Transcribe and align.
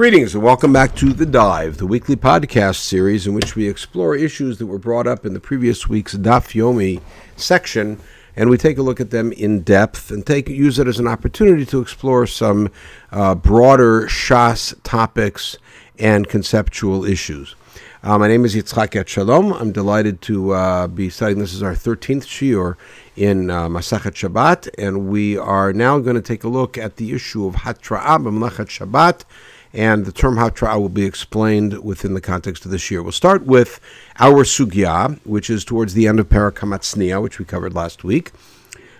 Greetings 0.00 0.34
and 0.34 0.42
welcome 0.42 0.72
back 0.72 0.94
to 0.94 1.12
The 1.12 1.26
Dive, 1.26 1.76
the 1.76 1.86
weekly 1.86 2.16
podcast 2.16 2.76
series 2.76 3.26
in 3.26 3.34
which 3.34 3.54
we 3.54 3.68
explore 3.68 4.16
issues 4.16 4.56
that 4.56 4.64
were 4.64 4.78
brought 4.78 5.06
up 5.06 5.26
in 5.26 5.34
the 5.34 5.40
previous 5.40 5.90
week's 5.90 6.14
Daf 6.14 6.54
Yomi 6.54 7.02
section, 7.36 8.00
and 8.34 8.48
we 8.48 8.56
take 8.56 8.78
a 8.78 8.82
look 8.82 8.98
at 8.98 9.10
them 9.10 9.30
in 9.32 9.60
depth 9.60 10.10
and 10.10 10.26
take 10.26 10.48
use 10.48 10.78
it 10.78 10.86
as 10.88 10.98
an 10.98 11.06
opportunity 11.06 11.66
to 11.66 11.82
explore 11.82 12.26
some 12.26 12.70
uh, 13.12 13.34
broader 13.34 14.06
Shas 14.06 14.74
topics 14.84 15.58
and 15.98 16.26
conceptual 16.26 17.04
issues. 17.04 17.54
Uh, 18.02 18.16
my 18.16 18.26
name 18.26 18.46
is 18.46 18.54
Yitzchak 18.54 18.92
Etshalom. 18.92 19.60
I'm 19.60 19.70
delighted 19.70 20.22
to 20.22 20.52
uh, 20.52 20.86
be 20.86 21.10
studying. 21.10 21.40
This 21.40 21.52
is 21.52 21.62
our 21.62 21.74
13th 21.74 22.24
shiur 22.24 22.76
in 23.16 23.50
uh, 23.50 23.68
Masachet 23.68 24.14
Shabbat, 24.14 24.70
and 24.78 25.08
we 25.08 25.36
are 25.36 25.74
now 25.74 25.98
going 25.98 26.16
to 26.16 26.22
take 26.22 26.42
a 26.42 26.48
look 26.48 26.78
at 26.78 26.96
the 26.96 27.12
issue 27.12 27.44
of 27.44 27.56
Hatra'ah 27.56 28.16
B'Mlachet 28.24 28.68
Shabbat 28.68 29.24
and 29.72 30.04
the 30.04 30.12
term 30.12 30.36
hatra 30.36 30.80
will 30.80 30.88
be 30.88 31.04
explained 31.04 31.82
within 31.84 32.14
the 32.14 32.20
context 32.20 32.64
of 32.64 32.70
this 32.70 32.90
year. 32.90 33.02
We'll 33.02 33.12
start 33.12 33.44
with 33.44 33.80
our 34.18 34.44
sugya, 34.44 35.20
which 35.24 35.48
is 35.48 35.64
towards 35.64 35.94
the 35.94 36.06
end 36.06 36.18
of 36.20 36.28
Parakamatsnia, 36.28 37.22
which 37.22 37.38
we 37.38 37.44
covered 37.44 37.74
last 37.74 38.02
week, 38.04 38.32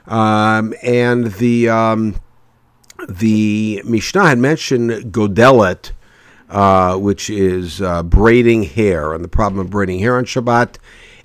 um, 0.07 0.75
and 0.83 1.33
the 1.35 1.69
um, 1.69 2.17
the 3.09 3.83
Mishnah 3.85 4.27
had 4.27 4.39
mentioned 4.39 4.91
godelet, 5.13 5.93
uh, 6.49 6.97
which 6.97 7.31
is 7.31 7.81
uh, 7.81 8.03
braiding 8.03 8.65
hair, 8.65 9.13
and 9.13 9.25
the 9.25 9.29
problem 9.29 9.61
of 9.61 9.71
braiding 9.71 9.99
hair 9.99 10.17
on 10.17 10.25
Shabbat. 10.25 10.77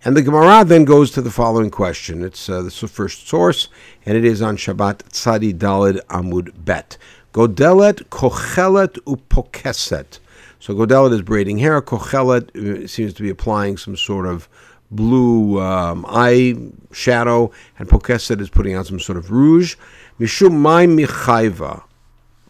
And 0.04 0.16
the 0.16 0.22
Gemara 0.22 0.64
then 0.64 0.86
goes 0.86 1.10
to 1.12 1.22
the 1.24 1.32
following 1.32 1.72
question. 1.72 2.24
It's 2.24 2.48
uh, 2.48 2.62
the 2.62 2.70
first 2.70 3.28
source, 3.28 3.70
and 4.06 4.16
it 4.16 4.24
is 4.24 4.40
on 4.40 4.56
Shabbat 4.56 4.98
Tzadi 5.10 5.52
Dalid 5.52 6.00
Amud 6.06 6.52
Bet. 6.64 7.00
Godelet, 7.36 8.02
kochelet, 8.06 8.98
upokeset. 9.04 10.20
So 10.62 10.74
godelet 10.74 11.12
is 11.12 11.22
braiding 11.22 11.58
hair. 11.58 11.82
Kochelet 11.82 12.46
uh, 12.56 12.88
seems 12.88 13.14
to 13.16 13.22
be 13.22 13.30
applying 13.30 13.76
some 13.76 13.98
sort 13.98 14.26
of 14.26 14.48
blue 14.90 15.60
um, 15.60 16.06
eye 16.08 16.56
shadow, 16.94 17.52
and 17.78 17.90
pokeset 17.90 18.40
is 18.40 18.50
putting 18.50 18.78
on 18.78 18.86
some 18.86 19.02
sort 19.02 19.18
of 19.18 19.32
rouge. 19.32 19.76
Mishum 20.18 20.54
mai 20.54 20.86
michaiva. 20.86 21.84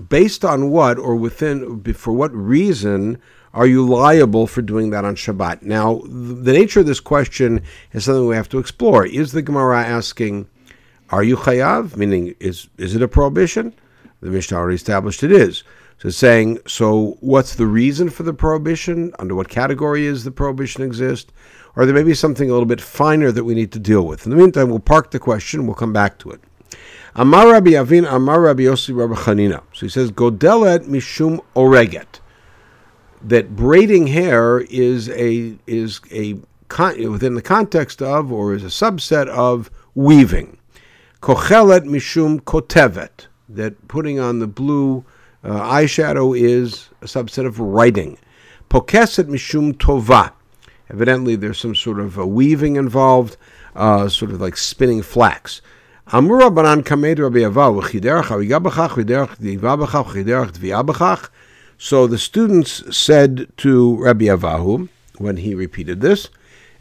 Based 0.08 0.46
on 0.46 0.70
what, 0.70 1.00
or 1.00 1.16
within, 1.16 1.82
for 1.94 2.14
what 2.14 2.32
reason, 2.32 3.20
are 3.56 3.66
you 3.66 3.84
liable 3.84 4.46
for 4.46 4.62
doing 4.62 4.92
that 4.92 5.04
on 5.04 5.16
Shabbat? 5.16 5.64
Now, 5.64 6.02
the 6.04 6.54
nature 6.54 6.82
of 6.82 6.86
this 6.86 7.00
question 7.00 7.64
is 7.94 8.06
something 8.06 8.28
we 8.28 8.36
have 8.36 8.50
to 8.50 8.60
explore. 8.60 9.04
Is 9.04 9.32
the 9.32 9.42
Gemara 9.42 9.84
asking, 9.84 10.48
are 11.10 11.24
you 11.24 11.38
chayav? 11.38 11.98
Meaning, 11.98 12.36
is 12.40 12.68
is 12.78 12.94
it 12.94 13.02
a 13.02 13.08
prohibition? 13.08 13.74
The 14.26 14.32
Mishnah 14.32 14.58
already 14.58 14.76
established 14.76 15.22
it 15.22 15.32
is. 15.32 15.64
So 16.00 16.10
saying, 16.10 16.58
so 16.66 17.18
what's 17.20 17.54
the 17.54 17.68
reason 17.68 18.10
for 18.10 18.24
the 18.24 18.34
prohibition? 18.34 19.14
Under 19.20 19.36
what 19.36 19.50
category 19.50 20.08
is 20.08 20.24
the 20.24 20.32
prohibition 20.32 20.82
exist? 20.82 21.32
Or 21.76 21.86
there 21.86 21.94
may 21.94 22.02
be 22.02 22.16
something 22.16 22.50
a 22.50 22.52
little 22.52 22.66
bit 22.66 22.82
finer 22.82 23.32
that 23.32 23.44
we 23.44 23.54
need 23.54 23.72
to 23.74 23.80
deal 23.80 24.04
with. 24.06 24.26
In 24.26 24.32
the 24.32 24.36
meantime, 24.36 24.70
we'll 24.70 24.80
park 24.80 25.12
the 25.12 25.20
question. 25.20 25.68
We'll 25.68 25.76
come 25.76 25.94
back 25.94 26.18
to 26.20 26.32
it. 26.32 26.42
Amar 27.14 27.52
Rabbi 27.52 27.76
Avin, 27.76 28.06
Amar 28.06 28.42
Rabbi 28.42 28.64
Yossi 28.64 28.96
Rabbi 28.96 29.14
Chanina. 29.14 29.62
So 29.74 29.86
he 29.86 29.90
says, 29.90 30.12
Godelet 30.12 30.88
mishum 30.88 31.40
oreget. 31.56 32.20
That 33.22 33.56
braiding 33.56 34.08
hair 34.08 34.62
is 34.62 35.08
a 35.10 35.56
is 35.68 36.02
a 36.12 36.34
within 37.08 37.36
the 37.36 37.44
context 37.44 38.02
of 38.02 38.32
or 38.32 38.56
is 38.56 38.64
a 38.64 38.68
subset 38.68 39.28
of 39.28 39.70
weaving. 39.94 40.58
Kochelet 41.22 41.86
mishum 41.86 42.42
kotevet 42.42 43.28
that 43.50 43.88
putting 43.88 44.20
on 44.20 44.40
the 44.40 44.48
blue 44.48 45.06
uh, 45.44 45.50
eyeshadow 45.50 46.38
is 46.38 46.90
a 47.02 47.06
subset 47.06 47.46
of 47.46 47.60
writing. 47.60 48.18
Pokeset 48.70 49.26
mishum 49.26 49.74
tova. 49.74 50.32
Evidently, 50.90 51.36
there's 51.36 51.60
some 51.60 51.76
sort 51.76 52.00
of 52.00 52.18
a 52.18 52.26
weaving 52.26 52.76
involved, 52.76 53.38
uh, 53.76 54.10
sort 54.10 54.32
of 54.32 54.42
like 54.42 54.58
spinning 54.58 55.02
flax. 55.02 55.62
So 56.08 56.22
the 62.08 62.18
students 62.18 62.98
said 62.98 63.48
to 63.58 63.98
Rabbi 63.98 64.26
Avahu, 64.26 64.90
when 65.18 65.38
he 65.38 65.56
repeated 65.56 66.02
this, 66.02 66.30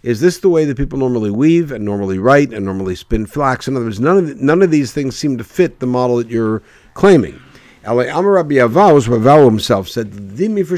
is 0.04 0.20
this 0.20 0.36
the 0.38 0.50
way 0.50 0.66
that 0.66 0.76
people 0.76 0.98
normally 0.98 1.30
weave 1.30 1.72
and 1.72 1.82
normally 1.82 2.18
write 2.18 2.52
and 2.52 2.66
normally 2.66 2.94
spin 2.94 3.24
flax? 3.24 3.66
In 3.66 3.74
other 3.74 3.86
words, 3.86 3.98
none 3.98 4.18
of 4.18 4.26
the, 4.28 4.34
none 4.34 4.60
of 4.60 4.70
these 4.70 4.92
things 4.92 5.16
seem 5.16 5.38
to 5.38 5.44
fit 5.44 5.80
the 5.80 5.86
model 5.86 6.16
that 6.16 6.28
you're 6.28 6.62
claiming. 6.92 7.40
Rabbi 7.86 8.60
Rav 8.60 9.44
himself 9.44 9.88
said, 9.88 10.10
"Dimi 10.12 10.66
for 10.66 10.76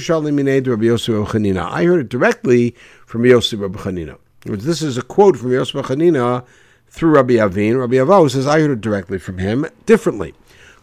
Rabbi 0.70 1.60
I 1.60 1.84
heard 1.84 2.00
it 2.00 2.08
directly 2.08 2.76
from 3.04 3.26
Yosef 3.26 3.60
Rabbi. 3.60 4.14
This 4.44 4.80
is 4.80 4.96
a 4.96 5.02
quote 5.02 5.36
from 5.36 5.50
Yosef 5.50 5.86
Chanina 5.86 6.46
through 6.88 7.10
Rabbi 7.10 7.34
Avin. 7.34 7.78
Rabbi 7.78 7.96
Avaus 7.96 8.30
says, 8.30 8.46
"I 8.46 8.60
heard 8.60 8.70
it 8.70 8.80
directly 8.80 9.18
from 9.18 9.38
him, 9.38 9.66
differently." 9.86 10.34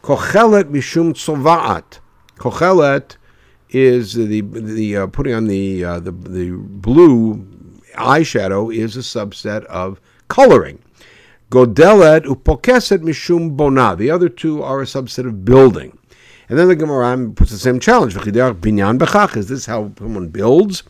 Kochelet 0.02 0.66
mishum 0.66 1.14
tzovaat. 1.14 2.00
Kochelet 2.38 3.16
is 3.70 4.14
the 4.14 4.42
the 4.42 4.98
uh, 4.98 5.08
putting 5.08 5.34
on 5.34 5.48
the 5.48 5.84
uh, 5.84 6.00
the 6.00 6.12
the 6.12 6.52
blue 6.52 7.48
eyeshadow 7.94 8.74
is 8.74 8.96
a 8.96 9.00
subset 9.00 9.66
of 9.66 10.00
coloring. 10.28 10.80
Godelet 11.50 12.26
upokeset 12.26 13.00
mishum 13.00 13.56
bona. 13.56 13.96
The 13.96 14.10
other 14.10 14.30
two 14.30 14.64
are 14.64 14.82
a 14.82 14.86
subset 14.86 15.28
of 15.28 15.46
building. 15.46 15.98
And 16.50 16.60
then 16.60 16.68
the 16.68 16.76
Gemara 16.76 17.18
puts 17.30 17.52
the 17.52 17.58
same 17.58 17.80
challenge. 17.80 18.16
binyan 18.16 18.98
bechach. 18.98 19.38
Is 19.38 19.48
this 19.48 19.66
how 19.66 19.92
someone 19.98 20.30
builds? 20.30 20.84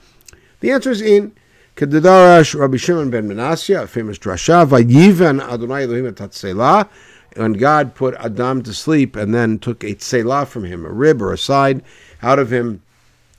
The 0.62 0.72
answer 0.72 0.92
is 0.92 1.02
in 1.02 1.34
Kedidarash 1.75 2.58
Rabbi 2.58 2.78
Shimon 2.78 3.09
ben 3.09 3.28
Menasya, 3.28 3.84
a 3.84 3.88
famous 3.88 4.18
drasha, 4.18 4.66
Vayivan 4.68 5.42
Adonai 5.42 5.84
Elohim 5.84 6.06
et 6.08 6.88
when 7.36 7.53
God 7.53 7.96
put 7.96 8.16
Adam 8.16 8.62
to 8.63 8.74
sleep 8.74 9.16
and 9.16 9.34
then 9.34 9.59
took 9.59 9.84
a 9.84 9.96
tselah 9.96 10.46
from 10.46 10.66
him, 10.66 10.86
a 10.86 10.92
rib 10.92 11.22
or 11.22 11.34
a 11.34 11.38
side 11.38 11.84
out 12.22 12.40
of 12.40 12.52
him, 12.52 12.84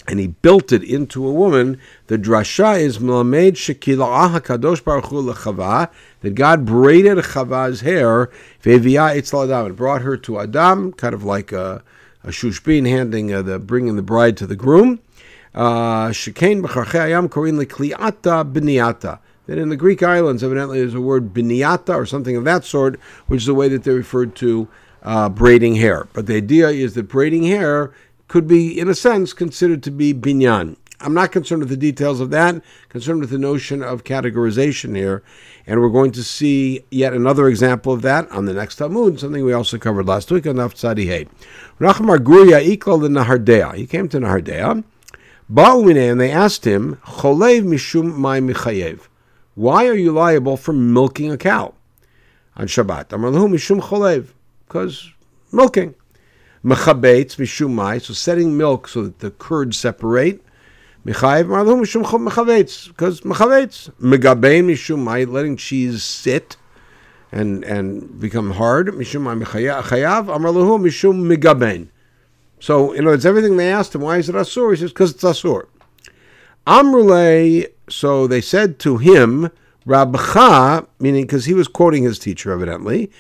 and 0.07 0.21
he 0.21 0.29
built 0.29 0.73
it 0.73 0.83
into 0.83 1.27
a 1.27 1.33
woman. 1.33 1.81
The 2.09 2.19
drasha 2.19 2.79
is 2.79 2.99
Melamed 2.99 3.53
Shekila'ah 3.53 4.39
HaKadosh 4.39 4.85
Baruch 4.85 5.07
Hu 5.07 5.23
Lechava, 5.23 5.91
that 6.21 6.35
God 6.35 6.67
braided 6.67 7.19
Chava's 7.19 7.81
hair, 7.81 8.31
Ve'viyah 8.63 9.17
Itzel 9.17 9.45
Adam, 9.45 9.67
and 9.67 9.77
brought 9.77 10.03
her 10.03 10.17
to 10.19 10.41
Adam, 10.41 10.93
kind 10.93 11.15
of 11.15 11.25
like 11.25 11.53
a, 11.53 11.83
a 12.23 12.29
shushbin 12.29 12.89
handing 12.89 13.33
uh, 13.33 13.43
the, 13.43 13.59
bringing 13.59 13.97
the 13.97 14.03
bride 14.03 14.37
to 14.37 14.47
the 14.47 14.57
groom. 14.57 15.01
Uh, 15.55 16.09
Shekain 16.09 16.63
B'charchei 16.63 17.09
Ayam 17.09 17.29
Korin 17.29 17.63
Lekliata 17.63 18.51
B'niata. 18.53 19.21
That 19.47 19.59
in 19.59 19.69
the 19.69 19.77
Greek 19.77 20.03
islands, 20.03 20.43
evidently, 20.43 20.81
there's 20.81 20.95
a 20.95 21.03
word 21.03 21.35
biniata 21.35 21.95
or 21.95 22.07
something 22.07 22.35
of 22.35 22.45
that 22.45 22.65
sort, 22.65 22.99
which 23.27 23.43
is 23.43 23.47
the 23.47 23.55
way 23.55 23.69
that 23.69 23.85
they 23.85 23.93
referred 23.93 24.35
to 24.37 24.69
uh, 25.03 25.29
braiding 25.29 25.77
hair. 25.77 26.09
But 26.15 26.27
the 26.27 26.37
idea 26.37 26.71
is 26.71 26.95
that 26.95 27.09
braiding 27.09 27.45
hair 27.45 27.93
could 28.35 28.49
be, 28.49 28.77
in 28.81 28.89
a 28.89 28.97
sense, 28.97 29.33
considered 29.33 29.81
to 29.81 29.93
be 29.93 30.13
binyan. 30.13 30.75
I'm 31.01 31.15
not 31.15 31.31
concerned 31.31 31.61
with 31.61 31.69
the 31.69 31.77
details 31.77 32.19
of 32.19 32.31
that, 32.31 32.61
concerned 32.89 33.21
with 33.21 33.31
the 33.31 33.39
notion 33.39 33.81
of 33.81 34.03
categorization 34.03 34.97
here. 34.97 35.23
And 35.69 35.81
we're 35.81 35.89
going 35.89 36.11
to 36.11 36.25
see 36.25 36.85
yet 36.91 37.13
another 37.13 37.47
example 37.47 37.93
of 37.93 38.03
that 38.03 38.29
on 38.33 38.47
the 38.47 38.53
next 38.53 38.75
Talmud, 38.75 39.21
something 39.21 39.45
we 39.45 39.53
also 39.53 39.79
covered 39.79 40.09
last 40.09 40.33
week 40.33 40.49
on 40.49 40.57
Naftzadi 40.57 41.07
Hay. 41.07 41.29
Rachmar 41.79 42.19
Guria 42.19 42.61
equal 42.61 42.99
the 42.99 43.07
Nahardea. 43.07 43.77
He 43.77 43.87
came 43.87 44.09
to 44.09 44.19
Nahardea. 44.19 44.83
Ba'umine, 45.49 46.11
and 46.11 46.21
they 46.21 46.33
asked 46.33 46.67
him, 46.67 46.97
Cholev 47.05 47.63
mishum 47.63 48.17
mai 48.17 48.41
michayev. 48.41 49.03
Why 49.55 49.87
are 49.87 49.95
you 49.95 50.11
liable 50.11 50.57
for 50.57 50.73
milking 50.73 51.31
a 51.31 51.39
cow 51.39 51.75
on 52.57 52.67
Shabbat? 52.67 53.11
Amarlahu 53.11 53.49
mishum 53.55 53.81
cholev. 53.81 54.31
Because 54.67 55.13
milking. 55.53 55.95
Mechabetz 56.65 57.37
mishumai, 57.37 58.01
so 58.01 58.15
setting 58.15 58.57
milk 58.57 58.89
so 58.89 59.03
that 59.03 59.19
the 59.19 59.31
curds 59.31 59.77
separate. 59.77 60.43
Mechayev 61.05 61.47
marlu 61.47 61.81
mishum 61.81 62.05
mechavetz, 62.29 62.89
because 62.89 63.21
mechavetz. 63.21 63.91
Megabein 64.01 64.65
mishumai, 64.65 65.31
letting 65.31 65.57
cheese 65.57 66.03
sit 66.03 66.57
and 67.31 67.65
and 67.65 68.19
become 68.19 68.53
hard. 68.53 68.89
Mishumai 68.89 69.43
mechayav 69.45 70.27
amarluhu 70.27 70.81
mishum 70.81 71.37
megabein. 71.37 71.89
So, 72.61 72.93
in 72.93 73.01
other 73.01 73.11
words, 73.11 73.27
everything 73.27 73.59
they 73.59 73.71
asked 73.71 73.95
him, 73.95 74.01
why 74.01 74.17
is 74.17 74.31
it 74.31 74.35
asur? 74.35 74.71
He 74.71 74.81
says, 74.81 74.91
because 74.91 75.11
it's 75.11 75.23
asur. 75.23 75.67
Amrule, 76.67 77.67
so 77.91 78.27
they 78.27 78.41
said 78.41 78.79
to 78.79 78.97
him, 78.97 79.51
Rabcha, 79.87 80.87
meaning 80.99 81.25
because 81.25 81.45
he 81.45 81.53
was 81.53 81.69
quoting 81.69 82.05
his 82.05 82.19
teacher, 82.19 82.53
evidently, 82.53 83.11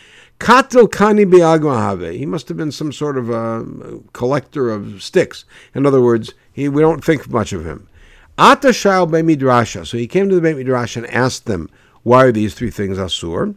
Katil 0.44 0.90
kani 0.90 1.24
biagmahave. 1.24 2.18
He 2.18 2.26
must 2.26 2.48
have 2.48 2.58
been 2.58 2.70
some 2.70 2.92
sort 2.92 3.16
of 3.16 3.30
a 3.30 3.64
collector 4.12 4.70
of 4.70 5.02
sticks. 5.02 5.46
In 5.74 5.86
other 5.86 6.02
words, 6.02 6.34
he, 6.52 6.68
we 6.68 6.82
don't 6.82 7.02
think 7.02 7.30
much 7.30 7.54
of 7.54 7.64
him. 7.64 7.88
Ata 8.36 8.74
shal 8.74 9.06
midrasha. 9.06 9.86
So 9.86 9.96
he 9.96 10.06
came 10.06 10.28
to 10.28 10.38
the 10.38 10.42
Midrash 10.42 10.96
and 10.96 11.06
asked 11.06 11.46
them, 11.46 11.70
why 12.02 12.24
are 12.24 12.30
these 12.30 12.52
three 12.52 12.68
things 12.70 12.98
asur? 12.98 13.54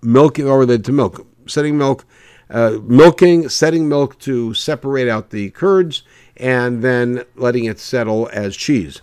Milking 0.00 0.48
or 0.48 0.60
related 0.60 0.86
to 0.86 0.92
milk. 0.92 1.26
Setting 1.46 1.76
milk, 1.76 2.06
uh, 2.48 2.78
milking, 2.84 3.50
setting 3.50 3.86
milk 3.86 4.18
to 4.20 4.54
separate 4.54 5.08
out 5.08 5.28
the 5.28 5.50
curds, 5.50 6.04
and 6.38 6.82
then 6.82 7.22
letting 7.36 7.66
it 7.66 7.78
settle 7.78 8.30
as 8.32 8.56
cheese. 8.56 9.02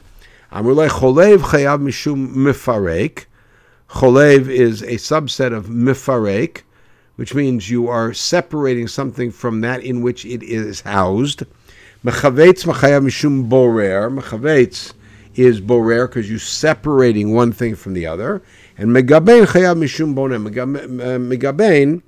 Amruleh 0.51 0.89
cholev 0.89 1.38
chayav 1.38 1.84
mishum 1.84 2.34
mifarek. 2.34 3.25
Cholev 3.89 4.50
is 4.50 4.81
a 4.81 4.95
subset 4.95 5.54
of 5.54 5.68
mifarek, 5.68 6.63
which 7.17 7.35
means 7.35 7.69
you 7.69 7.89
are 7.89 8.13
separating 8.13 8.87
something 8.87 9.31
from 9.31 9.61
that 9.61 9.83
in 9.83 10.01
which 10.01 10.25
it 10.25 10.41
is 10.41 10.81
housed. 10.81 11.43
Mechavetz 12.05 12.63
machayav 12.63 13.03
mishum 13.05 13.49
borer. 13.49 14.09
Mechavetz 14.09 14.93
is 15.35 15.59
borer 15.59 16.07
because 16.07 16.29
you're 16.29 16.39
separating 16.39 17.33
one 17.33 17.51
thing 17.51 17.75
from 17.75 17.93
the 17.93 18.05
other. 18.05 18.41
And 18.77 18.91
megabein 18.91 19.47
chayav 19.47 19.77
mishum 19.77 20.15
boner. 20.15 20.37
Megabein, 20.37 22.03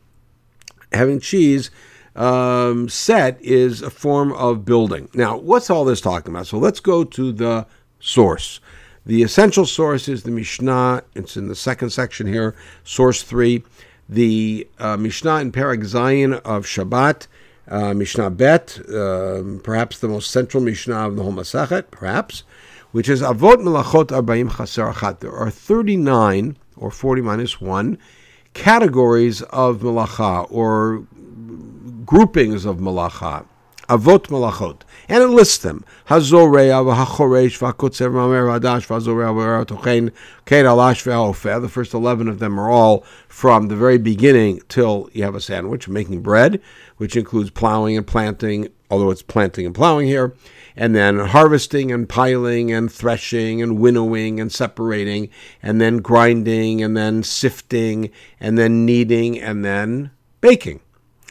having 0.93 1.19
cheese, 1.19 1.71
um, 2.15 2.87
set 2.87 3.41
is 3.41 3.81
a 3.81 3.89
form 3.89 4.31
of 4.33 4.63
building. 4.63 5.09
Now, 5.15 5.37
what's 5.37 5.71
all 5.71 5.85
this 5.85 6.01
talking 6.01 6.31
about? 6.31 6.47
So 6.47 6.59
let's 6.59 6.79
go 6.79 7.03
to 7.03 7.31
the 7.31 7.65
source. 7.99 8.59
The 9.05 9.23
essential 9.23 9.65
source 9.65 10.07
is 10.07 10.21
the 10.21 10.31
Mishnah. 10.31 11.03
It's 11.15 11.35
in 11.35 11.47
the 11.47 11.55
second 11.55 11.89
section 11.89 12.27
here, 12.27 12.55
source 12.83 13.23
three. 13.23 13.63
The 14.11 14.67
uh, 14.79 14.97
Mishnah 14.97 15.35
in 15.35 15.51
Parag 15.51 15.83
Zayin 15.83 16.41
of 16.41 16.65
Shabbat, 16.65 17.27
uh, 17.67 17.93
Mishnah 17.93 18.31
Bet, 18.31 18.79
uh, 18.89 19.43
perhaps 19.61 19.99
the 19.99 20.07
most 20.07 20.31
central 20.31 20.63
Mishnah 20.63 21.07
of 21.07 21.15
the 21.15 21.21
whole 21.21 21.31
Masachet, 21.31 21.91
perhaps, 21.91 22.41
which 22.91 23.07
is 23.07 23.21
Avot 23.21 23.57
Melachot 23.57 24.07
Arbaim 24.07 24.49
Chaser 24.49 24.91
Achat. 24.91 25.19
There 25.19 25.31
are 25.31 25.51
39, 25.51 26.57
or 26.75 26.89
40 26.89 27.21
minus 27.21 27.61
1, 27.61 27.99
categories 28.55 29.43
of 29.43 29.81
Malacha, 29.81 30.47
or 30.49 31.05
groupings 32.03 32.65
of 32.65 32.77
Malacha. 32.77 33.45
Avot 33.89 34.27
Malachot. 34.29 34.81
And 35.11 35.23
it 35.23 35.29
lists 35.29 35.57
them. 35.57 35.83
The 36.07 36.13
first 41.71 41.93
11 41.95 42.27
of 42.27 42.39
them 42.39 42.59
are 42.59 42.69
all 42.69 43.03
from 43.27 43.67
the 43.67 43.75
very 43.75 43.97
beginning 43.97 44.61
till 44.69 45.09
you 45.11 45.23
have 45.23 45.33
a 45.33 45.41
sandwich, 45.41 45.87
making 45.87 46.21
bread, 46.21 46.61
which 46.97 47.15
includes 47.15 47.49
plowing 47.49 47.97
and 47.97 48.05
planting, 48.05 48.67
although 48.91 49.09
it's 49.09 49.23
planting 49.23 49.65
and 49.65 49.73
plowing 49.73 50.05
here, 50.05 50.35
and 50.75 50.93
then 50.93 51.17
harvesting 51.17 51.91
and 51.91 52.07
piling 52.07 52.71
and 52.71 52.91
threshing 52.91 53.63
and 53.63 53.79
winnowing 53.79 54.39
and 54.39 54.51
separating, 54.51 55.29
and 55.63 55.81
then 55.81 55.97
grinding 55.97 56.83
and 56.83 56.95
then 56.95 57.23
sifting 57.23 58.11
and 58.39 58.59
then 58.59 58.85
kneading 58.85 59.39
and 59.39 59.65
then 59.65 60.11
baking 60.39 60.81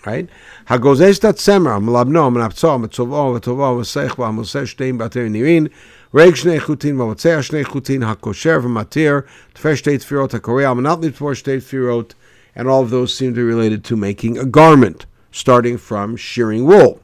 right? 0.03 0.27
הגוזז 0.67 1.17
את 1.17 1.25
הצמר, 1.25 1.79
מלבנו, 1.79 2.31
מנפצו, 2.31 2.77
מצובעו 2.79 3.33
וטובעו 3.33 3.77
וסך 3.77 4.15
והמוסר 4.19 4.65
שתיים 4.65 4.97
בתי 4.97 5.29
נירין, 5.29 5.67
ריק 6.15 6.35
שני 6.35 6.59
חוטין 6.59 7.01
ומוצע 7.01 7.41
שני 7.41 7.63
חוטין, 7.63 8.03
הקושר 8.03 8.59
ומתיר, 8.63 9.19
תפר 9.53 9.75
שתי 9.75 9.97
תפירות, 9.97 10.33
הקורא 10.33 10.63
על 10.63 10.73
מנת 10.73 10.97
לתפור 11.01 11.33
שתי 11.33 11.59
תפירות, 11.59 12.13
and 12.57 12.61
all 12.61 12.83
of 12.83 12.91
those 12.91 13.13
seem 13.17 13.33
to 13.33 13.37
be 13.37 13.43
related 13.43 13.83
to 13.83 13.95
making 13.95 14.37
a 14.37 14.45
garment, 14.45 15.05
starting 15.31 15.77
from 15.77 16.15
shearing 16.15 16.65
wool. 16.65 16.99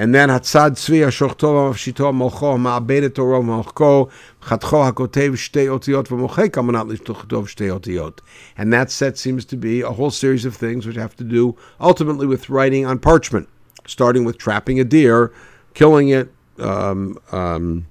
And 0.00 0.14
then 0.14 0.28
Hatzad 0.28 0.76
Tzvi 0.76 1.04
Ashorto 1.04 1.72
Mavshito 1.72 2.14
Molcho 2.14 2.56
Ma'abedet 2.56 3.16
Toro 3.16 3.42
Molcho 3.42 4.08
Chatcho 4.40 4.92
HaKotev 4.92 5.32
Shtei 5.32 5.66
Otiot 5.66 6.06
V'mochek 6.06 6.50
Amanat 6.50 6.88
Lishtochetov 6.88 7.48
Shtei 7.48 7.76
Otiot. 7.76 8.20
And 8.56 8.72
that 8.72 8.92
set 8.92 9.18
seems 9.18 9.44
to 9.46 9.56
be 9.56 9.80
a 9.80 9.90
whole 9.90 10.12
series 10.12 10.44
of 10.44 10.54
things 10.54 10.86
which 10.86 10.94
have 10.94 11.16
to 11.16 11.24
do 11.24 11.56
ultimately 11.80 12.28
with 12.28 12.48
writing 12.48 12.86
on 12.86 13.00
parchment, 13.00 13.48
starting 13.88 14.24
with 14.24 14.38
trapping 14.38 14.78
a 14.78 14.84
deer, 14.84 15.32
killing 15.74 16.10
it, 16.10 16.32
um, 16.60 17.18
um, 17.32 17.88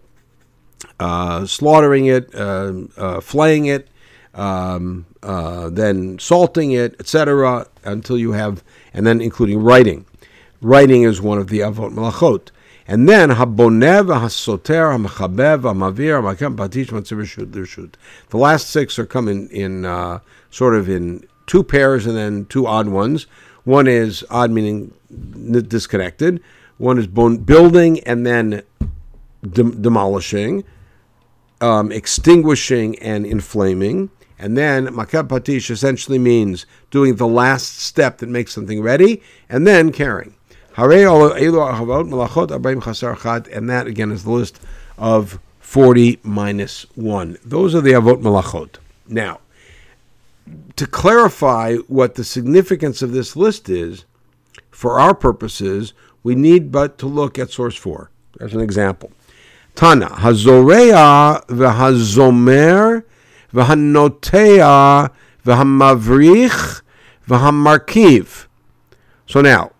uh, 1.02 1.46
slaughtering 1.46 2.06
it, 2.06 2.34
uh, 2.34 2.74
uh, 2.96 3.20
flaying 3.20 3.66
it, 3.66 3.90
um, 4.34 5.06
uh, 5.24 5.70
then 5.70 6.18
salting 6.20 6.72
it, 6.72 6.96
etc., 7.02 7.68
until 7.84 8.18
you 8.18 8.32
have, 8.32 8.64
and 8.94 9.06
then 9.06 9.20
including 9.20 9.62
writing. 9.62 10.06
Writing 10.62 11.04
is 11.04 11.22
one 11.22 11.38
of 11.38 11.48
the 11.48 11.60
avot 11.60 11.94
malachot. 11.94 12.50
And 12.88 13.08
then 13.08 13.32
habonev, 13.32 14.08
hasoter, 14.08 14.98
hamechabev, 14.98 15.62
hamavir, 15.62 16.22
hamakam, 16.22 16.56
patish, 16.56 16.88
matzir, 16.88 17.46
rishut. 17.46 17.94
The 18.30 18.38
last 18.38 18.70
six 18.70 18.98
are 18.98 19.06
coming 19.06 19.50
in 19.50 19.86
uh, 19.86 20.20
sort 20.50 20.74
of 20.74 20.90
in 20.90 21.28
two 21.46 21.64
pairs 21.64 22.08
and 22.08 22.18
then 22.18 22.46
two 22.46 22.66
odd 22.66 22.88
ones. 22.88 23.28
One 23.66 23.88
is 23.88 24.26
odd 24.30 24.50
meaning 24.50 24.94
disconnected. 25.68 26.42
One 26.78 26.98
is 26.98 27.08
bone 27.08 27.38
building 27.38 28.00
and 28.06 28.26
then 28.26 28.64
de- 29.44 29.72
demolishing, 29.72 30.64
um, 31.62 31.92
extinguishing 31.92 32.98
and 33.00 33.26
inflaming. 33.26 34.10
And 34.40 34.58
then 34.58 34.88
makab 34.88 35.28
patish 35.28 35.70
essentially 35.70 36.20
means 36.20 36.66
doing 36.90 37.18
the 37.18 37.28
last 37.28 37.80
step 37.80 38.20
that 38.20 38.30
makes 38.30 38.54
something 38.54 38.82
ready 38.82 39.22
and 39.50 39.68
then 39.68 39.92
carrying. 39.92 40.37
And 40.80 40.92
that 43.70 43.86
again 43.88 44.12
is 44.12 44.24
the 44.24 44.30
list 44.30 44.60
of 44.98 45.40
40 45.60 46.20
minus 46.22 46.86
1. 46.96 47.38
Those 47.44 47.74
are 47.74 47.82
the 47.82 47.94
Avot 47.94 48.22
Malachot. 48.22 48.76
Now, 49.08 49.40
to 50.76 50.86
clarify 50.86 51.78
what 51.88 52.14
the 52.14 52.24
significance 52.24 53.02
of 53.02 53.12
this 53.12 53.36
list 53.36 53.70
is, 53.70 54.06
for 54.70 55.00
our 55.00 55.16
purposes, 55.16 55.94
we 56.22 56.36
need 56.36 56.72
but 56.72 57.00
to 57.00 57.08
look 57.08 57.40
at 57.40 57.50
source 57.50 57.76
4 57.76 58.12
as 58.40 58.54
an 58.54 58.62
example. 58.62 59.12
Tana, 59.74 60.10
Hazorea 60.10 61.44
v'hazomer 61.48 63.04
v'hanotea 63.52 65.10
v'hamavrich 65.44 66.82
v'hamarkiv. 67.28 68.46
So 69.26 69.42
now, 69.42 69.72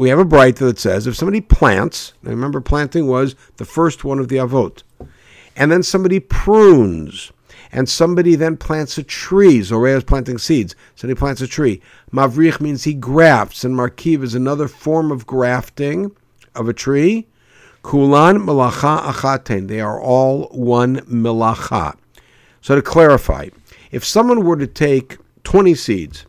we 0.00 0.08
have 0.08 0.18
a 0.18 0.24
bright 0.24 0.56
that 0.56 0.78
says 0.78 1.06
if 1.06 1.14
somebody 1.14 1.42
plants, 1.42 2.14
I 2.24 2.30
remember 2.30 2.62
planting 2.62 3.06
was 3.06 3.36
the 3.58 3.66
first 3.66 4.02
one 4.02 4.18
of 4.18 4.28
the 4.28 4.36
avot, 4.36 4.82
and 5.54 5.70
then 5.70 5.82
somebody 5.82 6.18
prunes, 6.18 7.32
and 7.70 7.86
somebody 7.86 8.34
then 8.34 8.56
plants 8.56 8.96
a 8.96 9.02
tree. 9.02 9.58
Zoreh 9.58 9.98
is 9.98 10.04
planting 10.04 10.38
seeds. 10.38 10.74
Somebody 10.94 11.18
plants 11.18 11.42
a 11.42 11.46
tree. 11.46 11.82
Mavrich 12.10 12.62
means 12.62 12.84
he 12.84 12.94
grafts, 12.94 13.62
and 13.62 13.76
markiv 13.76 14.22
is 14.22 14.34
another 14.34 14.68
form 14.68 15.12
of 15.12 15.26
grafting 15.26 16.16
of 16.54 16.66
a 16.66 16.72
tree. 16.72 17.28
Kulan 17.82 18.38
melacha 18.38 19.02
achaten. 19.02 19.68
They 19.68 19.82
are 19.82 20.00
all 20.00 20.44
one 20.46 21.00
melacha. 21.00 21.94
So 22.62 22.74
to 22.74 22.80
clarify, 22.80 23.50
if 23.90 24.06
someone 24.06 24.46
were 24.46 24.56
to 24.56 24.66
take 24.66 25.18
20 25.44 25.74
seeds 25.74 26.24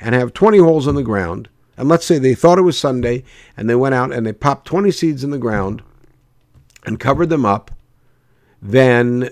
and 0.00 0.14
have 0.14 0.32
20 0.32 0.56
holes 0.56 0.86
in 0.86 0.94
the 0.94 1.02
ground 1.02 1.50
and 1.76 1.88
let's 1.88 2.06
say 2.06 2.18
they 2.18 2.34
thought 2.34 2.58
it 2.58 2.62
was 2.62 2.78
Sunday 2.78 3.24
and 3.56 3.68
they 3.68 3.74
went 3.74 3.94
out 3.94 4.12
and 4.12 4.26
they 4.26 4.32
popped 4.32 4.66
20 4.66 4.90
seeds 4.90 5.24
in 5.24 5.30
the 5.30 5.38
ground 5.38 5.82
and 6.84 7.00
covered 7.00 7.28
them 7.28 7.46
up, 7.46 7.70
then 8.60 9.30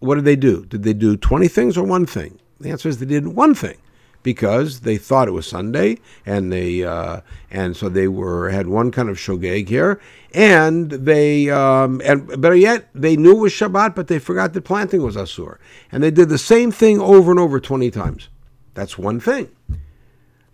what 0.00 0.16
did 0.16 0.24
they 0.24 0.36
do? 0.36 0.64
Did 0.66 0.82
they 0.82 0.92
do 0.92 1.16
20 1.16 1.48
things 1.48 1.76
or 1.76 1.84
one 1.84 2.06
thing? 2.06 2.38
The 2.60 2.70
answer 2.70 2.88
is 2.88 2.98
they 2.98 3.06
did 3.06 3.28
one 3.28 3.54
thing 3.54 3.78
because 4.22 4.80
they 4.80 4.98
thought 4.98 5.28
it 5.28 5.32
was 5.32 5.46
Sunday 5.46 5.98
and 6.26 6.52
they 6.52 6.84
uh, 6.84 7.20
and 7.50 7.76
so 7.76 7.88
they 7.88 8.08
were 8.08 8.50
had 8.50 8.66
one 8.66 8.90
kind 8.90 9.08
of 9.08 9.16
shogeg 9.16 9.68
here 9.68 10.00
and 10.34 10.90
they 10.90 11.48
um, 11.50 12.02
and 12.04 12.40
better 12.40 12.54
yet 12.54 12.88
they 12.94 13.16
knew 13.16 13.36
it 13.36 13.40
was 13.40 13.52
Shabbat 13.52 13.94
but 13.94 14.08
they 14.08 14.18
forgot 14.18 14.52
that 14.52 14.62
planting 14.62 15.02
was 15.02 15.16
asur 15.16 15.58
and 15.92 16.02
they 16.02 16.10
did 16.10 16.28
the 16.28 16.38
same 16.38 16.72
thing 16.72 17.00
over 17.00 17.30
and 17.30 17.40
over 17.40 17.60
20 17.60 17.90
times. 17.90 18.28
That's 18.74 18.98
one 18.98 19.20
thing. 19.20 19.50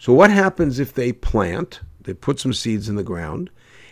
So, 0.05 0.13
what 0.13 0.31
happens 0.31 0.79
if 0.79 0.93
they 0.93 1.13
plant, 1.15 1.81
they 2.03 2.13
put 2.13 2.39
some 2.39 2.53
seeds 2.53 2.91
in 2.91 2.97
the 2.97 3.03
ground, 3.03 3.49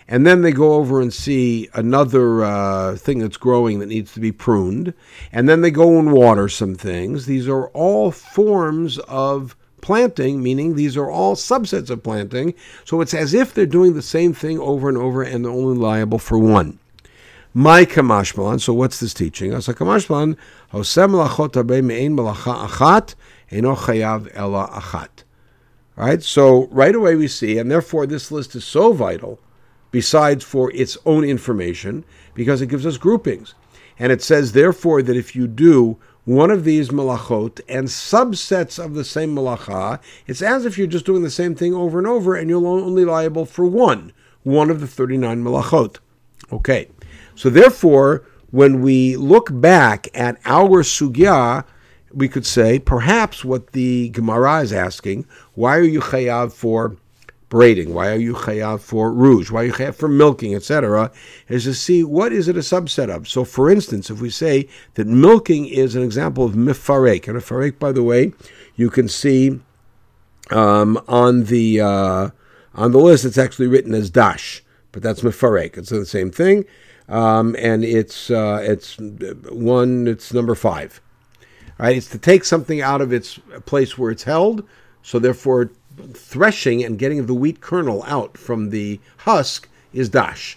and 0.07 0.27
then 0.27 0.43
they 0.43 0.53
go 0.53 0.75
over 0.75 1.01
and 1.01 1.11
see 1.11 1.71
another 1.73 2.45
uh, 2.45 2.97
thing 2.97 3.21
that's 3.21 3.39
growing 3.39 3.79
that 3.79 3.87
needs 3.87 4.13
to 4.13 4.21
be 4.21 4.31
pruned, 4.31 4.93
and 5.33 5.49
then 5.49 5.63
they 5.63 5.71
go 5.71 5.99
and 5.99 6.13
water 6.13 6.51
some 6.51 6.75
things? 6.75 7.25
These 7.25 7.49
are 7.49 7.69
all 7.69 8.11
forms 8.11 8.99
of 9.09 9.57
planting, 9.81 10.43
meaning 10.43 10.75
these 10.75 10.99
are 10.99 11.11
all 11.11 11.35
subsets 11.35 11.89
of 11.89 12.03
planting. 12.03 12.53
So, 12.85 13.01
it's 13.01 13.15
as 13.15 13.33
if 13.33 13.55
they're 13.55 13.65
doing 13.65 13.95
the 13.95 14.03
same 14.03 14.35
thing 14.35 14.59
over 14.59 14.91
and 14.91 14.99
over, 14.99 15.23
and 15.23 15.43
they're 15.43 15.51
only 15.51 15.79
liable 15.79 16.19
for 16.19 16.39
one. 16.39 16.79
My 17.55 17.87
kamashmalan. 17.87 18.61
So 18.61 18.75
what's 18.75 19.01
this 19.01 19.15
teaching? 19.15 19.55
Asa 19.55 19.73
kamashmalan 19.73 20.37
hosem 20.75 21.27
lachot 21.27 21.85
mein 21.85 22.15
malacha 22.15 22.69
achat 22.69 23.15
eno 23.51 23.75
chayav 23.77 24.31
ela 24.35 24.69
achat. 24.69 25.25
Right? 25.97 26.23
So 26.23 26.67
right 26.69 26.95
away 26.95 27.17
we 27.17 27.29
see, 27.29 27.59
and 27.59 27.71
therefore 27.71 28.07
this 28.07 28.31
list 28.31 28.55
is 28.55 28.65
so 28.65 28.93
vital, 28.93 29.39
besides 29.91 30.43
for 30.43 30.73
its 30.73 30.97
own 31.05 31.23
information, 31.25 32.05
because 32.35 32.63
it 32.63 32.69
gives 32.69 32.87
us 32.87 32.97
groupings. 32.97 33.55
And 33.99 34.11
it 34.11 34.23
says, 34.23 34.53
therefore, 34.53 35.03
that 35.03 35.17
if 35.17 35.37
you 35.37 35.47
do 35.47 35.99
one 36.25 36.51
of 36.51 36.65
these 36.65 36.89
malachot 36.89 37.61
and 37.69 37.89
subsets 37.89 38.83
of 38.83 38.95
the 38.95 39.05
same 39.05 39.35
malacha, 39.35 40.01
it's 40.27 40.41
as 40.41 40.65
if 40.65 40.79
you're 40.79 40.87
just 40.87 41.05
doing 41.05 41.23
the 41.23 41.31
same 41.31 41.55
thing 41.55 41.75
over 41.75 41.99
and 41.99 42.07
over, 42.07 42.35
and 42.35 42.49
you're 42.49 42.67
only 42.67 43.05
liable 43.05 43.45
for 43.45 43.67
one, 43.67 44.13
one 44.43 44.71
of 44.71 44.81
the 44.81 44.87
39 44.87 45.45
malachot. 45.45 45.99
Okay, 46.51 46.89
so 47.35 47.51
therefore, 47.51 48.25
when 48.51 48.83
we 48.83 49.17
look 49.17 49.49
back 49.61 50.09
at 50.15 50.39
our 50.45 50.83
sugya, 50.83 51.65
we 52.15 52.29
could 52.29 52.47
say 52.47 52.79
perhaps 52.79 53.45
what 53.45 53.73
the 53.73 54.09
Gemara 54.11 54.61
is 54.61 54.73
asking: 54.73 55.27
Why 55.55 55.77
are 55.77 55.83
you 55.83 56.01
chayav 56.01 56.53
for 56.53 56.97
braiding? 57.53 57.93
Why 57.93 58.11
are 58.11 58.17
you 58.17 58.33
chayav 58.33 58.81
for 58.81 59.13
rouge? 59.13 59.51
Why 59.51 59.63
are 59.63 59.67
you 59.67 59.73
chayav 59.75 59.95
for 59.95 60.09
milking, 60.09 60.55
etc.? 60.55 61.11
Is 61.49 61.65
to 61.65 61.75
see 61.75 62.03
what 62.03 62.33
is 62.33 62.49
it 62.49 62.57
a 62.57 62.61
subset 62.61 63.15
of. 63.15 63.29
So, 63.29 63.45
for 63.45 63.71
instance, 63.71 64.09
if 64.09 64.23
we 64.23 64.31
say 64.31 64.69
that 64.95 65.07
milking 65.07 65.67
is 65.67 65.95
an 65.95 66.03
example 66.03 66.47
of 66.47 66.53
mifarek, 66.53 67.29
and 67.29 67.39
mifarek, 67.39 67.79
by 67.79 67.93
the 67.93 68.03
way, 68.03 68.33
you 68.75 68.89
can 68.89 69.07
see 69.07 69.61
um, 70.51 70.99
on 71.07 71.45
the 71.45 71.81
uh, 71.81 72.31
on 72.75 72.93
the 72.93 72.99
list, 72.99 73.27
it's 73.27 73.39
actually 73.39 73.67
written 73.67 73.93
as 73.93 74.09
dash, 74.09 74.65
but 74.91 75.03
that's 75.03 75.21
mifarek. 75.21 75.77
It's 75.77 75.91
the 75.91 76.07
same 76.07 76.31
thing, 76.31 76.65
um, 77.07 77.55
and 77.59 77.85
it's 77.85 78.31
uh, 78.31 78.61
it's 78.63 78.97
one. 78.99 80.09
It's 80.09 80.33
number 80.33 80.55
five. 80.55 81.03
Right? 81.83 81.97
It's 81.97 82.07
to 82.11 82.19
take 82.19 82.45
something 82.45 82.81
out 82.81 83.01
of 83.01 83.13
its 83.13 83.41
place 83.67 83.99
where 83.99 84.13
it's 84.13 84.23
held. 84.23 84.65
So 85.03 85.19
therefore, 85.19 85.73
threshing 86.15 86.85
and 86.85 86.97
getting 86.97 87.27
the 87.27 87.35
wheat 87.35 87.61
kernel 87.61 88.05
out 88.05 88.39
from 88.39 88.71
the 88.71 89.01
husk 89.17 89.69
is 89.93 90.09
dash, 90.09 90.57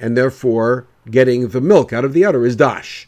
and 0.00 0.16
therefore 0.16 0.86
getting 1.10 1.48
the 1.48 1.60
milk 1.60 1.92
out 1.92 2.06
of 2.06 2.14
the 2.14 2.24
udder 2.24 2.46
is 2.46 2.56
dash. 2.56 3.06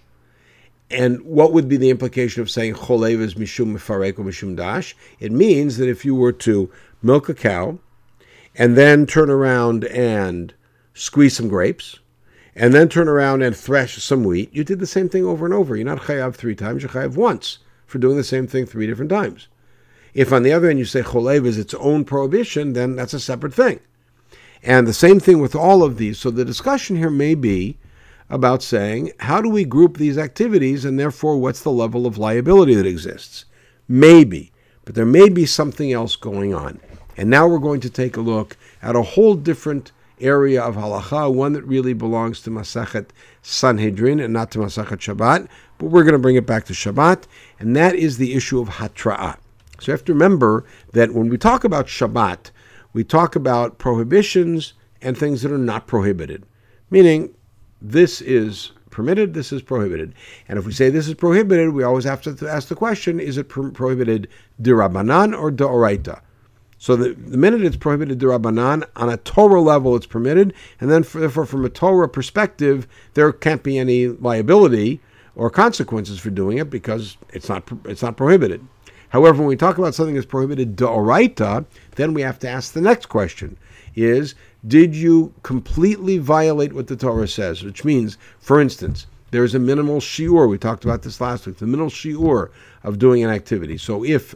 And 0.90 1.22
what 1.22 1.54
would 1.54 1.66
be 1.66 1.78
the 1.78 1.88
implication 1.88 2.42
of 2.42 2.50
saying 2.50 2.74
cholev 2.74 3.20
is 3.20 3.36
mishum 3.36 3.72
mefarek 3.72 4.18
or 4.18 4.24
mishum 4.24 4.54
dash? 4.54 4.94
It 5.18 5.32
means 5.32 5.78
that 5.78 5.88
if 5.88 6.04
you 6.04 6.14
were 6.14 6.32
to 6.32 6.70
milk 7.02 7.30
a 7.30 7.34
cow 7.34 7.78
and 8.54 8.76
then 8.76 9.06
turn 9.06 9.30
around 9.30 9.84
and 9.86 10.52
squeeze 10.92 11.34
some 11.34 11.48
grapes, 11.48 12.00
and 12.56 12.72
then 12.72 12.88
turn 12.88 13.06
around 13.06 13.42
and 13.42 13.54
thresh 13.54 14.02
some 14.02 14.24
wheat, 14.24 14.52
you 14.52 14.64
did 14.64 14.78
the 14.78 14.86
same 14.86 15.10
thing 15.10 15.24
over 15.24 15.44
and 15.44 15.54
over. 15.54 15.76
You're 15.76 15.84
not 15.84 16.00
chayav 16.00 16.34
three 16.34 16.54
times, 16.54 16.82
you're 16.82 16.90
chayav 16.90 17.14
once 17.14 17.58
for 17.86 17.98
doing 17.98 18.16
the 18.16 18.24
same 18.24 18.46
thing 18.46 18.64
three 18.64 18.86
different 18.86 19.10
times. 19.10 19.48
If 20.14 20.32
on 20.32 20.42
the 20.42 20.52
other 20.52 20.68
hand 20.68 20.78
you 20.78 20.86
say 20.86 21.02
cholev 21.02 21.44
is 21.44 21.58
its 21.58 21.74
own 21.74 22.06
prohibition, 22.06 22.72
then 22.72 22.96
that's 22.96 23.12
a 23.12 23.20
separate 23.20 23.52
thing. 23.52 23.80
And 24.62 24.86
the 24.86 24.94
same 24.94 25.20
thing 25.20 25.40
with 25.40 25.54
all 25.54 25.82
of 25.82 25.98
these. 25.98 26.18
So 26.18 26.30
the 26.30 26.44
discussion 26.44 26.96
here 26.96 27.10
may 27.10 27.34
be 27.34 27.76
about 28.30 28.62
saying 28.62 29.12
how 29.20 29.42
do 29.42 29.50
we 29.50 29.64
group 29.64 29.98
these 29.98 30.16
activities 30.16 30.84
and 30.86 30.98
therefore 30.98 31.36
what's 31.36 31.62
the 31.62 31.70
level 31.70 32.06
of 32.06 32.16
liability 32.16 32.74
that 32.74 32.86
exists? 32.86 33.44
Maybe, 33.86 34.50
but 34.86 34.94
there 34.94 35.04
may 35.04 35.28
be 35.28 35.44
something 35.44 35.92
else 35.92 36.16
going 36.16 36.54
on. 36.54 36.80
And 37.18 37.28
now 37.28 37.46
we're 37.46 37.58
going 37.58 37.80
to 37.80 37.90
take 37.90 38.16
a 38.16 38.22
look 38.22 38.56
at 38.82 38.96
a 38.96 39.02
whole 39.02 39.34
different 39.34 39.92
area 40.20 40.62
of 40.62 40.76
halacha, 40.76 41.32
one 41.32 41.52
that 41.52 41.64
really 41.64 41.92
belongs 41.92 42.40
to 42.42 42.50
Masachet 42.50 43.08
Sanhedrin 43.42 44.20
and 44.20 44.32
not 44.32 44.50
to 44.52 44.58
Masachet 44.58 44.98
Shabbat, 44.98 45.48
but 45.78 45.86
we're 45.86 46.04
going 46.04 46.12
to 46.12 46.18
bring 46.18 46.36
it 46.36 46.46
back 46.46 46.64
to 46.66 46.72
Shabbat, 46.72 47.24
and 47.58 47.76
that 47.76 47.94
is 47.94 48.16
the 48.18 48.34
issue 48.34 48.60
of 48.60 48.68
hatra'ah. 48.68 49.36
So 49.78 49.86
you 49.86 49.92
have 49.92 50.04
to 50.04 50.12
remember 50.12 50.64
that 50.92 51.12
when 51.12 51.28
we 51.28 51.36
talk 51.36 51.64
about 51.64 51.86
Shabbat, 51.86 52.50
we 52.92 53.04
talk 53.04 53.36
about 53.36 53.78
prohibitions 53.78 54.72
and 55.02 55.16
things 55.16 55.42
that 55.42 55.52
are 55.52 55.58
not 55.58 55.86
prohibited, 55.86 56.44
meaning 56.90 57.34
this 57.82 58.22
is 58.22 58.72
permitted, 58.90 59.34
this 59.34 59.52
is 59.52 59.60
prohibited. 59.60 60.14
And 60.48 60.58
if 60.58 60.64
we 60.64 60.72
say 60.72 60.88
this 60.88 61.06
is 61.06 61.14
prohibited, 61.14 61.74
we 61.74 61.82
always 61.82 62.04
have 62.04 62.22
to 62.22 62.48
ask 62.48 62.68
the 62.68 62.74
question 62.74 63.20
is 63.20 63.36
it 63.36 63.48
prohibited 63.48 64.28
dirabanan 64.62 65.38
or 65.38 65.50
d'oraita? 65.50 66.20
So 66.78 66.94
the, 66.94 67.14
the 67.14 67.36
minute 67.38 67.62
it's 67.62 67.76
prohibited 67.76 68.18
dirabanan, 68.18 68.84
on 68.96 69.08
a 69.08 69.16
Torah 69.16 69.60
level 69.60 69.96
it's 69.96 70.06
permitted, 70.06 70.52
and 70.80 70.90
then 70.90 71.02
for, 71.02 71.20
therefore 71.20 71.46
from 71.46 71.64
a 71.64 71.70
Torah 71.70 72.08
perspective, 72.08 72.86
there 73.14 73.32
can't 73.32 73.62
be 73.62 73.78
any 73.78 74.08
liability 74.08 75.00
or 75.34 75.50
consequences 75.50 76.18
for 76.18 76.30
doing 76.30 76.58
it 76.58 76.70
because 76.70 77.16
it's 77.30 77.48
not 77.48 77.64
it's 77.84 78.02
not 78.02 78.16
prohibited. 78.16 78.66
However, 79.10 79.38
when 79.38 79.48
we 79.48 79.56
talk 79.56 79.78
about 79.78 79.94
something 79.94 80.14
that's 80.14 80.26
prohibited 80.26 80.76
d'oraita, 80.76 81.64
then 81.94 82.12
we 82.12 82.22
have 82.22 82.38
to 82.40 82.48
ask 82.48 82.72
the 82.72 82.80
next 82.80 83.06
question: 83.06 83.56
Is 83.94 84.34
did 84.66 84.94
you 84.94 85.32
completely 85.42 86.18
violate 86.18 86.72
what 86.72 86.88
the 86.88 86.96
Torah 86.96 87.28
says? 87.28 87.62
Which 87.62 87.84
means, 87.84 88.18
for 88.38 88.60
instance, 88.60 89.06
there's 89.30 89.54
a 89.54 89.58
minimal 89.58 90.00
shiur. 90.00 90.48
We 90.48 90.58
talked 90.58 90.84
about 90.84 91.02
this 91.02 91.20
last 91.20 91.46
week. 91.46 91.58
The 91.58 91.66
minimal 91.66 91.90
shiur 91.90 92.50
of 92.82 92.98
doing 92.98 93.24
an 93.24 93.30
activity. 93.30 93.78
So 93.78 94.04
if 94.04 94.34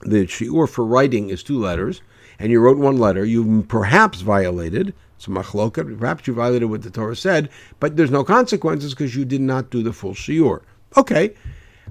the 0.00 0.26
shiur 0.26 0.68
for 0.68 0.84
writing 0.84 1.30
is 1.30 1.42
two 1.42 1.58
letters, 1.58 2.02
and 2.38 2.50
you 2.50 2.60
wrote 2.60 2.78
one 2.78 2.98
letter, 2.98 3.24
you 3.24 3.62
perhaps 3.68 4.20
violated 4.20 4.94
so 5.18 5.32
machloket, 5.32 5.98
perhaps 5.98 6.26
you 6.26 6.34
violated 6.34 6.68
what 6.68 6.82
the 6.82 6.90
Torah 6.90 7.16
said, 7.16 7.48
but 7.80 7.96
there's 7.96 8.10
no 8.10 8.24
consequences 8.24 8.92
because 8.92 9.16
you 9.16 9.24
did 9.24 9.40
not 9.40 9.70
do 9.70 9.82
the 9.82 9.92
full 9.92 10.12
shiur. 10.12 10.60
Okay, 10.96 11.34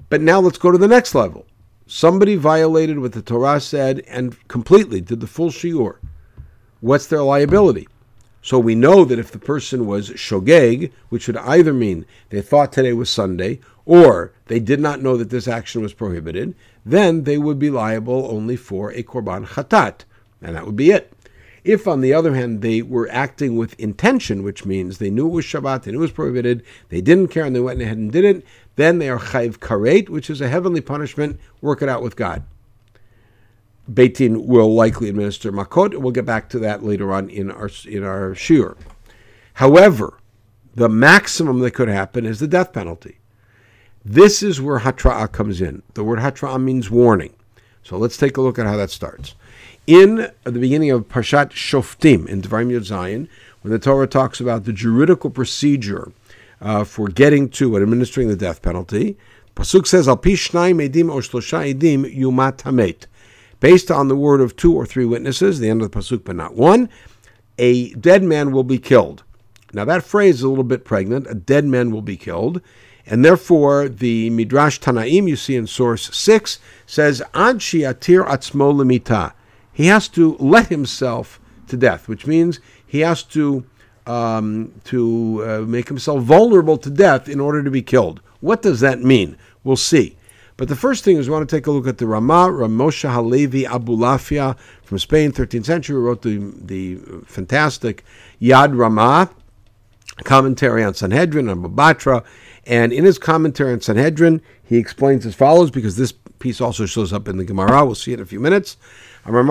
but 0.08 0.20
now 0.20 0.40
let's 0.40 0.58
go 0.58 0.70
to 0.70 0.78
the 0.78 0.88
next 0.88 1.14
level. 1.14 1.46
Somebody 1.86 2.36
violated 2.36 2.98
what 2.98 3.12
the 3.12 3.22
Torah 3.22 3.60
said 3.60 4.02
and 4.08 4.36
completely 4.48 5.00
did 5.00 5.20
the 5.20 5.26
full 5.26 5.50
shiur. 5.50 5.98
What's 6.80 7.06
their 7.06 7.22
liability? 7.22 7.88
So 8.42 8.60
we 8.60 8.76
know 8.76 9.04
that 9.04 9.18
if 9.18 9.32
the 9.32 9.40
person 9.40 9.86
was 9.86 10.10
shogeg, 10.10 10.92
which 11.08 11.26
would 11.26 11.36
either 11.38 11.72
mean 11.72 12.06
they 12.30 12.42
thought 12.42 12.72
today 12.72 12.92
was 12.92 13.10
Sunday, 13.10 13.58
or 13.84 14.32
they 14.46 14.60
did 14.60 14.78
not 14.78 15.02
know 15.02 15.16
that 15.16 15.30
this 15.30 15.48
action 15.48 15.82
was 15.82 15.92
prohibited, 15.92 16.54
then 16.86 17.24
they 17.24 17.36
would 17.36 17.58
be 17.58 17.68
liable 17.68 18.28
only 18.30 18.56
for 18.56 18.92
a 18.92 19.02
korban 19.02 19.44
chatat, 19.44 20.04
and 20.40 20.54
that 20.54 20.64
would 20.64 20.76
be 20.76 20.92
it. 20.92 21.12
If, 21.64 21.88
on 21.88 22.00
the 22.00 22.14
other 22.14 22.36
hand, 22.36 22.62
they 22.62 22.80
were 22.80 23.08
acting 23.10 23.56
with 23.56 23.78
intention, 23.80 24.44
which 24.44 24.64
means 24.64 24.98
they 24.98 25.10
knew 25.10 25.26
it 25.26 25.32
was 25.32 25.44
Shabbat, 25.44 25.82
they 25.82 25.90
knew 25.90 25.98
it 25.98 26.02
was 26.02 26.12
prohibited, 26.12 26.62
they 26.90 27.00
didn't 27.00 27.28
care, 27.28 27.44
and 27.44 27.56
they 27.56 27.60
went 27.60 27.82
ahead 27.82 27.96
and 27.96 28.12
did 28.12 28.24
it, 28.24 28.46
then 28.76 29.00
they 29.00 29.08
are 29.08 29.18
chayv 29.18 29.58
karet, 29.58 30.08
which 30.08 30.30
is 30.30 30.40
a 30.40 30.48
heavenly 30.48 30.80
punishment. 30.80 31.40
Work 31.60 31.82
it 31.82 31.88
out 31.88 32.04
with 32.04 32.14
God. 32.14 32.44
Beitin 33.90 34.46
will 34.46 34.72
likely 34.72 35.08
administer 35.08 35.50
makot. 35.50 35.98
We'll 35.98 36.12
get 36.12 36.24
back 36.24 36.48
to 36.50 36.60
that 36.60 36.84
later 36.84 37.12
on 37.12 37.28
in 37.30 37.50
our 37.50 37.70
in 37.88 38.04
our 38.04 38.30
shiur. 38.34 38.76
However, 39.54 40.18
the 40.74 40.88
maximum 40.88 41.60
that 41.60 41.72
could 41.72 41.88
happen 41.88 42.26
is 42.26 42.38
the 42.38 42.48
death 42.48 42.72
penalty. 42.72 43.18
This 44.08 44.40
is 44.40 44.60
where 44.60 44.78
hatra'ah 44.78 45.32
comes 45.32 45.60
in. 45.60 45.82
The 45.94 46.04
word 46.04 46.20
hatra'ah 46.20 46.62
means 46.62 46.88
warning. 46.88 47.34
So 47.82 47.96
let's 47.96 48.16
take 48.16 48.36
a 48.36 48.40
look 48.40 48.56
at 48.56 48.64
how 48.64 48.76
that 48.76 48.90
starts. 48.90 49.34
In 49.88 50.30
the 50.44 50.52
beginning 50.52 50.92
of 50.92 51.08
Parshat 51.08 51.50
Shoftim 51.50 52.28
in 52.28 52.40
Devarim 52.40 52.70
Yud 52.70 52.86
Zayin, 52.86 53.26
when 53.62 53.72
the 53.72 53.80
Torah 53.80 54.06
talks 54.06 54.40
about 54.40 54.62
the 54.62 54.72
juridical 54.72 55.28
procedure 55.28 56.12
uh, 56.60 56.84
for 56.84 57.08
getting 57.08 57.48
to 57.48 57.74
and 57.74 57.82
administering 57.82 58.28
the 58.28 58.36
death 58.36 58.62
penalty, 58.62 59.16
Pasuk 59.56 59.88
says, 59.88 60.06
Al 60.06 60.18
pishnai 60.18 60.88
edim 60.88 61.12
or 61.12 61.20
shlosha 61.20 61.74
edim 61.74 62.04
yumat 62.16 62.58
hamet. 62.58 63.06
Based 63.58 63.90
on 63.90 64.06
the 64.06 64.14
word 64.14 64.40
of 64.40 64.54
two 64.54 64.72
or 64.72 64.86
three 64.86 65.04
witnesses, 65.04 65.58
the 65.58 65.68
end 65.68 65.82
of 65.82 65.90
the 65.90 65.98
Pasuk, 65.98 66.22
but 66.22 66.36
not 66.36 66.54
one, 66.54 66.88
a 67.58 67.92
dead 67.94 68.22
man 68.22 68.52
will 68.52 68.62
be 68.62 68.78
killed. 68.78 69.24
Now 69.72 69.84
that 69.84 70.04
phrase 70.04 70.36
is 70.36 70.42
a 70.42 70.48
little 70.48 70.62
bit 70.62 70.84
pregnant. 70.84 71.26
A 71.28 71.34
dead 71.34 71.64
man 71.64 71.90
will 71.90 72.02
be 72.02 72.16
killed. 72.16 72.62
And 73.06 73.24
therefore, 73.24 73.88
the 73.88 74.30
Midrash 74.30 74.80
Tanaim 74.80 75.28
you 75.28 75.36
see 75.36 75.54
in 75.54 75.66
source 75.66 76.14
6 76.16 76.58
says, 76.86 77.22
Ad 77.34 77.58
shiatir 77.58 78.26
atzmo 78.26 78.74
lemita 78.74 79.32
he 79.76 79.88
has 79.88 80.08
to 80.08 80.38
let 80.38 80.68
himself 80.68 81.38
to 81.68 81.76
death, 81.76 82.08
which 82.08 82.26
means 82.26 82.60
he 82.86 83.00
has 83.00 83.22
to 83.24 83.66
um, 84.06 84.72
to 84.84 85.44
uh, 85.44 85.60
make 85.66 85.88
himself 85.88 86.22
vulnerable 86.22 86.78
to 86.78 86.88
death 86.88 87.28
in 87.28 87.40
order 87.40 87.62
to 87.62 87.70
be 87.70 87.82
killed. 87.82 88.22
What 88.40 88.62
does 88.62 88.80
that 88.80 89.02
mean? 89.02 89.36
We'll 89.64 89.76
see. 89.76 90.16
But 90.56 90.68
the 90.68 90.76
first 90.76 91.04
thing 91.04 91.18
is 91.18 91.28
we 91.28 91.34
want 91.34 91.46
to 91.46 91.54
take 91.54 91.66
a 91.66 91.70
look 91.70 91.86
at 91.86 91.98
the 91.98 92.06
Rama, 92.06 92.48
Ramosha 92.50 93.12
Halevi 93.12 93.64
Abulafia 93.64 94.56
from 94.82 94.98
Spain, 94.98 95.30
13th 95.30 95.66
century, 95.66 96.00
wrote 96.00 96.22
the, 96.22 96.38
the 96.38 96.96
fantastic 97.26 98.02
Yad 98.40 98.78
Ramah, 98.78 99.28
commentary 100.24 100.82
on 100.84 100.94
Sanhedrin 100.94 101.50
and 101.50 101.62
Bava 101.62 101.74
Batra. 101.74 102.24
And 102.66 102.92
in 102.92 103.04
his 103.04 103.18
commentary 103.18 103.72
on 103.72 103.80
Sanhedrin, 103.80 104.42
he 104.64 104.76
explains 104.76 105.24
as 105.24 105.34
follows, 105.34 105.70
because 105.70 105.96
this 105.96 106.12
piece 106.40 106.60
also 106.60 106.84
shows 106.84 107.12
up 107.12 107.28
in 107.28 107.36
the 107.36 107.44
Gemara. 107.44 107.86
We'll 107.86 107.94
see 107.94 108.12
it 108.12 108.14
in 108.14 108.20
a 108.20 108.26
few 108.26 108.40
minutes. 108.40 108.76
He 109.24 109.32
said, 109.32 109.46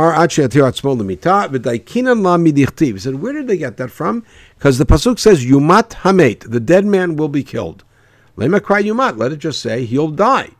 where 3.16 3.34
did 3.34 3.48
they 3.48 3.58
get 3.58 3.78
that 3.78 3.92
from? 3.92 4.24
Because 4.58 4.78
the 4.78 4.86
pasuk 4.86 5.20
says, 5.20 5.46
"Yumat 5.46 5.90
hamet," 5.90 6.50
the 6.50 6.62
dead 6.62 6.86
man 6.86 7.16
will 7.16 7.28
be 7.28 7.44
killed. 7.44 7.84
Lema 8.38 8.62
cry 8.62 8.84
yumat. 8.84 9.18
Let 9.18 9.34
it 9.34 9.38
just 9.38 9.62
say 9.62 9.86
he'll 9.86 10.12
die. 10.12 10.52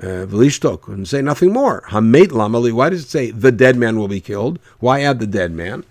Uh, 0.00 0.28
and 0.28 1.08
say 1.08 1.20
nothing 1.20 1.52
more. 1.52 1.82
Hamet 1.88 2.28
lamali. 2.28 2.72
Why 2.72 2.88
does 2.88 3.04
it 3.04 3.08
say 3.08 3.30
the 3.30 3.52
dead 3.52 3.76
man 3.76 3.98
will 3.98 4.08
be 4.08 4.20
killed? 4.20 4.58
Why 4.78 5.00
add 5.00 5.18
the 5.18 5.26
dead 5.26 5.52
man? 5.52 5.84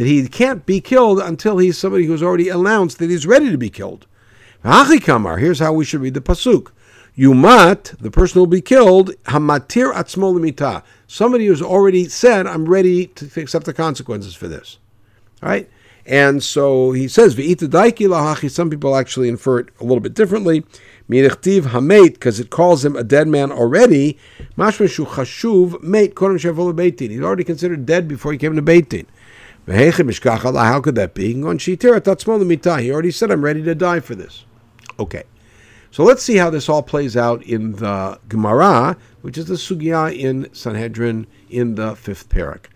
That 0.00 0.06
he 0.06 0.26
can't 0.28 0.64
be 0.64 0.80
killed 0.80 1.20
until 1.20 1.58
he's 1.58 1.76
somebody 1.76 2.06
who's 2.06 2.22
already 2.22 2.48
announced 2.48 2.98
that 3.00 3.10
he's 3.10 3.26
ready 3.26 3.50
to 3.50 3.58
be 3.58 3.68
killed. 3.68 4.06
Here's 4.64 5.58
how 5.58 5.74
we 5.74 5.84
should 5.84 6.00
read 6.00 6.14
the 6.14 6.22
pasuk. 6.22 6.68
Yumat, 7.18 7.98
the 7.98 8.10
person 8.10 8.36
who 8.36 8.40
will 8.40 8.46
be 8.46 8.62
killed, 8.62 9.10
hamatir 9.24 9.92
atzmo 9.92 10.32
lemita. 10.34 10.82
Somebody 11.06 11.48
who's 11.48 11.60
already 11.60 12.08
said, 12.08 12.46
I'm 12.46 12.64
ready 12.64 13.08
to 13.08 13.28
accept 13.42 13.66
the 13.66 13.74
consequences 13.74 14.34
for 14.34 14.48
this. 14.48 14.78
All 15.42 15.50
right? 15.50 15.68
And 16.06 16.42
so 16.42 16.92
he 16.92 17.06
says. 17.06 17.34
Some 17.34 18.70
people 18.70 18.96
actually 18.96 19.28
infer 19.28 19.58
it 19.58 19.68
a 19.80 19.84
little 19.84 20.00
bit 20.00 20.14
differently. 20.14 20.64
Mirichtiv 21.10 21.64
hamet, 21.72 22.14
because 22.14 22.40
it 22.40 22.48
calls 22.48 22.86
him 22.86 22.96
a 22.96 23.04
dead 23.04 23.28
man 23.28 23.52
already. 23.52 24.18
Mashmashu 24.56 25.04
chashuv 25.04 25.82
mate 25.82 26.14
kodem 26.14 26.38
beitin. 26.72 27.10
He's 27.10 27.20
already 27.20 27.44
considered 27.44 27.84
dead 27.84 28.08
before 28.08 28.32
he 28.32 28.38
came 28.38 28.56
to 28.56 28.62
beitin. 28.62 29.04
How 29.66 30.80
could 30.80 30.94
that 30.96 31.12
be? 31.14 31.34
He 31.34 32.92
already 32.92 33.10
said, 33.10 33.30
I'm 33.30 33.44
ready 33.44 33.62
to 33.62 33.74
die 33.74 34.00
for 34.00 34.14
this. 34.14 34.44
Okay. 34.98 35.24
So 35.92 36.04
let's 36.04 36.22
see 36.22 36.36
how 36.36 36.50
this 36.50 36.68
all 36.68 36.82
plays 36.82 37.16
out 37.16 37.42
in 37.42 37.72
the 37.72 38.18
Gemara, 38.28 38.96
which 39.22 39.36
is 39.36 39.46
the 39.46 39.54
Sugya 39.54 40.16
in 40.16 40.52
Sanhedrin 40.54 41.26
in 41.48 41.74
the 41.74 41.96
fifth 41.96 42.28
parak. 42.28 42.66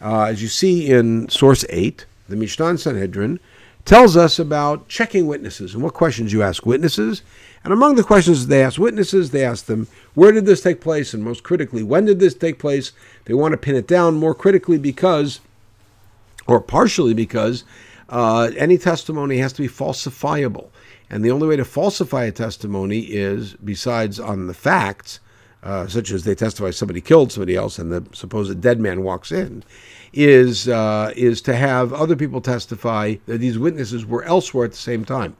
Uh, 0.00 0.24
as 0.24 0.40
you 0.42 0.48
see 0.48 0.90
in 0.90 1.28
source 1.28 1.64
8, 1.68 2.06
the 2.28 2.36
Mishnah 2.36 2.78
Sanhedrin 2.78 3.40
tells 3.84 4.16
us 4.16 4.38
about 4.38 4.88
checking 4.88 5.26
witnesses 5.26 5.74
and 5.74 5.82
what 5.82 5.94
questions 5.94 6.32
you 6.32 6.42
ask 6.42 6.66
witnesses. 6.66 7.22
And 7.62 7.72
among 7.72 7.94
the 7.94 8.04
questions 8.04 8.46
they 8.46 8.62
ask 8.62 8.78
witnesses, 8.78 9.30
they 9.30 9.44
ask 9.44 9.66
them, 9.66 9.86
where 10.14 10.32
did 10.32 10.46
this 10.46 10.60
take 10.60 10.80
place? 10.80 11.14
And 11.14 11.22
most 11.22 11.42
critically, 11.42 11.82
when 11.82 12.04
did 12.04 12.18
this 12.18 12.34
take 12.34 12.58
place? 12.58 12.92
They 13.26 13.34
want 13.34 13.52
to 13.52 13.58
pin 13.58 13.76
it 13.76 13.86
down 13.86 14.16
more 14.16 14.34
critically 14.34 14.78
because, 14.78 15.40
or 16.46 16.60
partially 16.60 17.14
because, 17.14 17.64
uh, 18.08 18.50
any 18.56 18.78
testimony 18.78 19.38
has 19.38 19.52
to 19.54 19.62
be 19.62 19.68
falsifiable. 19.68 20.68
And 21.10 21.24
the 21.24 21.30
only 21.30 21.46
way 21.46 21.56
to 21.56 21.64
falsify 21.64 22.24
a 22.24 22.32
testimony 22.32 23.00
is, 23.00 23.54
besides 23.54 24.18
on 24.18 24.46
the 24.46 24.54
facts, 24.54 25.20
uh, 25.62 25.86
such 25.86 26.10
as 26.12 26.24
they 26.24 26.34
testify 26.34 26.70
somebody 26.70 27.00
killed 27.00 27.32
somebody 27.32 27.56
else 27.56 27.78
and 27.78 27.90
the 27.90 28.04
supposed 28.12 28.60
dead 28.60 28.78
man 28.78 29.02
walks 29.02 29.32
in, 29.32 29.64
is 30.12 30.68
uh, 30.68 31.12
is 31.16 31.40
to 31.42 31.54
have 31.54 31.92
other 31.92 32.16
people 32.16 32.40
testify 32.40 33.16
that 33.26 33.38
these 33.38 33.58
witnesses 33.58 34.06
were 34.06 34.22
elsewhere 34.24 34.64
at 34.66 34.72
the 34.72 34.76
same 34.76 35.04
time. 35.04 35.36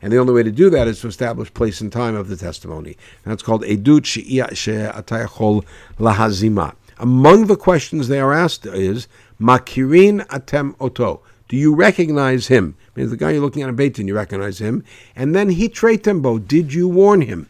And 0.00 0.12
the 0.12 0.18
only 0.18 0.32
way 0.32 0.42
to 0.42 0.52
do 0.52 0.70
that 0.70 0.86
is 0.86 1.00
to 1.00 1.08
establish 1.08 1.52
place 1.54 1.80
and 1.80 1.90
time 1.90 2.14
of 2.14 2.28
the 2.28 2.36
testimony. 2.36 2.96
And 3.24 3.32
that's 3.32 3.42
called 3.42 3.62
edut 3.62 4.04
she'atayachol 4.04 5.64
lahazima. 5.98 6.74
Among 6.98 7.46
the 7.46 7.56
questions 7.56 8.08
they 8.08 8.20
are 8.20 8.32
asked 8.32 8.66
is 8.66 9.08
makirin 9.40 10.26
atem 10.28 10.74
oto. 10.80 11.20
Do 11.48 11.56
you 11.56 11.74
recognize 11.74 12.46
him? 12.46 12.76
I 12.94 13.00
mean, 13.00 13.10
the 13.10 13.16
guy 13.16 13.32
you're 13.32 13.40
looking 13.40 13.62
at 13.62 13.70
a 13.70 13.72
beitin, 13.72 14.06
you 14.06 14.14
recognize 14.14 14.58
him. 14.58 14.84
And 15.14 15.34
then 15.34 15.50
he 15.50 15.68
tretembo. 15.68 16.46
Did 16.46 16.72
you 16.72 16.88
warn 16.88 17.22
him? 17.22 17.48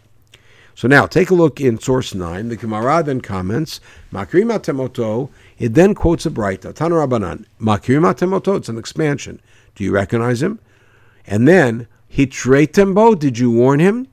So 0.74 0.88
now 0.88 1.06
take 1.06 1.30
a 1.30 1.34
look 1.34 1.60
in 1.60 1.78
source 1.78 2.14
9. 2.14 2.48
The 2.48 2.56
Gemara 2.56 3.02
then 3.04 3.20
comments, 3.20 3.80
Makrim 4.12 4.50
Temoto, 4.58 5.30
it 5.56 5.74
then 5.74 5.94
quotes 5.94 6.26
a 6.26 6.30
Braita, 6.30 6.74
Tana 6.74 6.96
Rabbanan, 6.96 7.44
Makrim 7.60 8.02
Temoto, 8.14 8.56
it's 8.56 8.68
an 8.68 8.78
expansion. 8.78 9.40
Do 9.76 9.84
you 9.84 9.92
recognize 9.92 10.42
him? 10.42 10.58
And 11.26 11.46
then, 11.46 11.86
Hitretembo, 12.12 13.16
did 13.16 13.38
you 13.38 13.52
warn 13.52 13.78
him? 13.78 14.08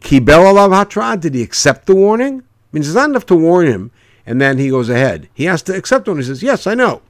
Kibel 0.00 0.44
alav 0.44 0.84
hatra, 0.84 1.18
did 1.18 1.34
he 1.34 1.42
accept 1.42 1.86
the 1.86 1.94
warning? 1.94 2.40
I 2.40 2.42
mean, 2.72 2.82
it's 2.82 2.92
not 2.92 3.08
enough 3.08 3.26
to 3.26 3.36
warn 3.36 3.66
him, 3.66 3.90
and 4.26 4.40
then 4.40 4.58
he 4.58 4.70
goes 4.70 4.88
ahead. 4.88 5.28
He 5.34 5.44
has 5.44 5.62
to 5.62 5.76
accept 5.76 6.08
one. 6.08 6.16
He 6.16 6.22
says, 6.22 6.42
yes, 6.42 6.66
I 6.66 6.74
know. 6.74 7.02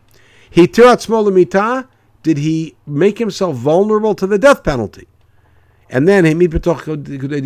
He 0.50 0.66
Hitirat 0.66 1.06
smolamita, 1.06 1.88
did 2.22 2.38
he 2.38 2.76
make 2.86 3.18
himself 3.18 3.56
vulnerable 3.56 4.14
to 4.14 4.26
the 4.26 4.38
death 4.38 4.64
penalty? 4.64 5.08
And 5.90 6.08
then 6.08 6.24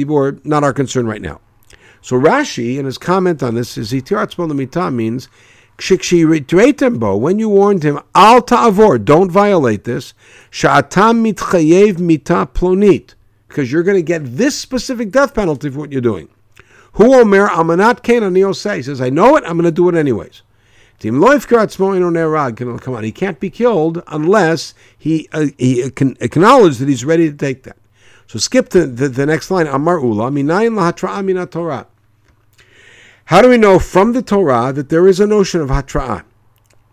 bour, 0.06 0.38
not 0.44 0.64
our 0.64 0.72
concern 0.72 1.06
right 1.06 1.20
now. 1.20 1.40
So 2.00 2.16
Rashi, 2.18 2.78
in 2.78 2.84
his 2.84 2.96
comment 2.96 3.42
on 3.42 3.54
this, 3.54 3.76
is 3.76 3.90
he 3.90 4.00
mola 4.10 4.54
mita 4.54 4.90
means 4.90 5.28
when 5.80 7.38
you 7.38 7.48
warned 7.48 7.82
him, 7.84 8.00
al 8.14 8.42
ta'avor, 8.42 9.04
don't 9.04 9.30
violate 9.30 9.84
this, 9.84 10.12
sha'atam 10.50 11.32
mitchayev 11.32 11.98
mita 11.98 12.48
plonit, 12.52 13.14
because 13.46 13.70
you're 13.70 13.82
going 13.82 13.96
to 13.96 14.02
get 14.02 14.22
this 14.36 14.58
specific 14.58 15.10
death 15.10 15.34
penalty 15.34 15.70
for 15.70 15.78
what 15.78 15.92
you're 15.92 16.00
doing. 16.00 16.28
Hu 16.98 17.14
omer 17.14 17.46
amanat 17.46 18.02
ken 18.02 18.54
say. 18.54 18.78
He 18.78 18.82
says, 18.82 19.00
I 19.00 19.08
know 19.08 19.36
it, 19.36 19.44
I'm 19.46 19.52
going 19.52 19.64
to 19.64 19.70
do 19.70 19.88
it 19.88 19.94
anyways. 19.94 20.42
Come 21.00 21.22
on, 21.22 23.04
he 23.04 23.12
can't 23.12 23.38
be 23.38 23.50
killed 23.50 24.02
unless 24.08 24.74
he, 24.98 25.28
uh, 25.32 25.46
he 25.56 25.82
acknowledge 25.82 26.78
that 26.78 26.88
he's 26.88 27.04
ready 27.04 27.30
to 27.30 27.36
take 27.36 27.62
that. 27.62 27.76
So 28.26 28.40
skip 28.40 28.68
to 28.70 28.84
the, 28.84 29.08
the 29.08 29.26
next 29.26 29.48
line. 29.52 29.68
Amar 29.68 30.00
Ula, 30.00 30.32
minayin 30.32 30.74
lahatra'a 30.74 31.24
mina 31.24 31.46
Torah. 31.46 31.86
How 33.26 33.42
do 33.42 33.48
we 33.48 33.58
know 33.58 33.78
from 33.78 34.12
the 34.12 34.20
Torah 34.20 34.72
that 34.72 34.88
there 34.88 35.06
is 35.06 35.20
a 35.20 35.26
notion 35.26 35.60
of 35.60 35.68
hatra'a? 35.68 36.24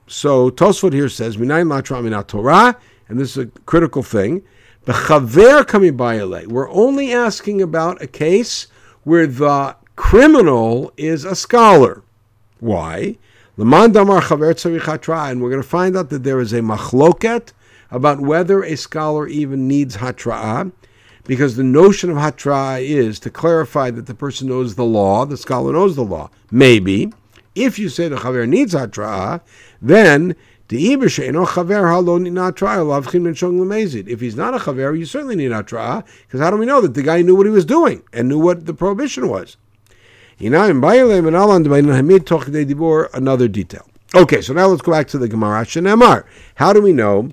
So 0.05 0.51
Tosfot 0.51 0.93
here 0.93 1.09
says, 1.09 1.37
minayin 1.37 1.65
lahatra'a 1.65 2.03
mina 2.03 2.23
Torah, 2.23 2.77
and 3.09 3.19
this 3.19 3.35
is 3.35 3.45
a 3.45 3.47
critical 3.61 4.03
thing. 4.03 4.43
B'chaver 4.85 5.65
kami 5.65 5.89
We're 5.89 6.69
only 6.69 7.11
asking 7.11 7.63
about 7.63 8.03
a 8.03 8.07
case 8.07 8.67
where 9.03 9.25
the 9.25 9.75
criminal 9.95 10.91
is 10.97 11.25
a 11.25 11.35
scholar. 11.35 12.03
Why? 12.59 13.17
L'man 13.57 13.91
damar 13.91 14.21
chaver 14.21 14.53
tzarich 14.53 15.31
and 15.31 15.41
we're 15.41 15.49
going 15.49 15.61
to 15.61 15.67
find 15.67 15.95
out 15.95 16.09
that 16.09 16.23
there 16.23 16.39
is 16.39 16.53
a 16.53 16.59
machloket 16.59 17.53
about 17.91 18.19
whether 18.19 18.63
a 18.63 18.75
scholar 18.75 19.27
even 19.27 19.67
needs 19.67 19.97
hatra'ah 19.97 20.71
because 21.25 21.55
the 21.55 21.63
notion 21.63 22.09
of 22.09 22.17
hatra 22.17 22.81
is 22.81 23.19
to 23.19 23.29
clarify 23.29 23.89
that 23.91 24.05
the 24.05 24.13
person 24.13 24.47
knows 24.47 24.75
the 24.75 24.83
law, 24.83 25.25
the 25.25 25.37
scholar 25.37 25.73
knows 25.73 25.95
the 25.95 26.03
law. 26.03 26.29
Maybe. 26.51 27.11
If 27.55 27.79
you 27.79 27.89
say 27.89 28.07
the 28.07 28.17
chaver 28.17 28.47
needs 28.47 28.73
hatra, 28.73 29.41
then 29.81 30.35
if 30.67 30.81
he's 30.99 31.17
not 34.35 34.53
a 34.53 34.57
chaver, 34.57 34.97
you 34.97 35.05
certainly 35.05 35.35
need 35.35 35.51
hatra, 35.51 36.03
because 36.27 36.39
how 36.39 36.49
do 36.49 36.57
we 36.57 36.65
know 36.65 36.81
that 36.81 36.95
the 36.95 37.03
guy 37.03 37.21
knew 37.21 37.35
what 37.35 37.45
he 37.45 37.51
was 37.51 37.65
doing 37.65 38.03
and 38.11 38.27
knew 38.27 38.39
what 38.39 38.65
the 38.65 38.73
prohibition 38.73 39.29
was? 39.29 39.57
Another 43.13 43.47
detail. 43.47 43.87
Okay, 44.13 44.41
so 44.41 44.53
now 44.53 44.67
let's 44.67 44.81
go 44.81 44.91
back 44.91 45.07
to 45.09 45.17
the 45.17 45.27
Gemara 45.27 45.65
Shenemar. 45.65 46.25
How 46.55 46.73
do 46.73 46.81
we 46.81 46.93
know 46.93 47.31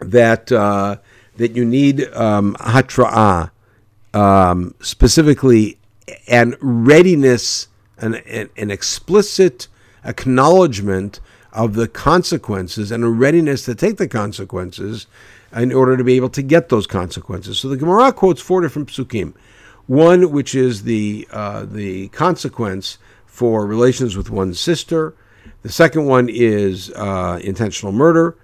that 0.00 0.50
uh, 0.50 0.96
that 1.36 1.56
you 1.56 1.64
need 1.64 2.12
um, 2.14 2.54
hatra'ah, 2.56 3.50
um, 4.14 4.74
specifically, 4.80 5.78
and 6.26 6.56
readiness, 6.60 7.68
an, 7.98 8.14
an, 8.14 8.50
an 8.56 8.70
explicit 8.70 9.68
acknowledgement 10.04 11.20
of 11.52 11.74
the 11.74 11.88
consequences 11.88 12.90
and 12.92 13.04
a 13.04 13.08
readiness 13.08 13.64
to 13.64 13.74
take 13.74 13.96
the 13.96 14.08
consequences 14.08 15.06
in 15.52 15.72
order 15.72 15.96
to 15.96 16.04
be 16.04 16.14
able 16.14 16.28
to 16.30 16.42
get 16.42 16.68
those 16.68 16.86
consequences. 16.86 17.58
So 17.58 17.68
the 17.68 17.76
Gemara 17.76 18.12
quotes 18.12 18.40
four 18.40 18.60
different 18.60 18.88
psukim. 18.88 19.34
One, 19.90 20.30
which 20.30 20.54
is 20.54 20.84
the 20.84 21.26
uh, 21.32 21.66
the 21.68 22.10
consequence 22.10 22.98
for 23.26 23.66
relations 23.66 24.16
with 24.16 24.30
one's 24.30 24.60
sister. 24.60 25.16
The 25.62 25.68
second 25.68 26.06
one 26.06 26.28
is 26.28 26.92
uh, 26.92 27.40
intentional 27.42 27.90
murder. 27.90 28.36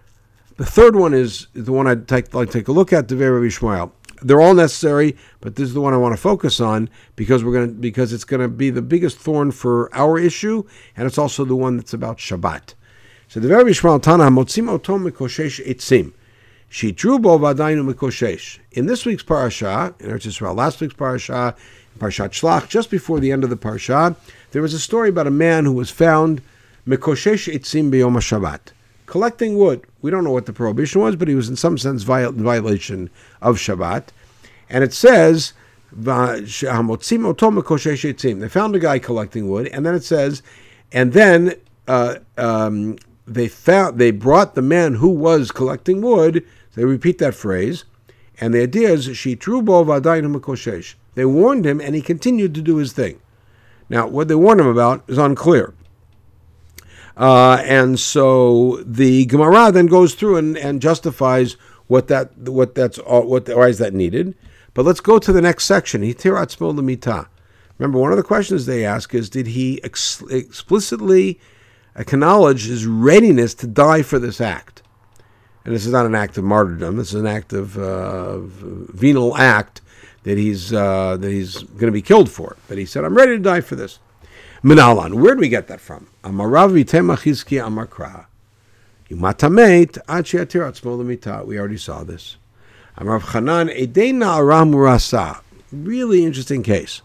The 0.57 0.67
third 0.67 0.97
one 0.97 1.15
is 1.15 1.47
the 1.55 1.71
one 1.71 1.87
I'd 1.87 2.09
take, 2.09 2.35
like 2.35 2.49
to 2.49 2.59
take 2.59 2.67
a 2.67 2.73
look 2.73 2.93
at, 2.93 3.07
the 3.07 3.15
Rabbi 3.15 3.47
Shmuel. 3.47 3.93
They're 4.23 4.41
all 4.41 4.55
necessary, 4.55 5.17
but 5.41 5.55
this 5.55 5.69
is 5.69 5.75
the 5.75 5.81
one 5.81 5.95
I 5.95 5.99
want 5.99 6.17
to 6.17 6.21
focus 6.21 6.59
on 6.59 6.91
because 7.15 7.45
we're 7.45 7.53
going 7.53 7.69
to 7.69 7.75
because 7.75 8.13
it's 8.13 8.25
going 8.25 8.43
to 8.43 8.49
be 8.49 8.71
the 8.71 8.83
biggest 8.83 9.17
thorn 9.17 9.53
for 9.53 9.89
our 9.95 10.19
issue, 10.19 10.65
and 10.97 11.07
it's 11.07 11.17
also 11.17 11.45
the 11.45 11.55
one 11.55 11.77
that's 11.77 11.95
about 11.95 12.19
Shabbat. 12.19 12.75
So 13.29 13.39
the 13.39 13.51
Rabbi 13.51 13.69
Shmuel 13.69 14.03
Tana 14.03 14.25
Motzim 14.25 14.77
Otom 14.77 15.09
Mikoshesh 15.09 15.65
Itzim. 15.65 16.13
Shitru 16.71 17.21
Bo 17.21 17.39
Vadainu 17.39 17.93
Mikoshesh. 17.93 18.59
In 18.73 18.87
this 18.87 19.07
week's 19.07 19.23
parasha, 19.23 19.95
in 20.01 20.11
Eretz 20.11 20.27
Yisrael, 20.27 20.55
last 20.57 20.81
week's 20.81 20.95
parasha, 20.95 21.55
Parshat 21.99 22.31
Shlach, 22.31 22.69
just 22.69 22.91
before 22.91 23.21
the 23.21 23.33
end 23.33 23.45
of 23.45 23.51
the 23.51 23.57
parasha, 23.57 24.15
there 24.51 24.63
was 24.63 24.75
a 24.75 24.79
story 24.79 25.09
about 25.09 25.27
a 25.27 25.31
man 25.31 25.65
who 25.65 25.73
was 25.73 25.91
found 25.91 26.43
Mikoshesh 26.87 27.53
Itzim 27.53 27.91
Beyom 27.91 28.17
Shabbat 28.17 28.73
collecting 29.07 29.57
wood. 29.57 29.83
We 30.03 30.11
don't 30.11 30.25
know 30.25 30.31
what 30.31 30.47
the 30.47 30.53
prohibition 30.53 31.01
was, 31.01 31.17
but 31.17 31.29
he 31.29 31.35
was 31.35 31.49
in 31.49 31.57
some 31.57 31.79
sense 31.79 32.03
viol- 32.03 32.33
violation 32.33 33.09
of 33.41 33.57
Shabbat. 33.57 34.09
And 34.69 34.85
it 34.85 34.93
says, 34.93 35.55
they 35.93 36.09
found 38.49 38.75
a 38.75 38.79
guy 38.79 38.99
collecting 38.99 39.49
wood, 39.49 39.69
and 39.69 39.87
then 39.87 39.95
it 39.95 40.05
says, 40.05 40.43
and 40.93 41.13
then 41.13 41.55
uh, 41.89 42.17
um, 42.37 42.99
they 43.27 43.49
found 43.49 43.99
they 43.99 44.11
brought 44.11 44.55
the 44.55 44.63
man 44.63 44.95
who 44.95 45.09
was 45.09 45.51
collecting 45.51 46.01
wood. 46.01 46.45
They 46.75 46.85
repeat 46.85 47.19
that 47.19 47.35
phrase, 47.35 47.85
and 48.41 48.55
the 48.55 48.63
idea 48.63 48.91
is 48.91 49.17
she 49.17 49.35
true 49.35 49.63
bovadainum 49.63 50.39
koshesh. 50.41 50.95
They 51.15 51.25
warned 51.25 51.67
him, 51.67 51.81
and 51.81 51.95
he 51.95 52.03
continued 52.03 52.55
to 52.55 52.63
do 52.63 52.77
his 52.77 52.93
thing. 52.93 53.21
Now, 53.89 54.07
what 54.07 54.29
they 54.29 54.35
warned 54.35 54.61
him 54.61 54.67
about 54.67 55.05
is 55.09 55.19
unclear. 55.19 55.75
Uh, 57.17 57.63
and 57.65 57.99
so 57.99 58.83
the 58.85 59.25
Gemara 59.27 59.73
then 59.73 59.87
goes 59.87 60.15
through 60.15 60.37
and, 60.37 60.59
and 60.59 60.83
justifies 60.83 61.57
what 61.87 62.09
that 62.09 62.37
what 62.37 62.75
that's 62.75 62.99
what 62.99 63.49
why 63.49 63.69
is 63.69 63.79
that 63.79 63.95
needed. 63.95 64.35
But 64.75 64.85
let's 64.85 65.01
go 65.01 65.19
to 65.19 65.33
the 65.33 65.41
next 65.41 65.65
section. 65.65 66.03
Remember, 66.03 67.99
one 67.99 68.11
of 68.11 68.17
the 68.17 68.23
questions 68.23 68.67
they 68.67 68.85
ask 68.85 69.15
is 69.15 69.31
Did 69.31 69.47
he 69.49 69.83
ex- 69.83 70.23
explicitly 70.29 71.41
acknowledge 71.97 72.67
his 72.67 72.87
readiness 72.87 73.55
to 73.55 73.67
die 73.67 74.03
for 74.03 74.19
this 74.19 74.41
act? 74.41 74.83
And 75.65 75.75
this 75.75 75.85
is 75.85 75.93
not 75.93 76.07
an 76.07 76.15
act 76.15 76.39
of 76.39 76.45
martyrdom, 76.45 76.97
this 76.97 77.09
is 77.09 77.21
an 77.21 77.27
act 77.27 77.53
of 77.53 77.77
uh, 77.77 78.39
venal 78.41 79.37
act 79.37 79.81
that 80.23 80.39
he's, 80.39 80.73
uh, 80.73 81.17
that 81.17 81.31
he's 81.31 81.63
going 81.63 81.87
to 81.87 81.93
be 81.93 82.03
killed 82.03 82.31
for. 82.31 82.57
But 82.69 82.79
he 82.79 82.85
said, 82.85 83.05
I'm 83.05 83.17
ready 83.17 83.33
to 83.33 83.43
die 83.43 83.61
for 83.61 83.77
this. 83.77 83.99
Minalan, 84.63 85.15
where 85.21 85.35
do 85.35 85.41
we 85.41 85.49
get 85.49 85.69
that 85.69 85.81
from? 85.81 86.09
Amarav 86.25 86.73
Vitemachizki 86.73 87.63
Amakra. 87.63 88.27
Yumatameit 89.09 89.99
Achiatir 90.07 91.47
We 91.47 91.59
already 91.59 91.77
saw 91.77 92.03
this. 92.03 92.37
Amarav 92.99 93.21
Chanan 93.23 93.77
Edena. 93.77 95.41
Really 95.73 96.25
interesting 96.25 96.63
case 96.63 97.03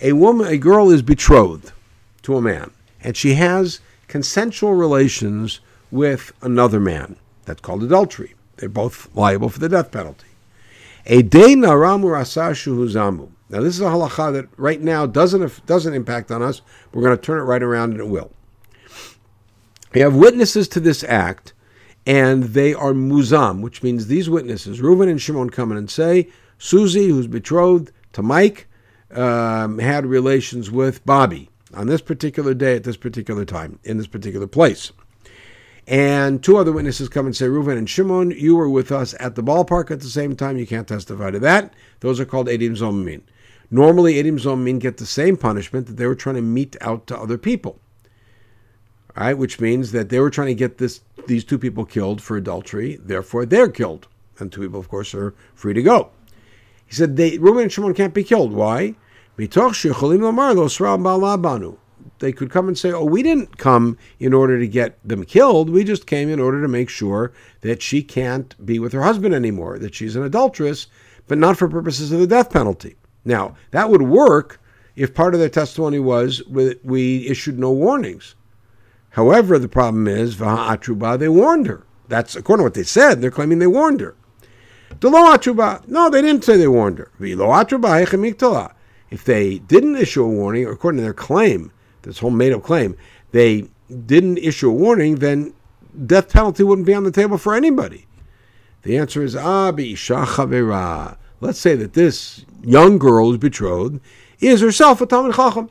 a 0.00 0.12
woman, 0.12 0.46
a 0.48 0.58
girl 0.58 0.90
is 0.90 1.02
betrothed 1.02 1.72
to 2.22 2.36
a 2.36 2.42
man, 2.42 2.70
and 3.02 3.16
she 3.16 3.34
has 3.34 3.80
consensual 4.14 4.74
relations 4.74 5.58
with 5.90 6.32
another 6.40 6.78
man. 6.78 7.16
That's 7.46 7.60
called 7.60 7.82
adultery. 7.82 8.36
They're 8.58 8.68
both 8.68 9.08
liable 9.16 9.48
for 9.48 9.58
the 9.58 9.68
death 9.68 9.90
penalty. 9.90 10.28
A 11.06 11.22
day 11.22 11.56
naramu 11.56 12.04
zamu. 12.92 13.30
Now 13.50 13.60
this 13.60 13.74
is 13.74 13.80
a 13.80 13.86
halacha 13.86 14.32
that 14.34 14.46
right 14.56 14.80
now 14.80 15.04
doesn't 15.06 15.66
doesn't 15.66 15.94
impact 15.94 16.30
on 16.30 16.42
us. 16.42 16.62
We're 16.92 17.02
going 17.02 17.16
to 17.16 17.20
turn 17.20 17.40
it 17.40 17.42
right 17.42 17.60
around, 17.60 17.90
and 17.90 18.02
it 18.02 18.06
will. 18.06 18.30
We 19.92 20.00
have 20.00 20.14
witnesses 20.14 20.68
to 20.68 20.78
this 20.78 21.02
act, 21.02 21.52
and 22.06 22.44
they 22.44 22.72
are 22.72 22.92
muzam, 22.92 23.62
which 23.62 23.82
means 23.82 24.06
these 24.06 24.30
witnesses, 24.30 24.80
Reuven 24.80 25.10
and 25.10 25.20
Shimon, 25.20 25.50
come 25.50 25.72
in 25.72 25.76
and 25.76 25.90
say, 25.90 26.28
Susie, 26.56 27.08
who's 27.08 27.26
betrothed 27.26 27.90
to 28.12 28.22
Mike, 28.22 28.68
um, 29.10 29.80
had 29.80 30.06
relations 30.06 30.70
with 30.70 31.04
Bobby 31.04 31.50
on 31.74 31.86
this 31.86 32.00
particular 32.00 32.54
day 32.54 32.76
at 32.76 32.84
this 32.84 32.96
particular 32.96 33.44
time 33.44 33.78
in 33.84 33.98
this 33.98 34.06
particular 34.06 34.46
place. 34.46 34.92
And 35.86 36.42
two 36.42 36.56
other 36.56 36.72
witnesses 36.72 37.10
come 37.10 37.26
and 37.26 37.36
say, 37.36 37.46
Reuven 37.46 37.76
and 37.76 37.88
Shimon, 37.88 38.30
you 38.30 38.56
were 38.56 38.70
with 38.70 38.90
us 38.90 39.14
at 39.20 39.34
the 39.34 39.42
ballpark 39.42 39.90
at 39.90 40.00
the 40.00 40.08
same 40.08 40.34
time. 40.34 40.56
You 40.56 40.66
can't 40.66 40.88
testify 40.88 41.30
to 41.30 41.38
that. 41.40 41.74
Those 42.00 42.18
are 42.20 42.24
called 42.24 42.46
Edim 42.46 42.76
Zomin. 42.76 43.20
Normally, 43.70 44.14
Edim 44.14 44.40
Zomin 44.40 44.78
get 44.78 44.96
the 44.96 45.06
same 45.06 45.36
punishment 45.36 45.86
that 45.86 45.96
they 45.96 46.06
were 46.06 46.14
trying 46.14 46.36
to 46.36 46.42
mete 46.42 46.76
out 46.80 47.06
to 47.08 47.18
other 47.18 47.36
people. 47.36 47.80
All 49.16 49.24
right, 49.24 49.38
which 49.38 49.60
means 49.60 49.92
that 49.92 50.08
they 50.08 50.20
were 50.20 50.30
trying 50.30 50.48
to 50.48 50.54
get 50.54 50.78
this 50.78 51.00
these 51.26 51.44
two 51.44 51.58
people 51.58 51.84
killed 51.84 52.20
for 52.20 52.36
adultery. 52.36 52.98
Therefore, 53.02 53.46
they're 53.46 53.68
killed, 53.68 54.08
and 54.38 54.50
two 54.50 54.62
people, 54.62 54.80
of 54.80 54.88
course, 54.88 55.14
are 55.14 55.34
free 55.54 55.74
to 55.74 55.82
go. 55.82 56.10
He 56.86 56.94
said 56.94 57.16
they 57.16 57.36
and 57.36 57.72
Shimon 57.72 57.94
can't 57.94 58.14
be 58.14 58.24
killed. 58.24 58.52
Why? 58.52 58.94
They 62.20 62.32
could 62.32 62.50
come 62.50 62.68
and 62.68 62.78
say, 62.78 62.92
oh, 62.92 63.04
we 63.04 63.22
didn't 63.22 63.58
come 63.58 63.98
in 64.20 64.32
order 64.32 64.58
to 64.58 64.68
get 64.68 64.98
them 65.06 65.24
killed. 65.24 65.68
We 65.68 65.82
just 65.84 66.06
came 66.06 66.28
in 66.28 66.38
order 66.38 66.62
to 66.62 66.68
make 66.68 66.88
sure 66.88 67.32
that 67.62 67.82
she 67.82 68.02
can't 68.02 68.54
be 68.64 68.78
with 68.78 68.92
her 68.92 69.02
husband 69.02 69.34
anymore, 69.34 69.78
that 69.80 69.94
she's 69.94 70.14
an 70.14 70.22
adulteress, 70.22 70.86
but 71.26 71.38
not 71.38 71.56
for 71.56 71.68
purposes 71.68 72.12
of 72.12 72.20
the 72.20 72.26
death 72.26 72.50
penalty. 72.50 72.96
Now, 73.24 73.56
that 73.72 73.90
would 73.90 74.02
work 74.02 74.60
if 74.94 75.12
part 75.14 75.34
of 75.34 75.40
their 75.40 75.48
testimony 75.48 75.98
was 75.98 76.42
we 76.46 77.26
issued 77.26 77.58
no 77.58 77.72
warnings. 77.72 78.36
However, 79.10 79.58
the 79.58 79.68
problem 79.68 80.06
is, 80.06 80.38
they 80.38 81.28
warned 81.28 81.66
her. 81.66 81.84
That's 82.08 82.36
according 82.36 82.62
to 82.62 82.64
what 82.64 82.74
they 82.74 82.82
said. 82.84 83.20
They're 83.20 83.30
claiming 83.30 83.58
they 83.58 83.66
warned 83.66 84.00
her. 84.00 84.14
No, 85.00 86.10
they 86.10 86.22
didn't 86.22 86.44
say 86.44 86.56
they 86.56 86.68
warned 86.68 86.98
her. 86.98 87.10
If 89.10 89.24
they 89.24 89.58
didn't 89.58 89.96
issue 89.96 90.24
a 90.24 90.28
warning, 90.28 90.66
according 90.66 90.98
to 90.98 91.02
their 91.02 91.14
claim, 91.14 91.72
this 92.02 92.18
whole 92.18 92.30
made 92.30 92.52
up 92.52 92.62
claim, 92.62 92.96
they 93.32 93.68
didn't 94.06 94.38
issue 94.38 94.70
a 94.70 94.74
warning, 94.74 95.16
then 95.16 95.54
death 96.06 96.32
penalty 96.32 96.62
wouldn't 96.62 96.86
be 96.86 96.94
on 96.94 97.04
the 97.04 97.12
table 97.12 97.38
for 97.38 97.54
anybody. 97.54 98.06
The 98.82 98.98
answer 98.98 99.22
is 99.22 99.34
ah, 99.36 99.68
Abi 99.68 99.94
Chavera. 99.94 101.16
Let's 101.40 101.58
say 101.58 101.74
that 101.76 101.94
this 101.94 102.44
young 102.62 102.98
girl 102.98 103.28
who's 103.28 103.38
betrothed 103.38 104.00
is 104.40 104.60
herself 104.60 105.00
a 105.00 105.06
Talmud 105.06 105.34
Chacham, 105.34 105.70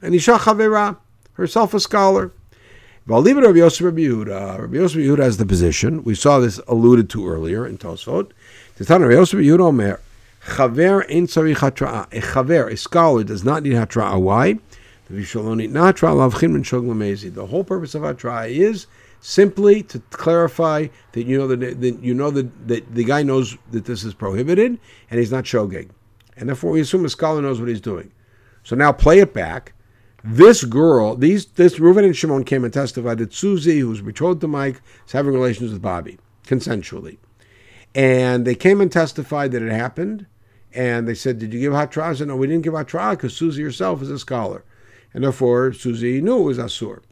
and 0.00 0.14
Isha 0.14 0.38
Chavera, 0.38 0.96
herself 1.34 1.74
a 1.74 1.80
scholar. 1.80 2.32
Rabbi 3.06 3.28
Yosef 3.28 3.84
Rabbi 3.84 4.00
Yehuda. 4.00 4.60
Rabbi 4.60 4.76
Yosef 4.76 4.96
Yehuda 4.96 5.18
has 5.18 5.36
the 5.36 5.44
position. 5.44 6.02
We 6.04 6.14
saw 6.14 6.38
this 6.38 6.58
alluded 6.66 7.10
to 7.10 7.28
earlier 7.28 7.66
in 7.66 7.76
Tosfot. 7.76 8.30
The 8.76 8.84
Rabbi 8.98 9.12
Yosef 9.12 9.40
Yehuda 9.40 9.60
Omer, 9.60 10.00
Chaver 10.44 11.06
hatra'a. 11.06 12.12
A 12.12 12.20
chaver, 12.20 12.70
a 12.70 12.76
scholar, 12.76 13.24
does 13.24 13.44
not 13.44 13.62
need 13.62 13.72
hatra'a. 13.72 14.20
Why? 14.20 14.58
The 15.08 15.22
whole 17.46 17.64
purpose 17.64 17.94
of 17.94 18.02
hatra'a 18.02 18.50
is 18.50 18.86
simply 19.20 19.82
to 19.82 19.98
clarify 20.10 20.88
that 21.12 21.24
you 21.24 21.38
know 21.38 21.46
that, 21.48 21.80
that 21.80 22.02
you 22.02 22.14
know 22.14 22.30
that, 22.30 22.68
that 22.68 22.94
the 22.94 23.04
guy 23.04 23.22
knows 23.22 23.56
that 23.70 23.86
this 23.86 24.04
is 24.04 24.12
prohibited 24.12 24.78
and 25.10 25.20
he's 25.20 25.32
not 25.32 25.44
shogeg, 25.44 25.90
and 26.36 26.48
therefore 26.48 26.72
we 26.72 26.80
assume 26.80 27.04
a 27.04 27.08
scholar 27.08 27.40
knows 27.40 27.58
what 27.58 27.68
he's 27.68 27.80
doing. 27.80 28.12
So 28.62 28.76
now 28.76 28.92
play 28.92 29.20
it 29.20 29.32
back. 29.32 29.72
This 30.22 30.64
girl, 30.64 31.16
these 31.16 31.46
this 31.46 31.78
Reuven 31.78 32.04
and 32.04 32.16
Shimon 32.16 32.44
came 32.44 32.64
and 32.64 32.72
testified 32.72 33.18
that 33.18 33.34
Susie, 33.34 33.80
who's 33.80 34.00
betrothed 34.00 34.40
to 34.42 34.48
Mike, 34.48 34.80
is 35.06 35.12
having 35.12 35.32
relations 35.32 35.72
with 35.72 35.82
Bobby 35.82 36.18
consensually, 36.46 37.18
and 37.94 38.46
they 38.46 38.54
came 38.54 38.80
and 38.80 38.92
testified 38.92 39.52
that 39.52 39.62
it 39.62 39.72
happened 39.72 40.26
and 40.74 41.06
they 41.06 41.14
said, 41.14 41.38
Did 41.38 41.52
you 41.52 41.60
give 41.60 41.72
Hatra? 41.72 42.02
I 42.02 42.14
said, 42.14 42.28
No, 42.28 42.36
we 42.36 42.46
didn't 42.46 42.64
give 42.64 42.74
Hatra 42.74 43.12
because 43.12 43.36
Susie 43.36 43.62
herself 43.62 44.02
is 44.02 44.10
a 44.10 44.18
scholar. 44.18 44.64
And 45.12 45.22
therefore, 45.22 45.72
Susie 45.72 46.20
knew 46.20 46.40
it 46.40 46.44
was 46.44 46.58
Asur, 46.58 47.02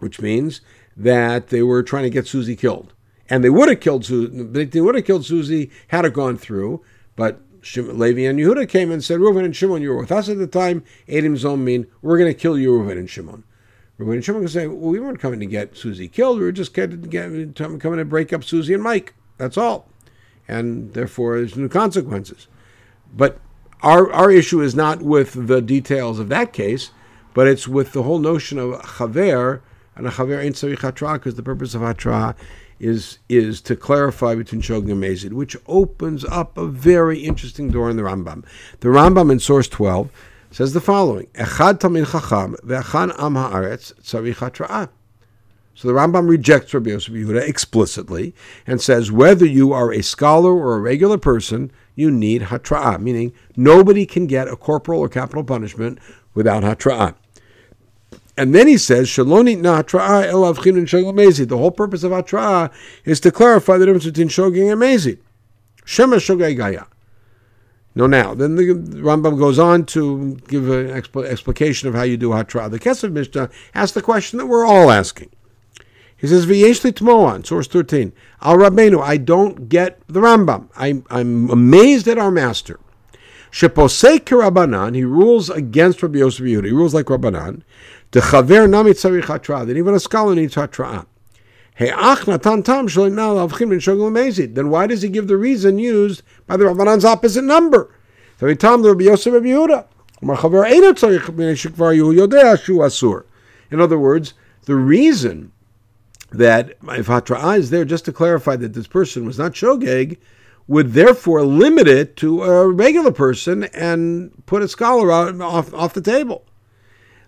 which 0.00 0.20
means 0.20 0.60
that 0.96 1.48
they 1.48 1.62
were 1.62 1.82
trying 1.82 2.04
to 2.04 2.10
get 2.10 2.26
Susie 2.26 2.56
killed. 2.56 2.92
And 3.30 3.42
they 3.42 3.50
would 3.50 3.70
have 3.70 3.80
killed 3.80 4.04
Susie, 4.04 4.42
they 4.42 4.80
would 4.80 4.94
have 4.94 5.06
killed 5.06 5.24
Susie 5.24 5.70
had 5.88 6.04
it 6.04 6.12
gone 6.12 6.36
through, 6.36 6.82
but 7.16 7.40
Levi 7.76 8.22
and 8.22 8.38
Yehuda 8.38 8.68
came 8.68 8.90
and 8.90 9.02
said, 9.02 9.20
Reuven 9.20 9.44
and 9.44 9.56
Shimon, 9.56 9.80
you 9.80 9.88
were 9.90 10.00
with 10.00 10.12
us 10.12 10.28
at 10.28 10.36
the 10.36 10.46
time. 10.46 10.84
Edim 11.08 11.38
Zomin, 11.38 11.86
we're 12.02 12.18
going 12.18 12.32
to 12.32 12.38
kill 12.38 12.58
you, 12.58 12.70
Reuven 12.72 12.98
and 12.98 13.08
Shimon. 13.08 13.44
Reuven 13.98 14.14
and 14.14 14.24
Shimon 14.24 14.42
can 14.42 14.48
say, 14.48 14.66
well, 14.66 14.90
we 14.90 15.00
weren't 15.00 15.18
coming 15.18 15.40
to 15.40 15.46
get 15.46 15.76
Susie 15.76 16.08
killed. 16.08 16.38
We 16.38 16.44
were 16.44 16.52
just 16.52 16.74
coming 16.74 17.00
to 17.00 18.04
break 18.04 18.32
up 18.34 18.44
Susie 18.44 18.74
and 18.74 18.82
Mike. 18.82 19.14
That's 19.38 19.56
all. 19.56 19.88
And 20.46 20.92
therefore, 20.92 21.38
there's 21.38 21.56
no 21.56 21.68
consequences. 21.68 22.48
But 23.16 23.38
our, 23.82 24.12
our 24.12 24.30
issue 24.30 24.60
is 24.60 24.74
not 24.74 25.02
with 25.02 25.46
the 25.46 25.60
details 25.60 26.18
of 26.18 26.28
that 26.30 26.52
case, 26.52 26.90
but 27.34 27.46
it's 27.46 27.68
with 27.68 27.92
the 27.92 28.02
whole 28.02 28.18
notion 28.18 28.58
of 28.58 28.80
chaver, 28.80 29.60
and 29.94 30.06
a 30.06 30.10
chaver 30.10 30.42
ain't 30.42 30.56
tzarich 30.56 30.78
hatra, 30.78 31.14
because 31.14 31.34
the 31.34 31.42
purpose 31.42 31.74
of 31.74 31.82
hatra 31.82 32.34
is 32.80 33.18
is 33.28 33.60
to 33.62 33.76
clarify 33.76 34.34
between 34.34 34.60
shogeg 34.60 34.90
and 34.90 35.02
mezid, 35.02 35.32
which 35.32 35.56
opens 35.66 36.24
up 36.24 36.58
a 36.58 36.66
very 36.66 37.20
interesting 37.20 37.70
door 37.70 37.88
in 37.88 37.96
the 37.96 38.02
Rambam. 38.02 38.44
The 38.80 38.88
Rambam 38.88 39.30
in 39.30 39.38
source 39.38 39.68
12 39.68 40.10
says 40.50 40.72
the 40.72 40.80
following, 40.80 41.26
Echad 41.34 41.78
tamid 41.78 42.10
chacham 42.10 42.56
ve'achan 42.64 43.10
am 43.18 43.34
haaretz. 43.34 43.92
So 45.76 45.88
the 45.88 45.94
Rambam 45.94 46.28
rejects 46.28 46.72
Rabbi 46.72 46.90
Yosef 46.90 47.12
Yehuda 47.12 47.48
explicitly 47.48 48.34
and 48.66 48.80
says 48.80 49.10
whether 49.10 49.44
you 49.44 49.72
are 49.72 49.92
a 49.92 50.02
scholar 50.02 50.52
or 50.52 50.76
a 50.76 50.80
regular 50.80 51.18
person, 51.18 51.72
you 51.94 52.10
need 52.10 52.42
hatra'ah, 52.42 53.00
meaning 53.00 53.32
nobody 53.56 54.06
can 54.06 54.26
get 54.26 54.48
a 54.48 54.56
corporal 54.56 55.00
or 55.00 55.08
capital 55.08 55.44
punishment 55.44 55.98
without 56.34 56.62
hatra'ah. 56.62 57.14
And 58.36 58.54
then 58.54 58.66
he 58.66 58.76
says, 58.78 59.08
Shaloni 59.08 59.60
na 59.60 59.82
hatra'ah 59.82 60.26
elav 60.26 60.56
chinun 60.56 60.86
shogeg 60.86 61.48
The 61.48 61.58
whole 61.58 61.70
purpose 61.70 62.02
of 62.02 62.10
hatra'ah 62.10 62.72
is 63.04 63.20
to 63.20 63.30
clarify 63.30 63.78
the 63.78 63.86
difference 63.86 64.06
between 64.06 64.28
shogeg 64.28 64.72
and 64.72 64.80
mezid. 64.80 65.18
Shema 65.84 66.16
shogeg 66.16 66.56
gaya. 66.56 66.86
No, 67.96 68.08
now, 68.08 68.34
then 68.34 68.56
the 68.56 68.64
Rambam 68.64 69.38
goes 69.38 69.56
on 69.60 69.86
to 69.86 70.34
give 70.48 70.68
an 70.68 70.88
expl- 70.88 71.24
explication 71.24 71.88
of 71.88 71.94
how 71.94 72.02
you 72.02 72.16
do 72.16 72.30
hatra'ah. 72.30 72.70
The 72.70 72.80
Kesef 72.80 73.12
Mishnah 73.12 73.50
asks 73.72 73.94
the 73.94 74.02
question 74.02 74.38
that 74.38 74.46
we're 74.46 74.66
all 74.66 74.90
asking. 74.90 75.30
He 76.24 76.28
says, 76.28 76.46
V'yeshli 76.46 76.94
tmoan, 76.94 77.44
source 77.44 77.66
13. 77.66 78.10
Al 78.40 78.56
Rabbeinu, 78.56 78.98
I 78.98 79.18
don't 79.18 79.68
get 79.68 80.00
the 80.06 80.20
Rambam. 80.20 80.70
I'm, 80.74 81.04
I'm 81.10 81.50
amazed 81.50 82.08
at 82.08 82.16
our 82.16 82.30
master. 82.30 82.80
Sheposek 83.52 84.20
Rabbanan, 84.20 84.94
he 84.94 85.04
rules 85.04 85.50
against 85.50 86.02
Rabbi 86.02 86.20
Yosef 86.20 86.46
Yehuda. 86.46 86.64
He 86.64 86.70
rules 86.70 86.94
like 86.94 87.04
Rabbanan. 87.08 87.60
The 88.12 88.20
chaver 88.20 88.70
nami 88.70 88.92
tzarich 88.92 89.24
hatra. 89.24 89.66
That 89.66 89.76
even 89.76 89.92
a 89.92 90.00
scholar 90.00 90.34
needs 90.34 90.54
hatra. 90.54 91.04
Then 94.54 94.70
why 94.70 94.86
does 94.86 95.02
he 95.02 95.08
give 95.10 95.28
the 95.28 95.36
reason 95.36 95.78
used 95.78 96.22
by 96.46 96.56
the 96.56 96.64
Rabbanan's 96.64 97.04
opposite 97.04 97.44
number? 97.44 97.94
So 98.40 98.46
he 98.46 98.56
tells 98.56 98.86
Rabbi 98.86 99.04
Yosef 99.04 99.30
Rabbi 99.30 99.48
Yehuda. 99.48 99.86
In 103.70 103.80
other 103.80 103.98
words, 103.98 104.34
the 104.64 104.74
reason 104.74 105.52
that 106.36 106.70
if 106.88 107.06
Hatra'ah 107.06 107.58
is 107.58 107.70
there 107.70 107.84
just 107.84 108.04
to 108.06 108.12
clarify 108.12 108.56
that 108.56 108.74
this 108.74 108.86
person 108.86 109.24
was 109.24 109.38
not 109.38 109.52
Shogeg, 109.52 110.18
would 110.66 110.92
therefore 110.92 111.42
limit 111.42 111.86
it 111.86 112.16
to 112.16 112.42
a 112.42 112.70
regular 112.70 113.12
person 113.12 113.64
and 113.64 114.32
put 114.46 114.62
a 114.62 114.68
scholar 114.68 115.12
out 115.12 115.40
off, 115.40 115.74
off 115.74 115.94
the 115.94 116.00
table. 116.00 116.44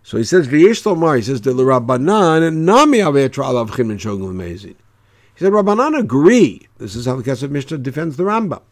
So 0.03 0.16
he 0.16 0.25
says, 0.25 0.49
V'yesh 0.49 0.85
Lomar, 0.85 1.16
he 1.16 1.23
says, 1.23 1.40
the 1.42 1.53
Rabbanan, 1.53 2.55
nami 2.55 2.99
alav 2.99 3.79
min 3.79 3.99
mezid. 3.99 4.77
He 5.35 5.45
said, 5.45 5.53
Rabbanan 5.53 5.99
agree. 5.99 6.66
This 6.79 6.95
is 6.95 7.07
how 7.07 7.16
the 7.16 7.23
Kesef 7.23 7.51
Mishnah 7.51 7.79
defends 7.79 8.16
the 8.16 8.23
Rambam. 8.23 8.62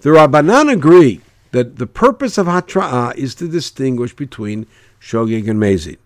The 0.00 0.10
Rabbanan 0.10 0.70
agree 0.72 1.22
that 1.50 1.76
the 1.76 1.86
purpose 1.86 2.38
of 2.38 2.46
Hatra'ah 2.46 3.16
is 3.16 3.34
to 3.36 3.48
distinguish 3.48 4.14
between 4.14 4.66
Shogeg 5.00 5.48
and 5.48 5.58
Mezid, 5.58 5.98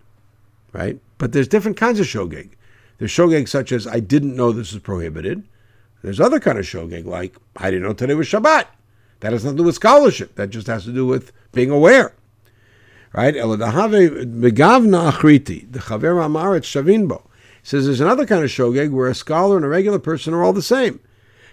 right? 0.73 0.99
But 1.17 1.33
there's 1.33 1.47
different 1.47 1.77
kinds 1.77 1.99
of 1.99 2.05
Shogeg. 2.05 2.51
There's 2.99 3.11
Shogeg 3.11 3.49
such 3.49 3.71
as, 3.71 3.87
I 3.87 3.99
didn't 3.99 4.35
know 4.35 4.51
this 4.51 4.73
was 4.73 4.83
prohibited. 4.83 5.43
There's 6.03 6.19
other 6.19 6.39
kind 6.39 6.59
of 6.59 6.65
Shogeg, 6.65 7.05
like, 7.05 7.35
I 7.57 7.71
didn't 7.71 7.83
know 7.83 7.93
today 7.93 8.13
was 8.13 8.27
Shabbat. 8.27 8.65
That 9.21 9.33
has 9.33 9.43
nothing 9.43 9.57
to 9.57 9.63
do 9.63 9.65
with 9.67 9.75
scholarship. 9.75 10.35
That 10.35 10.49
just 10.49 10.67
has 10.67 10.85
to 10.85 10.93
do 10.93 11.05
with 11.05 11.31
being 11.51 11.71
aware. 11.71 12.13
Right? 13.11 13.33
Begavna 13.35 15.11
achriti, 15.11 15.71
the 15.71 15.79
chaver 15.79 16.23
amaret 16.23 16.61
shavinbo. 16.61 17.23
Says 17.63 17.85
there's 17.85 17.99
another 17.99 18.25
kind 18.25 18.43
of 18.43 18.49
shogeg 18.49 18.91
where 18.91 19.09
a 19.09 19.15
scholar 19.15 19.57
and 19.57 19.65
a 19.65 19.69
regular 19.69 19.99
person 19.99 20.33
are 20.33 20.43
all 20.43 20.53
the 20.53 20.61
same. 20.61 20.99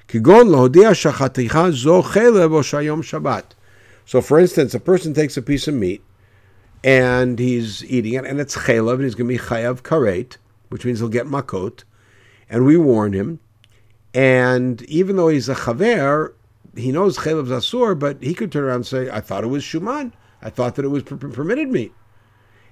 So, 0.08 0.22
for 4.20 4.38
instance, 4.38 4.74
a 4.74 4.80
person 4.80 5.14
takes 5.14 5.36
a 5.36 5.42
piece 5.42 5.66
of 5.66 5.74
meat 5.74 6.04
and 6.84 7.38
he's 7.40 7.84
eating 7.86 8.12
it, 8.12 8.24
and 8.24 8.38
it's 8.38 8.56
chaylev, 8.56 8.94
and 8.94 9.02
he's 9.02 9.16
going 9.16 9.28
to 9.28 9.34
be 9.34 9.38
chayav 9.38 9.82
karet, 9.82 10.36
which 10.68 10.84
means 10.84 11.00
he'll 11.00 11.08
get 11.08 11.26
makot. 11.26 11.84
And 12.48 12.64
we 12.64 12.76
warn 12.76 13.12
him. 13.12 13.40
And 14.14 14.82
even 14.82 15.16
though 15.16 15.28
he's 15.28 15.48
a 15.48 15.54
chaver, 15.54 16.32
he 16.76 16.92
knows 16.92 17.18
chaylev 17.18 17.46
zasur, 17.46 17.98
but 17.98 18.22
he 18.22 18.34
could 18.34 18.52
turn 18.52 18.64
around 18.64 18.76
and 18.76 18.86
say, 18.86 19.10
I 19.10 19.20
thought 19.20 19.44
it 19.44 19.48
was 19.48 19.62
shuman. 19.62 20.12
I 20.42 20.50
thought 20.50 20.76
that 20.76 20.84
it 20.84 20.88
was 20.88 21.02
per- 21.02 21.16
permitted 21.16 21.68
meat. 21.68 21.92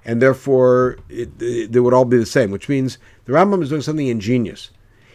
And 0.05 0.21
therefore, 0.21 0.99
it, 1.09 1.31
it, 1.41 1.73
they 1.73 1.81
would 1.81 1.95
all 1.95 2.05
be 2.05 2.19
the 2.19 2.27
same, 2.27 2.51
which 2.51 2.69
means 2.69 2.99
the 3.25 3.33
Rambam 3.33 3.63
is 3.63 3.71
doing 3.71 3.81
something 3.81 4.07
ingenious. 4.07 4.71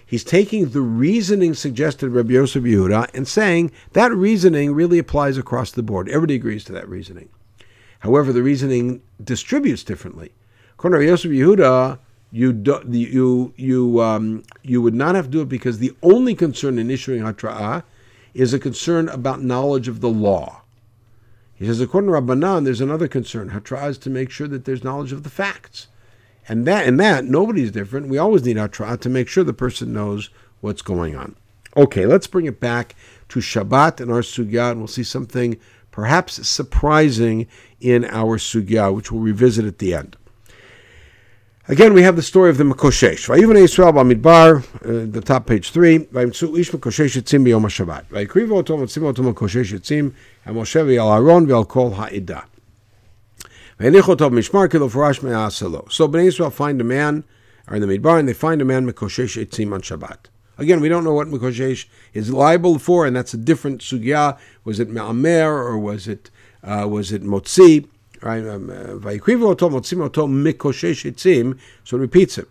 He's 0.05 0.23
taking 0.23 0.69
the 0.69 0.81
reasoning 0.81 1.53
suggested 1.53 2.09
Rabbi 2.09 2.33
Yosef 2.33 2.63
Yehuda 2.63 3.13
and 3.13 3.27
saying 3.27 3.71
that 3.93 4.11
reasoning 4.11 4.73
really 4.73 4.97
applies 4.97 5.37
across 5.37 5.71
the 5.71 5.83
board. 5.83 6.09
Everybody 6.09 6.33
agrees 6.33 6.63
to 6.65 6.71
that 6.73 6.89
reasoning. 6.89 7.29
However, 7.99 8.33
the 8.33 8.41
reasoning 8.41 9.03
distributes 9.23 9.83
differently. 9.83 10.31
According 10.73 10.95
to 10.95 11.05
Rabbi 11.05 11.09
Yosef 11.11 11.31
Yehuda, 11.31 11.99
you 12.31 12.53
do, 12.53 12.81
you 12.87 13.53
you 13.57 14.01
um, 14.01 14.43
you 14.63 14.81
would 14.81 14.93
not 14.93 15.15
have 15.15 15.25
to 15.25 15.31
do 15.31 15.41
it 15.41 15.49
because 15.49 15.79
the 15.79 15.93
only 16.03 16.35
concern 16.35 16.77
in 16.77 16.91
issuing 16.91 17.21
hatra'ah 17.21 17.83
is 18.33 18.53
a 18.53 18.59
concern 18.59 19.09
about 19.09 19.41
knowledge 19.41 19.87
of 19.87 20.01
the 20.01 20.09
law. 20.09 20.61
He 21.55 21.65
says, 21.65 21.81
according 21.81 22.09
to 22.09 22.15
Rabbanan, 22.15 22.63
there's 22.63 22.79
another 22.79 23.09
concern. 23.09 23.49
Hatra'ah 23.49 23.89
is 23.89 23.97
to 23.99 24.09
make 24.09 24.29
sure 24.29 24.47
that 24.47 24.63
there's 24.63 24.83
knowledge 24.83 25.11
of 25.11 25.23
the 25.23 25.29
facts. 25.29 25.87
And 26.47 26.65
that 26.65 26.87
and 26.87 26.99
that, 26.99 27.25
nobody's 27.25 27.71
different. 27.71 28.07
We 28.07 28.17
always 28.17 28.45
need 28.45 28.55
Hatra'ah 28.55 29.01
to 29.01 29.09
make 29.09 29.27
sure 29.27 29.43
the 29.43 29.53
person 29.53 29.91
knows 29.91 30.29
what's 30.61 30.81
going 30.81 31.15
on. 31.15 31.35
Okay, 31.75 32.05
let's 32.05 32.27
bring 32.27 32.45
it 32.45 32.59
back 32.59 32.95
to 33.29 33.39
Shabbat 33.39 33.99
and 33.99 34.09
our 34.09 34.21
sugya, 34.21 34.71
and 34.71 34.79
we'll 34.79 34.87
see 34.87 35.03
something 35.03 35.59
perhaps 35.91 36.47
surprising 36.47 37.45
in 37.79 38.05
our 38.05 38.37
sugya, 38.37 38.95
which 38.95 39.11
we'll 39.11 39.21
revisit 39.21 39.65
at 39.65 39.79
the 39.79 39.93
end. 39.93 40.15
Again, 41.69 41.93
we 41.93 42.01
have 42.01 42.15
the 42.15 42.23
story 42.23 42.49
of 42.49 42.57
the 42.57 42.63
Mekoshesh. 42.63 43.29
Vayivan 43.29 43.53
Yisrael 43.53 43.93
Bamidbar, 43.93 44.57
uh, 44.57 45.11
the 45.11 45.21
top 45.21 45.45
page 45.45 45.69
three. 45.69 45.99
Vayimtzu 45.99 46.57
ish 46.57 46.71
Mekoshesh 46.71 47.21
Yitzim 47.21 47.45
b'yom 47.45 47.61
HaShabbat. 47.61 48.05
Vayikrivu 48.05 48.55
oto 48.55 48.75
motzim 48.75 49.03
oto 49.03 49.21
Mekoshesh 49.21 49.77
Yitzim, 49.77 50.11
and 50.45 50.55
Moshe 50.55 50.83
v'yal 50.83 51.15
Aaron 51.15 51.45
v'yal 51.45 51.67
kol 51.67 51.91
ha'ida. 51.91 52.45
Vayinich 53.79 54.09
oto 54.09 54.31
mishmar 54.31 54.71
kilo 54.71 54.89
farash 54.89 55.21
me'asalo. 55.21 55.91
So 55.91 56.07
Bnei 56.07 56.29
Yisrael 56.29 56.51
find 56.51 56.81
a 56.81 56.83
man, 56.83 57.23
or 57.67 57.75
in 57.75 57.87
the 57.87 57.99
Midbar, 57.99 58.17
and 58.17 58.27
they 58.27 58.33
find 58.33 58.63
a 58.63 58.65
man 58.65 58.91
Mekoshesh 58.91 59.45
Yitzim 59.45 59.71
on 59.71 59.81
Shabbat. 59.81 60.25
Again, 60.57 60.81
we 60.81 60.89
don't 60.89 61.03
know 61.03 61.13
what 61.13 61.27
Mekoshesh 61.27 61.85
is 62.15 62.33
liable 62.33 62.79
for, 62.79 63.05
and 63.05 63.15
that's 63.15 63.35
a 63.35 63.37
different 63.37 63.81
sugya. 63.81 64.39
Was 64.63 64.79
it 64.79 64.89
Me'amer, 64.89 65.53
or 65.53 65.77
was 65.77 66.07
it, 66.07 66.31
uh, 66.63 66.87
was 66.89 67.11
it 67.11 67.21
Motzi? 67.21 67.87
Right? 68.21 68.45
Um, 68.47 68.69
uh, 68.69 68.99
so 71.83 71.97
it 71.97 71.99
repeats 71.99 72.37
it. 72.37 72.47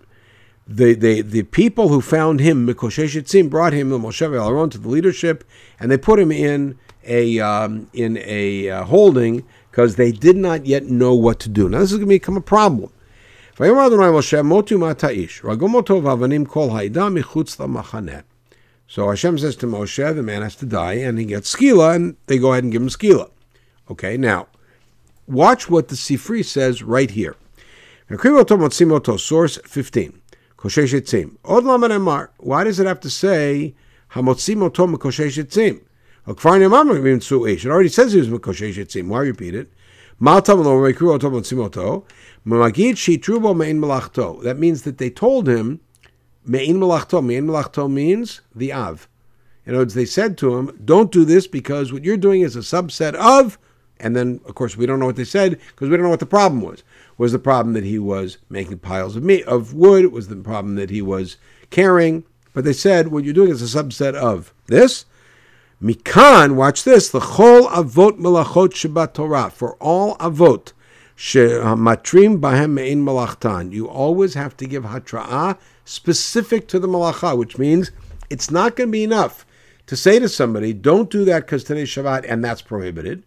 The, 0.66 0.94
the, 0.94 1.22
the 1.22 1.42
people 1.44 1.88
who 1.88 2.00
found 2.02 2.40
him, 2.40 2.66
Mikoshesh 2.66 3.20
Etzim, 3.20 3.48
brought 3.48 3.72
him, 3.72 3.90
Moshe 3.90 4.22
Aaron, 4.22 4.68
to 4.70 4.78
the 4.78 4.88
leadership, 4.88 5.44
and 5.81 5.90
they 5.90 5.96
put 5.96 6.20
him 6.20 6.31
in 6.31 6.78
a, 7.04 7.40
um, 7.40 7.88
in 7.94 8.18
a 8.18 8.68
uh, 8.68 8.85
holding 8.85 9.44
because 9.70 9.96
they 9.96 10.12
did 10.12 10.37
not 10.37 10.66
yet 10.66 10.85
know 10.85 11.14
what 11.14 11.40
to 11.40 11.48
do. 11.48 11.68
Now, 11.68 11.78
this 11.78 11.92
is 11.92 11.98
going 11.98 12.09
to 12.09 12.14
become 12.14 12.37
a 12.37 12.42
problem. 12.42 12.92
So 13.57 13.64
Hashem 19.09 19.38
says 19.38 19.57
to 19.57 19.66
Moshe, 19.66 20.14
the 20.14 20.22
man 20.22 20.42
has 20.42 20.54
to 20.57 20.66
die, 20.66 20.92
and 20.94 21.18
he 21.18 21.24
gets 21.24 21.54
skila, 21.54 21.94
and 21.96 22.16
they 22.26 22.38
go 22.38 22.52
ahead 22.52 22.64
and 22.64 22.72
give 22.72 22.83
him 22.83 22.88
skila. 22.88 23.31
Okay, 23.90 24.16
now, 24.16 24.48
Watch 25.28 25.68
what 25.68 25.88
the 25.88 25.94
Sifri 25.94 26.42
says 26.42 26.82
right 26.82 27.10
here. 27.10 27.36
Source 29.18 29.58
15. 29.58 30.22
Why 30.56 30.70
does 32.64 32.80
it 32.80 32.86
have 32.86 33.00
to 33.00 33.10
say 33.10 33.74
Hamotzimoto 34.12 34.96
Mekoshesh 34.96 35.44
Etzim? 35.44 35.82
It 36.26 37.66
already 37.66 37.88
says 37.88 38.12
he 38.12 38.18
was 38.18 38.28
Mekoshesh 38.28 38.76
Etzim. 38.76 39.08
Why 39.08 39.20
repeat 39.20 39.54
it? 39.54 39.70
That 44.42 44.58
means 44.58 44.82
that 44.82 44.98
they 44.98 45.10
told 45.10 45.46
him 45.46 45.80
Mein 46.44 46.76
Melachto. 46.76 47.22
Mein 47.22 47.46
Melachto 47.46 47.92
means 47.92 48.40
the 48.54 48.72
Av. 48.72 49.06
In 49.66 49.74
other 49.74 49.82
words, 49.82 49.92
they 49.92 50.06
said 50.06 50.38
to 50.38 50.56
him, 50.56 50.80
Don't 50.82 51.12
do 51.12 51.26
this 51.26 51.46
because 51.46 51.92
what 51.92 52.02
you're 52.02 52.16
doing 52.16 52.40
is 52.40 52.56
a 52.56 52.60
subset 52.60 53.12
of 53.14 53.58
and 54.00 54.14
then, 54.14 54.40
of 54.46 54.54
course, 54.54 54.76
we 54.76 54.87
don't 54.87 55.00
know 55.00 55.06
what 55.06 55.16
they 55.16 55.24
said 55.24 55.58
because 55.68 55.88
we 55.88 55.96
don't 55.96 56.04
know 56.04 56.11
what 56.11 56.20
the 56.20 56.26
problem 56.26 56.62
was. 56.62 56.82
Was 57.16 57.32
the 57.32 57.38
problem 57.38 57.74
that 57.74 57.84
he 57.84 57.98
was 57.98 58.38
making 58.48 58.78
piles 58.78 59.16
of 59.16 59.22
meat 59.22 59.44
of 59.46 59.74
wood? 59.74 60.04
It 60.04 60.12
was 60.12 60.28
the 60.28 60.37
problem 60.37 60.76
that 60.76 60.90
he 60.90 61.02
was 61.02 61.37
carrying? 61.70 62.24
But 62.52 62.64
they 62.64 62.72
said 62.72 63.08
what 63.08 63.24
you're 63.24 63.34
doing 63.34 63.50
is 63.50 63.74
a 63.74 63.82
subset 63.82 64.14
of 64.14 64.52
this. 64.66 65.04
Mikan, 65.82 66.54
watch 66.54 66.84
this. 66.84 67.08
The 67.08 67.20
chol 67.20 67.68
avot 67.68 68.18
melachot 68.18 68.70
shabbat 68.70 69.14
Torah 69.14 69.50
for 69.50 69.74
all 69.74 70.16
avot 70.16 70.72
matrim 71.16 72.40
bahem 72.40 72.72
mein 72.72 73.04
malachtan. 73.04 73.72
You 73.72 73.88
always 73.88 74.34
have 74.34 74.56
to 74.58 74.66
give 74.66 74.84
hatra'ah 74.84 75.58
specific 75.84 76.68
to 76.68 76.78
the 76.78 76.88
malacha, 76.88 77.37
which 77.37 77.58
means 77.58 77.90
it's 78.30 78.50
not 78.50 78.76
going 78.76 78.88
to 78.88 78.92
be 78.92 79.04
enough 79.04 79.44
to 79.87 79.96
say 79.96 80.18
to 80.18 80.28
somebody, 80.28 80.72
"Don't 80.72 81.11
do 81.11 81.24
that 81.24 81.46
because 81.46 81.64
today's 81.64 81.88
Shabbat 81.88 82.24
and 82.28 82.44
that's 82.44 82.62
prohibited." 82.62 83.22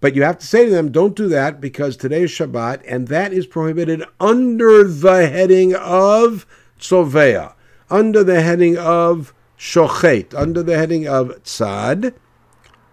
But 0.00 0.14
you 0.14 0.22
have 0.22 0.38
to 0.38 0.46
say 0.46 0.66
to 0.66 0.70
them, 0.70 0.92
don't 0.92 1.16
do 1.16 1.28
that 1.28 1.60
because 1.60 1.96
today 1.96 2.22
is 2.22 2.30
Shabbat, 2.30 2.82
and 2.86 3.08
that 3.08 3.32
is 3.32 3.46
prohibited 3.46 4.04
under 4.20 4.84
the 4.84 5.28
heading 5.28 5.74
of 5.74 6.46
Tzovea, 6.78 7.54
under 7.90 8.22
the 8.22 8.42
heading 8.42 8.76
of 8.76 9.32
Shochet, 9.58 10.34
under 10.34 10.62
the 10.62 10.76
heading 10.76 11.08
of 11.08 11.28
Tzad, 11.42 12.14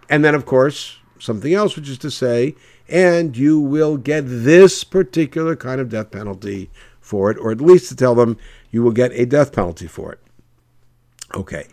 and 0.09 0.23
then, 0.23 0.35
of 0.35 0.45
course, 0.45 0.97
something 1.19 1.53
else, 1.53 1.75
which 1.75 1.89
is 1.89 1.97
to 1.99 2.11
say, 2.11 2.55
and 2.87 3.35
you 3.35 3.59
will 3.59 3.97
get 3.97 4.23
this 4.25 4.83
particular 4.83 5.55
kind 5.55 5.81
of 5.81 5.89
death 5.89 6.11
penalty 6.11 6.69
for 7.01 7.31
it, 7.31 7.37
or 7.37 7.51
at 7.51 7.61
least 7.61 7.89
to 7.89 7.95
tell 7.95 8.15
them 8.15 8.37
you 8.71 8.81
will 8.83 8.91
get 8.91 9.11
a 9.13 9.25
death 9.25 9.51
penalty 9.53 9.87
for 9.87 10.13
it. 10.13 10.19
Okay. 11.35 11.67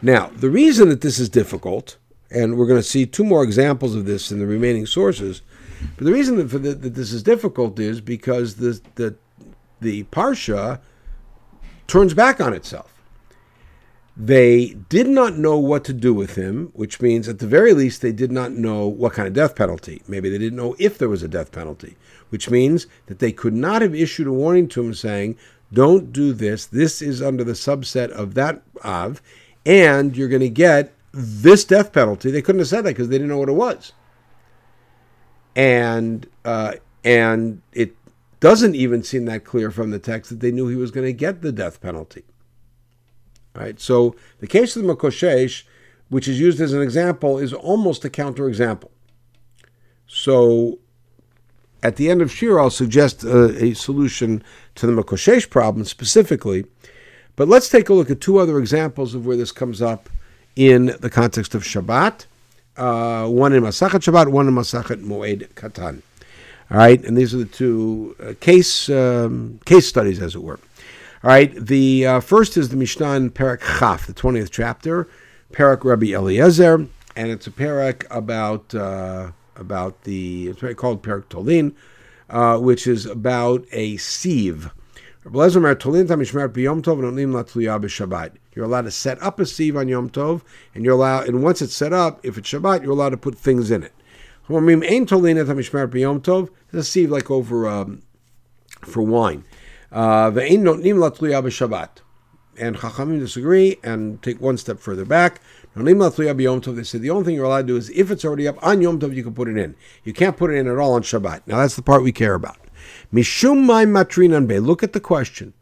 Now, 0.00 0.30
the 0.34 0.50
reason 0.50 0.88
that 0.88 1.00
this 1.00 1.18
is 1.18 1.28
difficult 1.28 1.96
and 2.32 2.56
we're 2.56 2.66
going 2.66 2.80
to 2.80 2.88
see 2.88 3.06
two 3.06 3.24
more 3.24 3.42
examples 3.42 3.94
of 3.94 4.04
this 4.04 4.32
in 4.32 4.38
the 4.38 4.46
remaining 4.46 4.86
sources. 4.86 5.42
But 5.96 6.04
the 6.06 6.12
reason 6.12 6.36
that, 6.36 6.44
the, 6.44 6.58
that 6.58 6.94
this 6.94 7.12
is 7.12 7.22
difficult 7.22 7.78
is 7.78 8.00
because 8.00 8.56
the, 8.56 8.80
the, 8.94 9.16
the 9.80 10.04
Parsha 10.04 10.80
turns 11.86 12.14
back 12.14 12.40
on 12.40 12.54
itself. 12.54 12.88
They 14.16 14.76
did 14.88 15.08
not 15.08 15.38
know 15.38 15.58
what 15.58 15.84
to 15.84 15.92
do 15.92 16.12
with 16.12 16.34
him, 16.34 16.70
which 16.74 17.00
means 17.00 17.28
at 17.28 17.38
the 17.38 17.46
very 17.46 17.72
least 17.72 18.02
they 18.02 18.12
did 18.12 18.30
not 18.30 18.52
know 18.52 18.86
what 18.86 19.14
kind 19.14 19.26
of 19.26 19.32
death 19.32 19.56
penalty. 19.56 20.02
Maybe 20.06 20.28
they 20.28 20.38
didn't 20.38 20.58
know 20.58 20.76
if 20.78 20.98
there 20.98 21.08
was 21.08 21.22
a 21.22 21.28
death 21.28 21.50
penalty, 21.50 21.96
which 22.28 22.50
means 22.50 22.86
that 23.06 23.20
they 23.20 23.32
could 23.32 23.54
not 23.54 23.80
have 23.80 23.94
issued 23.94 24.26
a 24.26 24.32
warning 24.32 24.68
to 24.68 24.82
him 24.82 24.94
saying, 24.94 25.38
don't 25.72 26.12
do 26.12 26.34
this. 26.34 26.66
This 26.66 27.00
is 27.00 27.22
under 27.22 27.42
the 27.42 27.52
subset 27.52 28.10
of 28.10 28.34
that 28.34 28.62
Av, 28.84 29.22
and 29.64 30.14
you're 30.14 30.28
going 30.28 30.40
to 30.40 30.50
get 30.50 30.94
this 31.12 31.64
death 31.64 31.92
penalty. 31.92 32.30
They 32.30 32.42
couldn't 32.42 32.60
have 32.60 32.68
said 32.68 32.82
that 32.82 32.90
because 32.90 33.08
they 33.08 33.16
didn't 33.16 33.28
know 33.28 33.38
what 33.38 33.48
it 33.48 33.52
was. 33.52 33.92
And 35.54 36.26
uh, 36.44 36.74
and 37.04 37.62
it 37.72 37.94
doesn't 38.40 38.74
even 38.74 39.02
seem 39.02 39.26
that 39.26 39.44
clear 39.44 39.70
from 39.70 39.90
the 39.90 39.98
text 39.98 40.30
that 40.30 40.40
they 40.40 40.50
knew 40.50 40.68
he 40.68 40.76
was 40.76 40.90
going 40.90 41.06
to 41.06 41.12
get 41.12 41.42
the 41.42 41.52
death 41.52 41.80
penalty. 41.80 42.24
Right. 43.54 43.78
So 43.78 44.16
the 44.40 44.46
case 44.46 44.76
of 44.76 44.82
the 44.82 44.94
Makoshesh 44.94 45.64
which 46.12 46.28
is 46.28 46.38
used 46.38 46.60
as 46.60 46.74
an 46.74 46.82
example, 46.82 47.38
is 47.38 47.54
almost 47.54 48.04
a 48.04 48.10
counterexample. 48.10 48.90
So 50.06 50.78
at 51.82 51.96
the 51.96 52.10
end 52.10 52.20
of 52.20 52.28
Shiur, 52.28 52.60
I'll 52.60 52.68
suggest 52.68 53.24
a, 53.24 53.64
a 53.64 53.72
solution 53.72 54.44
to 54.74 54.86
the 54.86 54.92
Makoshesh 54.92 55.48
problem 55.48 55.86
specifically. 55.86 56.66
But 57.34 57.48
let's 57.48 57.70
take 57.70 57.88
a 57.88 57.94
look 57.94 58.10
at 58.10 58.20
two 58.20 58.36
other 58.36 58.58
examples 58.58 59.14
of 59.14 59.24
where 59.24 59.38
this 59.38 59.52
comes 59.52 59.80
up 59.80 60.10
in 60.56 60.96
the 61.00 61.10
context 61.10 61.54
of 61.54 61.62
Shabbat. 61.62 62.26
Uh, 62.76 63.28
one 63.28 63.52
in 63.52 63.62
Masachet 63.62 64.00
Shabbat, 64.00 64.28
one 64.30 64.48
in 64.48 64.54
Masachet 64.54 65.02
Moed 65.04 65.48
Katan. 65.54 66.02
All 66.70 66.78
right, 66.78 67.02
and 67.04 67.16
these 67.16 67.34
are 67.34 67.38
the 67.38 67.44
two 67.44 68.16
uh, 68.18 68.32
case 68.40 68.88
um, 68.88 69.60
case 69.66 69.86
studies, 69.86 70.20
as 70.22 70.34
it 70.34 70.42
were. 70.42 70.58
All 71.22 71.28
right, 71.28 71.54
the 71.54 72.06
uh, 72.06 72.20
first 72.20 72.56
is 72.56 72.70
the 72.70 72.76
Mishnah 72.76 73.12
in 73.12 73.30
Parak 73.30 73.60
Chaf, 73.78 74.06
the 74.06 74.14
twentieth 74.14 74.50
chapter, 74.50 75.06
Parak 75.52 75.84
Rabbi 75.84 76.14
Eliezer, 76.14 76.86
and 77.14 77.30
it's 77.30 77.46
a 77.46 77.50
parak 77.50 78.06
about 78.10 78.74
uh, 78.74 79.32
about 79.56 80.04
the 80.04 80.48
it's 80.48 80.80
called 80.80 81.02
Parak 81.02 81.24
Tolin, 81.24 81.74
uh, 82.30 82.58
which 82.58 82.86
is 82.86 83.04
about 83.04 83.66
a 83.72 83.98
sieve. 83.98 84.70
You're 85.24 85.34
allowed 88.64 88.82
to 88.82 88.90
set 88.90 89.22
up 89.22 89.38
a 89.38 89.46
sieve 89.46 89.76
on 89.76 89.86
Yom 89.86 90.10
Tov, 90.10 90.42
and 90.74 90.84
you're 90.84 90.94
allowed, 90.94 91.28
and 91.28 91.44
once 91.44 91.62
it's 91.62 91.74
set 91.74 91.92
up, 91.92 92.18
if 92.24 92.36
it's 92.36 92.50
Shabbat, 92.50 92.82
you're 92.82 92.90
allowed 92.90 93.10
to 93.10 93.16
put 93.16 93.38
things 93.38 93.70
in 93.70 93.84
it. 93.84 93.92
It's 94.48 95.12
a 96.74 96.82
sieve 96.82 97.10
like 97.10 97.30
over 97.30 97.68
um, 97.68 98.02
for 98.80 99.02
wine. 99.02 99.44
Uh, 99.92 100.32
and 100.34 100.66
Chachamim 102.76 103.20
disagree 103.20 103.78
and 103.84 104.20
take 104.22 104.40
one 104.40 104.58
step 104.58 104.80
further 104.80 105.04
back. 105.04 105.40
They 105.76 105.94
said 105.94 107.00
the 107.00 107.10
only 107.10 107.24
thing 107.24 107.36
you're 107.36 107.44
allowed 107.44 107.62
to 107.62 107.68
do 107.68 107.76
is 107.76 107.90
if 107.90 108.10
it's 108.10 108.24
already 108.24 108.48
up 108.48 108.58
on 108.60 108.82
Yom 108.82 108.98
Tov, 108.98 109.14
you 109.14 109.22
can 109.22 109.34
put 109.34 109.46
it 109.48 109.56
in. 109.56 109.76
You 110.02 110.12
can't 110.12 110.36
put 110.36 110.50
it 110.50 110.56
in 110.56 110.66
at 110.66 110.78
all 110.78 110.94
on 110.94 111.02
Shabbat. 111.02 111.42
Now 111.46 111.58
that's 111.58 111.76
the 111.76 111.82
part 111.82 112.02
we 112.02 112.10
care 112.10 112.34
about. 112.34 112.56
Mishum 113.12 113.64
mai 113.64 113.84
matrinan 113.84 114.46
be. 114.46 114.58
Look 114.58 114.82
at 114.82 114.92
the 114.92 115.00
question. 115.00 115.52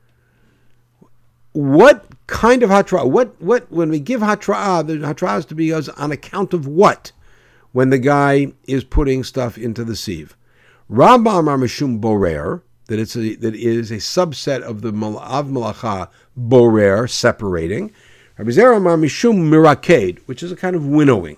What 1.53 2.07
kind 2.27 2.63
of 2.63 2.71
hatra? 2.71 3.09
What 3.09 3.41
what 3.41 3.71
when 3.73 3.91
we 3.91 3.99
give 3.99 4.21
hatra, 4.21 4.87
the 4.87 4.95
hatra 4.95 5.39
is 5.39 5.47
to 5.47 5.55
be 5.55 5.73
on 5.73 6.13
account 6.13 6.55
of 6.55 6.67
what? 6.67 7.13
When 7.73 7.91
the 7.91 7.99
guy 7.99 8.53
is 8.65 8.85
putting 8.85 9.25
stuff 9.25 9.57
into 9.57 9.85
the 9.85 9.97
sieve. 9.97 10.37
Rabba 10.89 11.31
Amar 11.31 11.57
Mishum 11.57 12.01
Borer, 12.01 12.63
that 12.87 12.99
it's 12.99 13.17
a, 13.17 13.37
that 13.37 13.55
is 13.55 13.93
a 13.93 13.99
subset 13.99 14.61
of 14.63 14.83
the 14.83 14.89
Av 14.89 15.47
Malacha 15.47 16.09
Borer, 16.37 17.07
separating. 17.07 17.93
Rabbi 18.37 18.51
Zera 18.51 18.81
Mishum 18.81 19.49
Miraked, 19.49 20.19
which 20.27 20.43
is 20.43 20.51
a 20.51 20.57
kind 20.57 20.75
of 20.75 20.85
winnowing. 20.85 21.37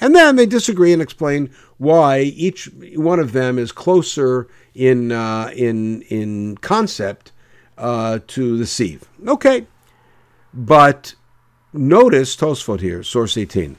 And 0.00 0.14
then 0.14 0.36
they 0.36 0.46
disagree 0.46 0.92
and 0.92 1.02
explain 1.02 1.50
why 1.76 2.20
each 2.20 2.70
one 2.94 3.20
of 3.20 3.32
them 3.32 3.58
is 3.58 3.72
closer 3.72 4.48
in 4.74 5.12
uh, 5.12 5.52
in 5.54 6.02
in 6.02 6.56
concept 6.58 7.32
uh, 7.76 8.20
to 8.28 8.56
the 8.56 8.66
sieve. 8.66 9.04
Okay, 9.26 9.66
but 10.54 11.14
notice 11.72 12.36
Tosfot 12.36 12.80
here, 12.80 13.02
source 13.02 13.36
18. 13.36 13.76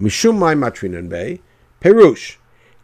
Mishum 0.00 0.38
mai 0.38 0.54
matrinan 0.54 1.08
be 1.08 1.40
perush 1.80 2.36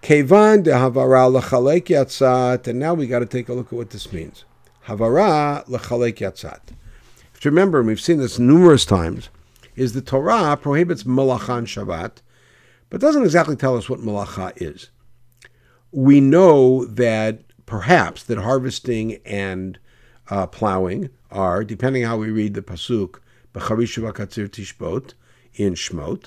kevan 0.02 0.62
de 0.62 0.70
havara 0.70 1.28
lechalek 1.30 1.86
yatzat. 1.86 2.66
And 2.66 2.78
now 2.78 2.94
we 2.94 3.06
got 3.06 3.20
to 3.20 3.26
take 3.26 3.48
a 3.48 3.54
look 3.54 3.66
at 3.66 3.72
what 3.72 3.90
this 3.90 4.12
means. 4.12 4.44
Havara 4.86 5.66
lechalek 5.66 6.16
yatzat. 6.16 6.60
If 7.34 7.44
you 7.44 7.50
remember, 7.50 7.78
and 7.78 7.86
we've 7.86 8.00
seen 8.00 8.18
this 8.18 8.38
numerous 8.38 8.84
times, 8.84 9.28
is 9.76 9.92
the 9.92 10.00
Torah 10.00 10.56
prohibits 10.56 11.04
malachan 11.04 11.64
Shabbat, 11.66 12.14
but 12.90 13.00
doesn't 13.00 13.24
exactly 13.24 13.56
tell 13.56 13.76
us 13.76 13.88
what 13.88 14.00
malacha 14.00 14.52
is. 14.56 14.90
We 15.92 16.20
know 16.20 16.84
that 16.84 17.40
perhaps 17.66 18.22
that 18.24 18.38
harvesting 18.38 19.20
and 19.24 19.78
uh, 20.30 20.46
plowing 20.46 21.10
are, 21.30 21.64
depending 21.64 22.04
how 22.04 22.16
we 22.16 22.30
read 22.30 22.54
the 22.54 22.62
pasuk, 22.62 23.20
tishbot 23.54 25.14
in 25.54 25.74
Shmot. 25.74 26.24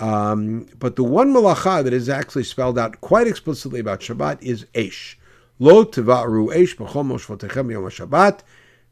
Um, 0.00 0.66
but 0.78 0.96
the 0.96 1.04
one 1.04 1.32
malacha 1.32 1.82
that 1.82 1.92
is 1.92 2.08
actually 2.08 2.44
spelled 2.44 2.78
out 2.78 3.00
quite 3.00 3.26
explicitly 3.26 3.80
about 3.80 4.00
Shabbat 4.00 4.42
is 4.42 4.64
Eish. 4.74 5.16
Lo 5.58 5.84
tivaru 5.84 6.54
Eish 6.54 6.76
b'chol 6.76 7.04
moshvotechem 7.04 7.70
yom 7.72 7.84
Shabbat. 7.84 8.40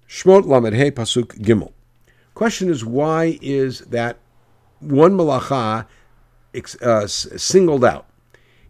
Shmot 0.09 0.47
lamed 0.47 0.75
he 0.75 0.91
pasuk 0.91 1.39
gimel. 1.41 1.73
Question 2.35 2.69
is, 2.69 2.85
why 2.85 3.39
is 3.41 3.81
that 3.81 4.19
one 4.81 5.17
malacha 5.17 5.87
uh, 6.83 7.07
singled 7.07 7.85
out? 7.85 8.07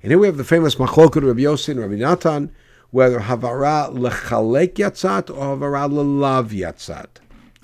And 0.03 0.13
here 0.13 0.19
we 0.19 0.27
have 0.27 0.37
the 0.37 0.45
famous 0.45 0.77
machlokut 0.77 1.27
Rabbi 1.27 1.41
Yossi 1.41 1.71
and 1.71 1.81
Rabbi 1.81 1.95
Natan, 1.97 2.53
whether 2.91 3.21
havara 3.21 3.93
lechalek 3.93 4.75
yatzat 4.75 5.31
or 5.31 5.57
havara 5.57 5.91
lelav 5.91 6.51
yatzat. 6.51 7.07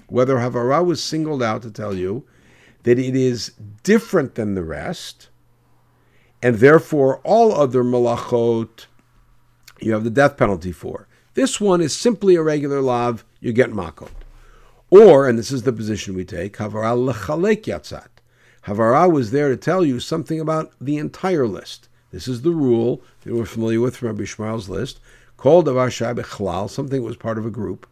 Whether 0.09 0.37
havara 0.37 0.85
was 0.85 1.03
singled 1.03 1.43
out 1.43 1.63
to 1.63 1.71
tell 1.71 1.95
you 1.95 2.25
that 2.83 2.99
it 2.99 3.15
is 3.15 3.53
different 3.83 4.35
than 4.35 4.55
the 4.55 4.65
rest, 4.65 5.29
and 6.43 6.57
therefore 6.57 7.19
all 7.19 7.53
other 7.53 7.85
malachot 7.85 8.87
you 9.81 9.93
have 9.93 10.05
the 10.05 10.11
death 10.11 10.37
penalty 10.37 10.73
for. 10.73 11.09
This 11.35 11.61
one 11.61 11.81
is 11.81 11.97
simply 11.97 12.35
a 12.35 12.43
regular 12.43 12.81
lav, 12.81 13.25
you 13.41 13.53
get 13.53 13.71
makot. 13.71 14.11
Or, 14.91 15.27
and 15.27 15.39
this 15.39 15.51
is 15.51 15.63
the 15.63 15.73
position 15.73 16.15
we 16.15 16.25
take, 16.25 16.57
havara 16.57 16.97
lechalek 16.97 17.63
yatzat. 17.63 18.09
Havara 18.67 19.11
was 19.11 19.31
there 19.33 19.49
to 19.49 19.57
tell 19.57 19.85
you 19.85 19.99
something 19.99 20.39
about 20.39 20.73
the 20.81 20.97
entire 20.97 21.47
list. 21.47 21.89
This 22.13 22.29
is 22.29 22.43
the 22.43 22.51
rule 22.51 23.03
that 23.23 23.35
we're 23.35 23.45
familiar 23.45 23.81
with 23.81 23.97
from 23.97 24.09
Rabbi 24.09 24.23
Ishmael's 24.23 24.69
list, 24.69 25.01
called 25.37 25.67
Davar 25.67 25.91
Shai 25.91 26.13
Bechlal, 26.13 26.71
something 26.71 27.01
that 27.01 27.07
was 27.07 27.17
part 27.17 27.39
of 27.39 27.47
a 27.47 27.51
group, 27.51 27.89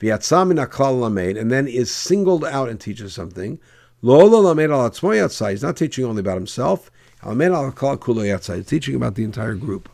V'yatzam 0.00 1.40
and 1.40 1.50
then 1.50 1.66
is 1.66 1.90
singled 1.90 2.44
out 2.44 2.68
and 2.68 2.80
teaches 2.80 3.14
something. 3.14 3.58
Lo 4.00 4.24
lamed 4.24 4.70
al 4.70 4.90
atzmo 4.90 5.50
he's 5.50 5.62
not 5.62 5.76
teaching 5.76 6.04
only 6.04 6.20
about 6.20 6.36
himself, 6.36 6.90
lamed 7.24 7.54
al 7.54 7.72
klal 7.72 7.98
yatzai, 7.98 8.56
he's 8.56 8.66
teaching 8.66 8.94
about 8.94 9.14
the 9.14 9.24
entire 9.24 9.54
group. 9.54 9.88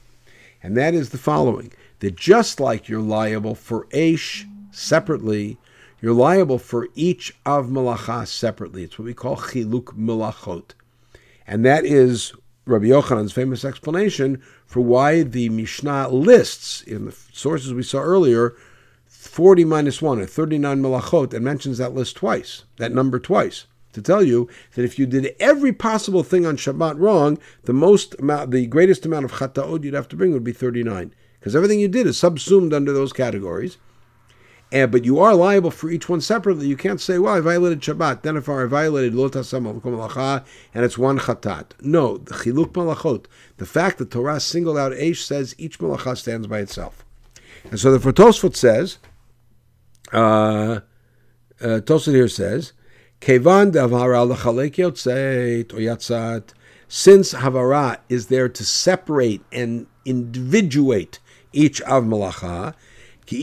And 0.62 0.76
that 0.76 0.92
is 0.92 1.10
the 1.10 1.18
following, 1.18 1.72
that 2.00 2.16
just 2.16 2.58
like 2.58 2.88
you're 2.88 3.00
liable 3.00 3.54
for 3.54 3.84
Aish 3.86 4.44
separately, 4.70 5.56
you're 6.00 6.14
liable 6.14 6.58
for 6.58 6.88
each 6.94 7.34
of 7.44 7.66
malacha 7.66 8.26
separately. 8.26 8.84
It's 8.84 8.98
what 8.98 9.06
we 9.06 9.14
call 9.14 9.36
chiluk 9.36 9.96
malachot. 9.98 10.72
And 11.46 11.64
that 11.64 11.84
is 11.84 12.32
Rabbi 12.66 12.86
Yochanan's 12.86 13.32
famous 13.32 13.64
explanation 13.64 14.42
for 14.66 14.80
why 14.80 15.22
the 15.22 15.48
Mishnah 15.48 16.08
lists, 16.08 16.82
in 16.82 17.06
the 17.06 17.16
sources 17.32 17.72
we 17.72 17.82
saw 17.82 18.00
earlier, 18.00 18.54
40 19.06 19.64
minus 19.64 20.02
1, 20.02 20.20
or 20.20 20.26
39 20.26 20.82
malachot, 20.82 21.32
and 21.34 21.44
mentions 21.44 21.78
that 21.78 21.94
list 21.94 22.16
twice, 22.16 22.64
that 22.76 22.92
number 22.92 23.18
twice, 23.18 23.66
to 23.94 24.02
tell 24.02 24.22
you 24.22 24.48
that 24.74 24.84
if 24.84 24.98
you 24.98 25.06
did 25.06 25.34
every 25.40 25.72
possible 25.72 26.22
thing 26.22 26.46
on 26.46 26.56
Shabbat 26.56 26.98
wrong, 26.98 27.38
the 27.64 27.72
most 27.72 28.14
amount, 28.18 28.50
the 28.50 28.66
greatest 28.66 29.06
amount 29.06 29.24
of 29.24 29.32
chataot 29.32 29.82
you'd 29.82 29.94
have 29.94 30.08
to 30.08 30.16
bring 30.16 30.32
would 30.32 30.44
be 30.44 30.52
39. 30.52 31.14
Because 31.40 31.56
everything 31.56 31.80
you 31.80 31.88
did 31.88 32.06
is 32.06 32.18
subsumed 32.18 32.74
under 32.74 32.92
those 32.92 33.12
categories. 33.12 33.78
And, 34.70 34.92
but 34.92 35.04
you 35.04 35.18
are 35.18 35.34
liable 35.34 35.70
for 35.70 35.90
each 35.90 36.08
one 36.08 36.20
separately. 36.20 36.66
You 36.66 36.76
can't 36.76 37.00
say, 37.00 37.18
well, 37.18 37.34
I 37.34 37.40
violated 37.40 37.80
Shabbat. 37.80 38.22
Then 38.22 38.36
if 38.36 38.48
I 38.48 38.64
violated 38.66 39.14
Lotasam 39.14 39.80
Malacha 39.80 40.44
and 40.74 40.84
it's 40.84 40.98
one 40.98 41.18
chatat. 41.18 41.70
No, 41.80 42.18
the 42.18 42.34
Chiluk 42.34 42.72
Malachot. 42.72 43.24
The 43.56 43.66
fact 43.66 43.96
that 43.98 44.10
Torah 44.10 44.40
singled 44.40 44.76
out 44.76 44.92
Eish 44.92 45.22
says 45.22 45.54
each 45.56 45.78
Malacha 45.78 46.18
stands 46.18 46.46
by 46.46 46.58
itself. 46.58 47.04
And 47.70 47.80
so 47.80 47.96
the 47.96 48.12
Tosfot 48.12 48.56
says, 48.56 48.98
uh, 50.12 50.80
uh, 51.60 51.80
Tosfot 51.80 52.12
here 52.12 52.28
says, 52.28 52.72
Kevan 53.20 53.72
davara 53.72 54.30
lechalek 54.30 54.76
yotzeit 54.76 55.72
or 55.72 56.44
since 56.88 57.34
Havara 57.34 57.98
is 58.08 58.28
there 58.28 58.48
to 58.48 58.64
separate 58.64 59.42
and 59.52 59.86
individuate 60.04 61.18
each 61.52 61.80
of 61.82 62.04
Malacha, 62.04 62.74
Um 63.30 63.36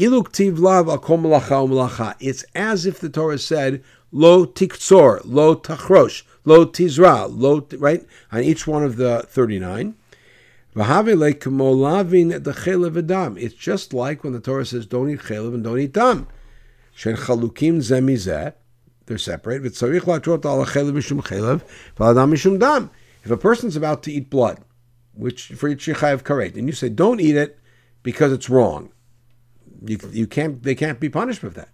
it's 2.19 2.43
as 2.55 2.85
if 2.85 2.99
the 2.99 3.09
Torah 3.09 3.37
said, 3.37 3.83
Lo 4.11 4.45
tiktzor, 4.45 5.21
lo 5.25 5.55
tachrosh, 5.55 6.23
lo 6.43 6.65
tizra, 6.65 7.27
lo, 7.29 7.67
right? 7.77 8.05
On 8.31 8.41
each 8.41 8.65
one 8.65 8.83
of 8.83 8.95
the 8.95 9.23
39. 9.27 9.95
It's 10.77 10.87
just 13.53 13.93
like 13.93 14.23
when 14.23 14.33
the 14.33 14.39
Torah 14.39 14.65
says, 14.65 14.85
don't 14.85 15.09
eat 15.09 15.19
chelev 15.19 15.53
and 15.53 15.63
don't 15.63 15.79
eat 15.79 15.93
dam. 15.93 16.27
Shen 16.93 17.15
chalukim 17.15 17.81
they're 19.05 19.17
separate. 19.17 19.65
If 19.65 19.81
a 23.31 23.37
person's 23.37 23.75
about 23.75 24.03
to 24.03 24.11
eat 24.11 24.29
blood, 24.29 24.59
which 25.13 25.47
for 25.47 25.69
of 25.69 26.23
karet, 26.23 26.55
and 26.55 26.67
you 26.67 26.73
say, 26.73 26.89
don't 26.89 27.21
eat 27.21 27.35
it 27.35 27.59
because 28.03 28.31
it's 28.31 28.49
wrong, 28.49 28.91
you, 29.85 29.99
you 30.11 30.27
can't. 30.27 30.61
They 30.63 30.75
can't 30.75 30.99
be 30.99 31.09
punished 31.09 31.39
for 31.39 31.49
that. 31.49 31.69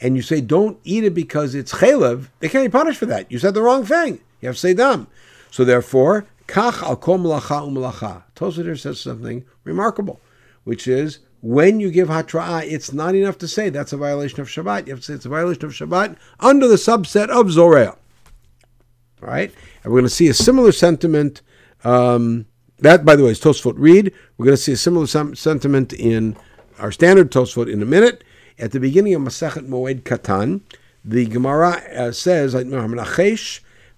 And 0.00 0.14
you 0.16 0.22
say 0.22 0.40
don't 0.40 0.78
eat 0.84 1.04
it 1.04 1.14
because 1.14 1.54
it's 1.54 1.72
chalev. 1.72 2.28
They 2.40 2.48
can't 2.48 2.64
be 2.64 2.76
punished 2.76 2.98
for 2.98 3.06
that. 3.06 3.30
You 3.30 3.38
said 3.38 3.54
the 3.54 3.62
wrong 3.62 3.84
thing. 3.84 4.20
You 4.40 4.48
have 4.48 4.56
to 4.56 4.60
say 4.60 4.74
dam. 4.74 5.08
So 5.50 5.64
therefore, 5.64 6.26
kach 6.46 6.82
al 6.82 6.96
kol 6.96 7.18
malacha 7.18 7.66
umalacha. 7.66 8.22
Tosfot 8.36 8.78
says 8.78 9.00
something 9.00 9.44
remarkable, 9.64 10.20
which 10.64 10.86
is 10.86 11.18
when 11.40 11.78
you 11.80 11.90
give 11.90 12.08
hatra'ah, 12.08 12.70
it's 12.70 12.92
not 12.92 13.14
enough 13.14 13.38
to 13.38 13.48
say 13.48 13.70
that's 13.70 13.92
a 13.92 13.96
violation 13.96 14.40
of 14.40 14.48
Shabbat. 14.48 14.86
You 14.86 14.92
have 14.92 15.00
to 15.00 15.04
say 15.04 15.14
it's 15.14 15.26
a 15.26 15.28
violation 15.30 15.64
of 15.64 15.72
Shabbat 15.72 16.16
under 16.40 16.66
the 16.66 16.74
subset 16.74 17.28
of 17.28 17.46
Zorea. 17.46 17.96
All 19.22 19.28
right? 19.28 19.52
And 19.82 19.92
we're 19.92 20.00
going 20.00 20.08
to 20.08 20.14
see 20.14 20.28
a 20.28 20.34
similar 20.34 20.72
sentiment. 20.72 21.42
Um, 21.84 22.46
that, 22.80 23.04
by 23.04 23.16
the 23.16 23.24
way, 23.24 23.30
is 23.30 23.40
Tosfot 23.40 23.74
Rid. 23.76 24.12
We're 24.36 24.46
going 24.46 24.56
to 24.56 24.62
see 24.62 24.72
a 24.72 24.76
similar 24.76 25.06
sentiment 25.06 25.92
in 25.92 26.36
our 26.78 26.92
standard 26.92 27.30
Tosfot 27.30 27.70
in 27.70 27.82
a 27.82 27.86
minute. 27.86 28.24
At 28.58 28.72
the 28.72 28.80
beginning 28.80 29.14
of 29.14 29.22
Masachet 29.22 29.68
Moed 29.68 30.02
Katan, 30.02 30.62
the 31.04 31.26
Gemara 31.26 31.82
uh, 31.94 32.12
says, 32.12 32.54
"V'amashke 32.54 33.38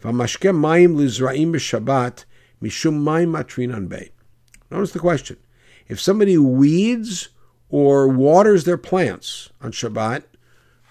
mayim 0.02 0.96
lizraim 0.96 1.52
b'Shabbat 1.52 2.24
mishum 2.62 3.02
mayim 3.02 3.30
matrinan 3.30 3.88
bei." 3.88 4.10
Notice 4.70 4.92
the 4.92 4.98
question: 4.98 5.36
If 5.88 6.00
somebody 6.00 6.36
weeds 6.36 7.30
or 7.70 8.08
waters 8.08 8.64
their 8.64 8.76
plants 8.76 9.50
on 9.62 9.72
Shabbat, 9.72 10.24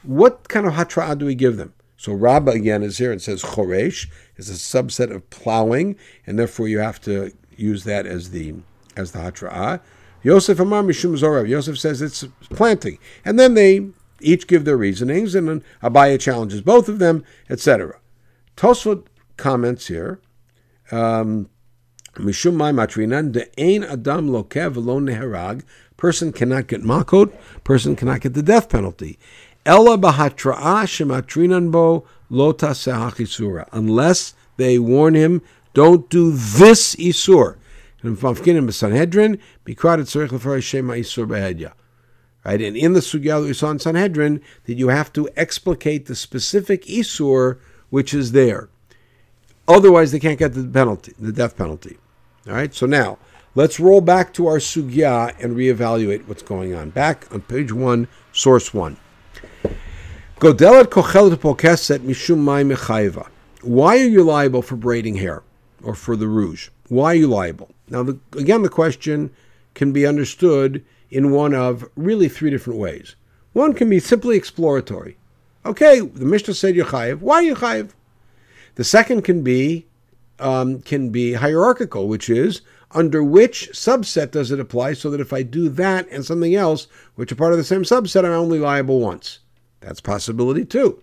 what 0.04 0.48
kind 0.50 0.66
of 0.66 0.74
hatra'ah 0.74 1.18
do 1.18 1.26
we 1.26 1.36
give 1.36 1.58
them? 1.58 1.74
So 1.98 2.14
Rabbah 2.14 2.52
again 2.52 2.82
is 2.82 2.98
here 2.98 3.12
and 3.12 3.22
says 3.22 3.44
choresh 3.44 4.08
is 4.38 4.50
a 4.50 4.54
subset 4.54 5.14
of 5.14 5.30
plowing, 5.30 5.98
and 6.26 6.40
therefore 6.40 6.68
you 6.68 6.80
have 6.80 7.02
to 7.02 7.34
use 7.56 7.84
that 7.84 8.06
as 8.06 8.32
the 8.32 8.56
as 8.96 9.12
the 9.12 9.20
hatra'ah. 9.20 9.82
Yosef 10.24 10.60
Amar 10.60 10.84
Mishum 10.84 11.18
Zorea. 11.18 11.48
Yosef 11.48 11.78
says 11.78 12.02
it's 12.02 12.26
planting. 12.50 13.00
And 13.24 13.40
then 13.40 13.54
they 13.54 13.88
each 14.22 14.48
give 14.48 14.66
their 14.66 14.78
reasonings, 14.78 15.36
and 15.36 15.48
then 15.48 15.64
Abaye 15.82 16.20
challenges 16.20 16.62
both 16.62 16.90
of 16.90 17.00
them, 17.00 17.24
etc. 17.50 18.00
Tosfot 18.58 19.06
comments 19.38 19.88
here. 19.88 20.20
Um, 20.92 21.50
Mishum 22.16 22.56
Mai 22.56 22.72
Matrinan, 22.72 23.32
de 23.32 23.48
ein 23.60 23.84
Adam 23.84 24.30
Lokev 24.30 24.76
lo 24.76 25.00
neherag. 25.00 25.64
Person 25.96 26.32
cannot 26.32 26.68
get 26.68 26.82
makot, 26.82 27.34
person 27.64 27.96
cannot 27.96 28.22
get 28.22 28.34
the 28.34 28.44
death 28.44 28.70
penalty. 28.70 29.20
Ella 29.66 29.98
bahatra'a 29.98 30.84
shematrinan 30.86 31.72
bo 31.72 32.06
lo 32.30 32.54
taseh 32.54 33.68
Unless 33.72 34.34
they 34.58 34.80
warn 34.80 35.14
him, 35.14 35.42
don't 35.74 36.10
do 36.10 36.32
this 36.32 36.96
isur. 36.96 37.56
And. 38.02 38.18
Right, 42.46 42.62
and 42.62 42.78
in 42.78 42.94
the 42.94 43.02
sugya 43.02 43.42
that 43.42 43.48
we 43.48 43.54
saw 43.54 43.70
in 43.70 43.80
Sanhedrin, 43.80 44.42
that 44.66 44.76
you 44.76 44.88
have 44.88 45.12
to 45.14 45.30
explicate 45.36 46.06
the 46.06 46.16
specific 46.16 46.86
isur 46.86 47.60
which 47.90 48.14
is 48.14 48.32
there. 48.32 48.70
Otherwise, 49.68 50.12
they 50.12 50.20
can't 50.20 50.40
get 50.40 50.54
the 50.54 50.64
penalty, 50.64 51.14
the 51.20 51.32
death 51.32 51.58
penalty. 51.58 51.98
All 52.48 52.54
right. 52.54 52.74
So 52.74 52.86
now 52.86 53.18
let's 53.56 53.80
roll 53.80 54.02
back 54.02 54.34
to 54.34 54.48
our 54.48 54.58
sugya 54.58 55.36
and 55.44 55.56
reevaluate 55.56 56.28
what's 56.28 56.42
going 56.42 56.74
on. 56.74 56.90
Back 56.90 57.32
on 57.32 57.42
page 57.42 57.72
one, 57.72 58.08
source 58.32 58.74
one. 58.74 58.98
Godelet 60.38 60.86
kochelet 60.86 61.36
pokeset 61.36 62.00
mishum 62.00 62.40
mai. 62.40 62.64
Why 63.62 64.00
are 64.00 64.08
you 64.08 64.24
liable 64.24 64.62
for 64.62 64.78
braiding 64.78 65.16
hair 65.18 65.44
or 65.84 65.94
for 65.94 66.16
the 66.16 66.28
rouge? 66.28 66.70
Why 66.88 67.12
are 67.12 67.16
you 67.16 67.28
liable? 67.28 67.70
Now, 67.90 68.04
the, 68.04 68.20
again, 68.38 68.62
the 68.62 68.70
question 68.70 69.32
can 69.74 69.92
be 69.92 70.06
understood 70.06 70.84
in 71.10 71.32
one 71.32 71.54
of 71.54 71.90
really 71.96 72.30
three 72.30 72.50
different 72.50 72.80
ways. 72.80 73.16
One 73.54 73.74
can 73.74 73.90
be 73.90 74.00
simply 74.00 74.38
exploratory. 74.38 75.18
Okay, 75.66 76.00
the 76.00 76.26
Mishnah 76.26 76.54
said 76.54 76.76
you're. 76.76 76.86
Why 76.86 77.44
chayiv? 77.44 77.92
The 78.76 78.84
second 78.84 79.24
can 79.24 79.44
be 79.44 79.88
um, 80.40 80.82
can 80.82 81.10
be 81.10 81.34
hierarchical, 81.34 82.08
which 82.08 82.30
is 82.30 82.62
under 82.92 83.24
which 83.24 83.70
subset 83.74 84.32
does 84.32 84.52
it 84.52 84.60
apply, 84.60 84.94
so 84.94 85.10
that 85.12 85.20
if 85.20 85.34
I 85.34 85.44
do 85.44 85.70
that 85.70 86.08
and 86.10 86.26
something 86.26 86.56
else, 86.56 86.88
which 87.16 87.32
are 87.32 87.36
part 87.36 87.52
of 87.52 87.58
the 87.58 87.64
same 87.64 87.84
subset, 87.84 88.26
I'm 88.26 88.32
only 88.32 88.60
liable 88.60 89.00
once. 89.00 89.40
That's 89.82 90.02
possibility 90.02 90.66
too. 90.66 91.02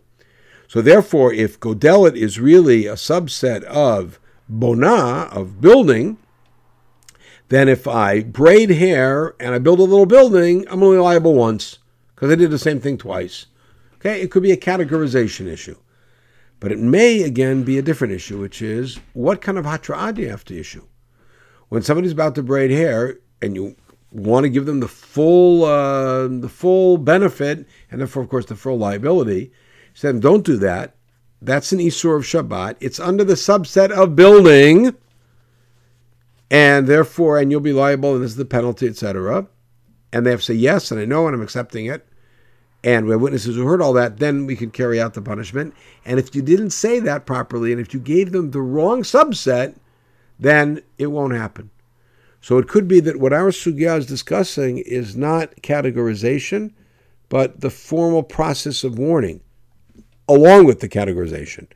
So 0.68 0.82
therefore, 0.82 1.32
if 1.32 1.60
Godelet 1.60 2.16
is 2.16 2.40
really 2.40 2.86
a 2.86 2.94
subset 2.94 3.62
of 3.64 4.18
Bona, 4.48 5.28
of 5.32 5.60
building, 5.60 6.18
then 7.48 7.68
if 7.68 7.86
I 7.86 8.22
braid 8.22 8.70
hair 8.70 9.34
and 9.38 9.54
I 9.54 9.58
build 9.58 9.78
a 9.78 9.84
little 9.84 10.06
building, 10.06 10.66
I'm 10.68 10.82
only 10.82 10.98
liable 10.98 11.34
once 11.34 11.78
because 12.14 12.30
I 12.30 12.34
did 12.34 12.50
the 12.50 12.58
same 12.58 12.80
thing 12.80 12.98
twice. 12.98 13.46
Okay, 13.96 14.20
it 14.20 14.30
could 14.30 14.42
be 14.42 14.52
a 14.52 14.56
categorization 14.56 15.46
issue. 15.46 15.76
But 16.58 16.72
it 16.72 16.78
may 16.78 17.22
again 17.22 17.64
be 17.64 17.78
a 17.78 17.82
different 17.82 18.14
issue, 18.14 18.40
which 18.40 18.62
is 18.62 18.98
what 19.12 19.42
kind 19.42 19.58
of 19.58 19.64
hatra'ah 19.64 20.14
do 20.14 20.22
you 20.22 20.30
have 20.30 20.44
to 20.46 20.58
issue? 20.58 20.86
When 21.68 21.82
somebody's 21.82 22.12
about 22.12 22.34
to 22.36 22.42
braid 22.42 22.70
hair 22.70 23.18
and 23.42 23.54
you 23.54 23.76
want 24.10 24.44
to 24.44 24.50
give 24.50 24.66
them 24.66 24.80
the 24.80 24.88
full 24.88 25.64
uh, 25.64 26.28
the 26.28 26.48
full 26.48 26.96
benefit 26.96 27.66
and 27.90 28.00
therefore 28.00 28.22
of 28.22 28.28
course 28.28 28.46
the 28.46 28.56
full 28.56 28.78
liability, 28.78 29.52
said 29.94 30.20
don't 30.20 30.44
do 30.44 30.56
that. 30.56 30.96
That's 31.42 31.72
an 31.72 31.78
Isur 31.78 32.16
of 32.16 32.22
Shabbat. 32.24 32.76
It's 32.80 32.98
under 32.98 33.22
the 33.22 33.34
subset 33.34 33.90
of 33.90 34.16
building 34.16 34.96
and 36.50 36.86
therefore, 36.86 37.38
and 37.38 37.50
you'll 37.50 37.60
be 37.60 37.72
liable, 37.72 38.14
and 38.14 38.22
this 38.22 38.32
is 38.32 38.36
the 38.36 38.44
penalty, 38.44 38.86
etc. 38.86 39.46
And 40.12 40.24
they 40.24 40.30
have 40.30 40.40
to 40.40 40.46
say 40.46 40.54
yes, 40.54 40.90
and 40.90 41.00
I 41.00 41.04
know, 41.04 41.26
and 41.26 41.34
I'm 41.34 41.42
accepting 41.42 41.86
it. 41.86 42.06
And 42.84 43.06
we 43.06 43.12
have 43.12 43.20
witnesses 43.20 43.56
who 43.56 43.66
heard 43.66 43.82
all 43.82 43.92
that, 43.94 44.18
then 44.18 44.46
we 44.46 44.54
can 44.54 44.70
carry 44.70 45.00
out 45.00 45.14
the 45.14 45.22
punishment. 45.22 45.74
And 46.04 46.20
if 46.20 46.34
you 46.36 46.42
didn't 46.42 46.70
say 46.70 47.00
that 47.00 47.26
properly, 47.26 47.72
and 47.72 47.80
if 47.80 47.92
you 47.92 47.98
gave 47.98 48.30
them 48.30 48.52
the 48.52 48.60
wrong 48.60 49.02
subset, 49.02 49.76
then 50.38 50.82
it 50.98 51.08
won't 51.08 51.34
happen. 51.34 51.70
So 52.40 52.58
it 52.58 52.68
could 52.68 52.86
be 52.86 53.00
that 53.00 53.18
what 53.18 53.32
our 53.32 53.50
sugya 53.50 53.98
is 53.98 54.06
discussing 54.06 54.78
is 54.78 55.16
not 55.16 55.56
categorization, 55.62 56.72
but 57.28 57.60
the 57.60 57.70
formal 57.70 58.22
process 58.22 58.84
of 58.84 59.00
warning, 59.00 59.40
along 60.28 60.66
with 60.66 60.78
the 60.78 60.88
categorization. 60.88 61.66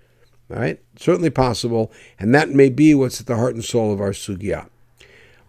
All 0.51 0.59
right? 0.59 0.81
Certainly 0.97 1.31
possible, 1.31 1.93
and 2.19 2.35
that 2.35 2.51
may 2.51 2.69
be 2.69 2.95
what's 2.95 3.21
at 3.21 3.27
the 3.27 3.37
heart 3.37 3.55
and 3.55 3.65
soul 3.65 3.93
of 3.93 4.01
our 4.01 4.11
sugya. 4.11 4.69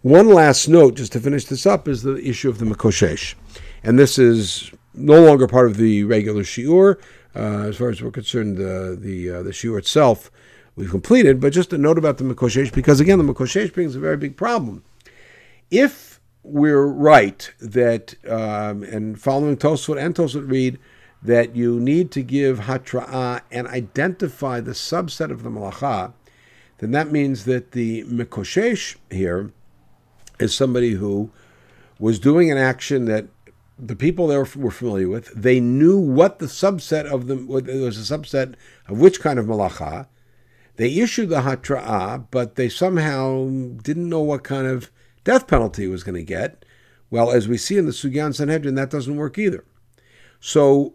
One 0.02 0.28
last 0.28 0.68
note, 0.68 0.96
just 0.96 1.12
to 1.12 1.20
finish 1.20 1.44
this 1.44 1.66
up, 1.66 1.86
is 1.86 2.02
the 2.02 2.16
issue 2.16 2.48
of 2.48 2.58
the 2.58 2.64
Makoshesh. 2.64 3.34
And 3.84 3.98
this 3.98 4.18
is 4.18 4.72
no 4.94 5.20
longer 5.22 5.46
part 5.46 5.66
of 5.66 5.76
the 5.76 6.04
regular 6.04 6.42
shiur. 6.42 7.00
Uh, 7.34 7.68
as 7.68 7.76
far 7.76 7.88
as 7.88 8.02
we're 8.02 8.10
concerned, 8.10 8.56
the, 8.56 8.96
the, 9.00 9.30
uh, 9.30 9.42
the 9.42 9.50
shiur 9.50 9.78
itself 9.78 10.30
we've 10.76 10.90
completed, 10.90 11.40
but 11.40 11.52
just 11.52 11.72
a 11.72 11.78
note 11.78 11.98
about 11.98 12.18
the 12.18 12.24
Makoshesh, 12.24 12.72
because 12.72 13.00
again, 13.00 13.18
the 13.18 13.32
Makoshesh 13.32 13.72
brings 13.72 13.94
a 13.94 14.00
very 14.00 14.16
big 14.16 14.36
problem. 14.36 14.82
If 15.70 16.20
we're 16.42 16.86
right 16.86 17.52
that, 17.60 18.14
um, 18.28 18.82
and 18.82 19.20
following 19.20 19.56
Tosfot 19.56 20.02
and 20.02 20.14
Tosfot 20.14 20.50
Rid, 20.50 20.78
that 21.22 21.54
you 21.54 21.78
need 21.78 22.10
to 22.10 22.22
give 22.22 22.60
hatra'ah 22.60 23.42
and 23.50 23.66
identify 23.68 24.60
the 24.60 24.72
subset 24.72 25.30
of 25.30 25.42
the 25.42 25.50
malacha, 25.50 26.12
then 26.78 26.90
that 26.90 27.12
means 27.12 27.44
that 27.44 27.72
the 27.72 28.02
mikoshesh 28.04 28.96
here 29.10 29.52
is 30.40 30.54
somebody 30.54 30.92
who 30.92 31.30
was 31.98 32.18
doing 32.18 32.50
an 32.50 32.58
action 32.58 33.04
that 33.04 33.26
the 33.78 33.94
people 33.94 34.26
there 34.26 34.46
were 34.56 34.70
familiar 34.70 35.08
with. 35.08 35.32
They 35.34 35.60
knew 35.60 35.98
what 35.98 36.38
the 36.38 36.46
subset 36.46 37.04
of 37.04 37.26
them 37.26 37.46
was 37.46 37.66
a 37.66 38.18
subset 38.18 38.54
of 38.88 38.98
which 38.98 39.20
kind 39.20 39.38
of 39.38 39.46
malacha. 39.46 40.06
They 40.76 40.98
issued 40.98 41.28
the 41.28 41.42
hatra'ah, 41.42 42.26
but 42.30 42.56
they 42.56 42.68
somehow 42.68 43.48
didn't 43.48 44.08
know 44.08 44.20
what 44.20 44.42
kind 44.42 44.66
of 44.66 44.90
death 45.22 45.46
penalty 45.46 45.86
was 45.86 46.02
going 46.02 46.16
to 46.16 46.22
get. 46.22 46.64
Well, 47.10 47.30
as 47.30 47.46
we 47.46 47.58
see 47.58 47.76
in 47.76 47.86
the 47.86 47.92
Sugyan 47.92 48.34
Sanhedrin, 48.34 48.74
that 48.74 48.90
doesn't 48.90 49.16
work 49.16 49.38
either. 49.38 49.64
So 50.40 50.94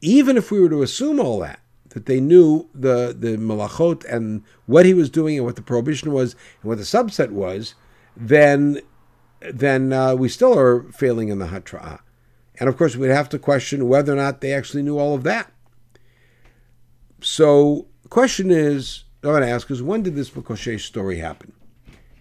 even 0.00 0.36
if 0.36 0.50
we 0.50 0.60
were 0.60 0.68
to 0.68 0.82
assume 0.82 1.20
all 1.20 1.40
that, 1.40 1.60
that 1.90 2.06
they 2.06 2.20
knew 2.20 2.68
the, 2.74 3.14
the 3.18 3.36
malachot 3.36 4.04
and 4.04 4.42
what 4.66 4.86
he 4.86 4.94
was 4.94 5.10
doing 5.10 5.36
and 5.36 5.46
what 5.46 5.56
the 5.56 5.62
prohibition 5.62 6.12
was 6.12 6.34
and 6.62 6.68
what 6.68 6.78
the 6.78 6.84
subset 6.84 7.30
was, 7.30 7.74
then 8.16 8.80
then 9.40 9.92
uh, 9.92 10.16
we 10.16 10.28
still 10.28 10.58
are 10.58 10.82
failing 10.92 11.28
in 11.28 11.38
the 11.38 11.46
hatra'ah. 11.46 12.00
And 12.58 12.68
of 12.68 12.76
course, 12.76 12.96
we'd 12.96 13.08
have 13.08 13.28
to 13.28 13.38
question 13.38 13.88
whether 13.88 14.12
or 14.12 14.16
not 14.16 14.40
they 14.40 14.52
actually 14.52 14.82
knew 14.82 14.98
all 14.98 15.14
of 15.14 15.22
that. 15.22 15.52
So 17.20 17.86
the 18.02 18.08
question 18.08 18.50
is, 18.50 19.04
I'm 19.22 19.30
going 19.30 19.42
to 19.42 19.48
ask 19.48 19.70
is, 19.70 19.82
when 19.82 20.02
did 20.02 20.16
this 20.16 20.30
Makoshe 20.30 20.80
story 20.80 21.18
happen? 21.18 21.52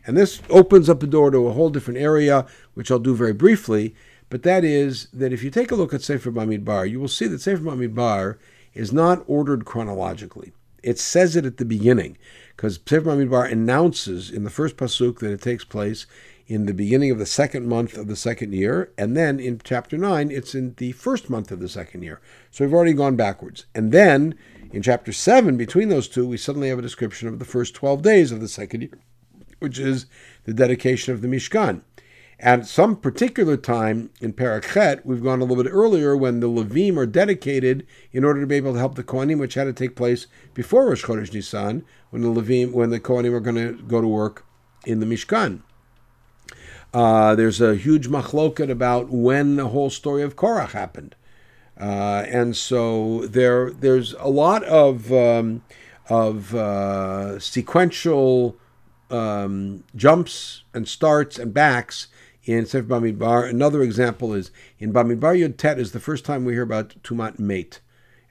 And 0.05 0.15
this 0.15 0.41
opens 0.49 0.89
up 0.89 0.99
the 0.99 1.07
door 1.07 1.31
to 1.31 1.47
a 1.47 1.53
whole 1.53 1.69
different 1.69 1.99
area, 1.99 2.45
which 2.75 2.91
I'll 2.91 2.99
do 2.99 3.15
very 3.15 3.33
briefly. 3.33 3.95
But 4.29 4.43
that 4.43 4.63
is 4.63 5.07
that 5.13 5.31
if 5.31 5.43
you 5.43 5.49
take 5.49 5.71
a 5.71 5.75
look 5.75 5.93
at 5.93 6.01
Sefer 6.01 6.31
Bamidbar, 6.31 6.89
you 6.89 6.99
will 6.99 7.07
see 7.07 7.27
that 7.27 7.41
Sefer 7.41 7.63
Bamidbar 7.63 8.37
is 8.73 8.91
not 8.91 9.23
ordered 9.27 9.65
chronologically. 9.65 10.51
It 10.83 10.99
says 10.99 11.35
it 11.35 11.45
at 11.45 11.57
the 11.57 11.65
beginning, 11.65 12.17
because 12.55 12.79
Sefer 12.85 13.11
Bamidbar 13.11 13.51
announces 13.51 14.29
in 14.29 14.43
the 14.43 14.49
first 14.49 14.77
pasuk 14.77 15.19
that 15.19 15.31
it 15.31 15.41
takes 15.41 15.63
place 15.63 16.05
in 16.47 16.65
the 16.65 16.73
beginning 16.73 17.11
of 17.11 17.19
the 17.19 17.25
second 17.25 17.67
month 17.67 17.97
of 17.97 18.07
the 18.07 18.15
second 18.15 18.53
year, 18.53 18.91
and 18.97 19.17
then 19.17 19.39
in 19.39 19.59
chapter 19.63 19.97
9, 19.97 20.31
it's 20.31 20.55
in 20.55 20.75
the 20.77 20.93
first 20.93 21.29
month 21.29 21.51
of 21.51 21.59
the 21.59 21.67
second 21.67 22.03
year. 22.03 22.21
So 22.51 22.63
we've 22.63 22.73
already 22.73 22.93
gone 22.93 23.17
backwards. 23.17 23.65
And 23.75 23.91
then 23.91 24.35
In 24.71 24.81
chapter 24.81 25.13
7, 25.13 25.55
between 25.55 25.89
those 25.89 26.07
two, 26.07 26.27
we 26.27 26.37
suddenly 26.37 26.69
have 26.69 26.79
a 26.79 26.83
description 26.83 27.27
of 27.27 27.39
the 27.39 27.45
first 27.45 27.73
12 27.73 28.01
days 28.01 28.31
of 28.31 28.41
the 28.41 28.47
second 28.47 28.81
year, 28.81 28.99
which 29.59 29.79
is 29.79 30.07
the 30.43 30.53
dedication 30.53 31.13
of 31.13 31.21
the 31.21 31.27
Mishkan. 31.27 31.81
At 32.39 32.67
some 32.67 32.97
particular 32.97 33.57
time 33.57 34.11
in 34.21 34.31
Parakhet, 34.33 35.03
we've 35.03 35.23
gone 35.23 35.41
a 35.41 35.43
little 35.43 35.63
bit 35.63 35.71
earlier 35.71 36.15
when 36.15 36.39
the 36.39 36.47
Levim 36.47 36.95
are 36.95 37.07
dedicated 37.07 37.85
in 38.11 38.23
order 38.23 38.41
to 38.41 38.47
be 38.47 38.55
able 38.55 38.73
to 38.73 38.79
help 38.79 38.93
the 38.93 39.03
Kohanim, 39.03 39.39
which 39.39 39.55
had 39.55 39.63
to 39.63 39.73
take 39.73 39.95
place 39.95 40.27
before 40.53 40.87
Rosh 40.87 41.03
Chodesh 41.03 41.33
Nisan, 41.33 41.83
when 42.11 42.21
the 42.21 42.29
Levim, 42.29 42.73
when 42.73 42.91
the 42.91 42.99
Kohanim 42.99 43.33
are 43.33 43.39
going 43.39 43.55
to 43.55 43.81
go 43.83 44.01
to 44.01 44.07
work 44.07 44.45
in 44.85 44.99
the 44.99 45.07
Mishkan. 45.07 45.61
Uh, 46.93 47.33
there's 47.33 47.59
a 47.59 47.75
huge 47.75 48.07
machloket 48.07 48.69
about 48.69 49.09
when 49.09 49.55
the 49.55 49.69
whole 49.69 49.89
story 49.89 50.21
of 50.21 50.35
Korach 50.35 50.71
happened, 50.71 51.15
uh, 51.79 52.23
and 52.27 52.55
so 52.55 53.25
there 53.25 53.71
there's 53.71 54.13
a 54.19 54.29
lot 54.29 54.63
of 54.63 55.11
um, 55.11 55.63
of 56.07 56.55
uh, 56.55 57.39
sequential 57.39 58.55
um, 59.09 59.83
jumps 59.95 60.63
and 60.73 60.87
starts 60.87 61.37
and 61.37 61.53
backs 61.53 62.07
in 62.47 62.65
Sefer 62.65 62.87
Bamidbar. 62.87 63.47
Another 63.47 63.83
example 63.83 64.33
is 64.33 64.51
in 64.79 64.93
Bamidbar 64.93 65.37
Yud 65.37 65.57
Tet 65.57 65.77
is 65.77 65.91
the 65.91 65.99
first 65.99 66.25
time 66.25 66.45
we 66.45 66.53
hear 66.53 66.63
about 66.63 66.95
Tumat 67.03 67.37
Mate 67.37 67.81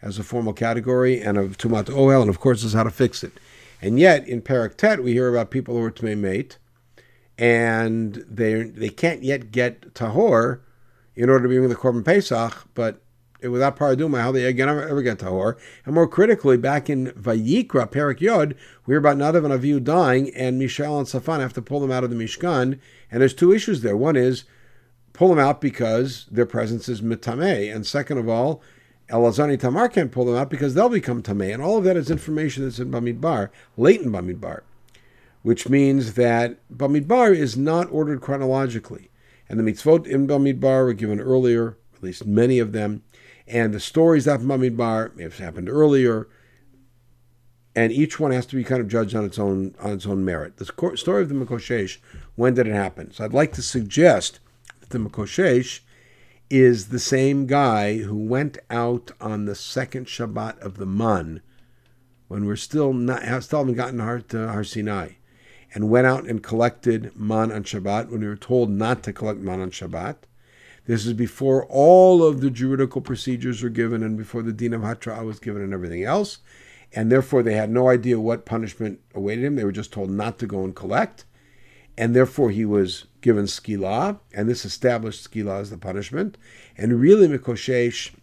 as 0.02 0.18
a 0.18 0.24
formal 0.24 0.54
category 0.54 1.20
and 1.20 1.36
of 1.36 1.58
Tumat 1.58 1.84
Ohel, 1.84 2.22
and 2.22 2.30
of 2.30 2.40
course 2.40 2.64
is 2.64 2.72
how 2.72 2.82
to 2.82 2.90
fix 2.90 3.22
it. 3.22 3.32
And 3.82 4.00
yet 4.00 4.26
in 4.26 4.40
Parak 4.40 4.76
Tet 4.76 5.04
we 5.04 5.12
hear 5.12 5.28
about 5.28 5.50
people 5.50 5.76
who 5.76 5.82
are 5.82 5.90
Tumay 5.90 6.16
Mate, 6.16 6.56
and 7.38 8.24
they 8.28 8.62
they 8.62 8.88
can't 8.88 9.22
yet 9.22 9.52
get 9.52 9.94
Tahor 9.94 10.60
in 11.14 11.28
order 11.28 11.44
to 11.44 11.48
be 11.48 11.58
bring 11.58 11.68
the 11.68 11.76
Korban 11.76 12.04
Pesach, 12.04 12.66
but 12.74 13.02
Uh, 13.46 13.50
without 13.50 13.76
paraduma, 13.76 14.20
how 14.20 14.32
they 14.32 14.44
again 14.44 14.68
ever, 14.68 15.02
get 15.02 15.18
tahor. 15.18 15.56
And 15.84 15.94
more 15.94 16.08
critically, 16.08 16.56
back 16.56 16.90
in 16.90 17.08
Vayikra, 17.12 17.90
Perak 17.90 18.20
Yod, 18.20 18.54
we 18.84 18.92
hear 18.92 18.98
about 18.98 19.16
Nadav 19.16 19.44
and 19.44 19.54
Avihu 19.54 19.82
dying, 19.82 20.34
and 20.34 20.58
Mishael 20.58 20.98
and 20.98 21.06
Safan 21.06 21.40
have 21.40 21.52
to 21.54 21.62
pull 21.62 21.80
them 21.80 21.92
out 21.92 22.04
of 22.04 22.10
the 22.10 22.16
Mishkan. 22.16 22.78
And 23.10 23.20
there's 23.20 23.34
two 23.34 23.52
issues 23.52 23.82
there. 23.82 23.96
One 23.96 24.16
is 24.16 24.44
pull 25.12 25.28
them 25.28 25.38
out 25.38 25.60
because 25.60 26.26
their 26.30 26.46
presence 26.46 26.88
is 26.88 27.00
mitame, 27.00 27.74
and 27.74 27.86
second 27.86 28.18
of 28.18 28.28
all, 28.28 28.62
Elazar 29.08 29.58
Tamar 29.58 29.88
can't 29.88 30.10
pull 30.10 30.24
them 30.24 30.36
out 30.36 30.50
because 30.50 30.74
they'll 30.74 30.88
become 30.88 31.22
tameh. 31.22 31.54
And 31.54 31.62
all 31.62 31.78
of 31.78 31.84
that 31.84 31.96
is 31.96 32.10
information 32.10 32.64
that's 32.64 32.78
in 32.78 32.90
Bamidbar, 32.90 33.50
late 33.76 34.00
in 34.00 34.10
Bamidbar, 34.10 34.62
which 35.42 35.68
means 35.68 36.14
that 36.14 36.58
Bamidbar 36.74 37.34
is 37.34 37.56
not 37.56 37.90
ordered 37.90 38.20
chronologically. 38.20 39.10
And 39.48 39.60
the 39.60 39.62
mitzvot 39.62 40.06
in 40.06 40.26
Bamidbar 40.26 40.84
were 40.84 40.92
given 40.92 41.20
earlier, 41.20 41.78
at 41.94 42.02
least 42.02 42.26
many 42.26 42.58
of 42.58 42.72
them. 42.72 43.02
And 43.48 43.72
the 43.72 43.80
stories 43.80 44.24
that 44.24 44.40
Bamidbar 44.40 45.14
may 45.14 45.22
have 45.22 45.38
happened 45.38 45.68
earlier, 45.68 46.28
and 47.76 47.92
each 47.92 48.18
one 48.18 48.32
has 48.32 48.46
to 48.46 48.56
be 48.56 48.64
kind 48.64 48.80
of 48.80 48.88
judged 48.88 49.14
on 49.14 49.24
its 49.24 49.38
own 49.38 49.74
on 49.80 49.92
its 49.92 50.06
own 50.06 50.24
merit. 50.24 50.56
The 50.56 50.94
story 50.96 51.22
of 51.22 51.28
the 51.28 51.34
Mekoshesh, 51.34 51.98
when 52.34 52.54
did 52.54 52.66
it 52.66 52.72
happen? 52.72 53.12
So 53.12 53.24
I'd 53.24 53.32
like 53.32 53.52
to 53.52 53.62
suggest 53.62 54.40
that 54.80 54.90
the 54.90 54.98
Mekoshesh 54.98 55.80
is 56.48 56.88
the 56.88 56.98
same 56.98 57.46
guy 57.46 57.98
who 57.98 58.16
went 58.16 58.58
out 58.70 59.10
on 59.20 59.44
the 59.44 59.54
second 59.54 60.06
Shabbat 60.06 60.58
of 60.60 60.78
the 60.78 60.86
Man, 60.86 61.40
when 62.28 62.46
we're 62.46 62.56
still 62.56 62.92
not 62.92 63.42
still 63.42 63.60
haven't 63.60 63.74
gotten 63.74 63.98
to 64.28 64.48
Har 64.48 64.64
Sinai, 64.64 65.10
and 65.74 65.90
went 65.90 66.06
out 66.06 66.24
and 66.24 66.42
collected 66.42 67.14
man 67.14 67.52
on 67.52 67.62
Shabbat 67.62 68.10
when 68.10 68.20
we 68.20 68.26
were 68.26 68.36
told 68.36 68.70
not 68.70 69.02
to 69.04 69.12
collect 69.12 69.40
man 69.40 69.60
on 69.60 69.70
Shabbat. 69.70 70.16
This 70.86 71.04
is 71.04 71.12
before 71.12 71.66
all 71.66 72.24
of 72.24 72.40
the 72.40 72.50
juridical 72.50 73.00
procedures 73.00 73.62
were 73.62 73.68
given 73.68 74.02
and 74.02 74.16
before 74.16 74.42
the 74.42 74.52
Din 74.52 74.72
of 74.72 74.82
Hatra 74.82 75.24
was 75.24 75.40
given 75.40 75.62
and 75.62 75.74
everything 75.74 76.04
else. 76.04 76.38
And 76.92 77.10
therefore, 77.10 77.42
they 77.42 77.54
had 77.54 77.70
no 77.70 77.88
idea 77.88 78.20
what 78.20 78.46
punishment 78.46 79.00
awaited 79.14 79.44
him. 79.44 79.56
They 79.56 79.64
were 79.64 79.72
just 79.72 79.92
told 79.92 80.10
not 80.10 80.38
to 80.38 80.46
go 80.46 80.62
and 80.62 80.74
collect. 80.74 81.24
And 81.98 82.14
therefore, 82.14 82.50
he 82.50 82.64
was 82.64 83.06
given 83.20 83.46
skila, 83.46 84.20
and 84.32 84.48
this 84.48 84.64
established 84.64 85.28
skila 85.28 85.60
as 85.60 85.70
the 85.70 85.78
punishment. 85.78 86.38
And 86.76 87.00
really, 87.00 87.26
Mikoshesh, 87.26 88.14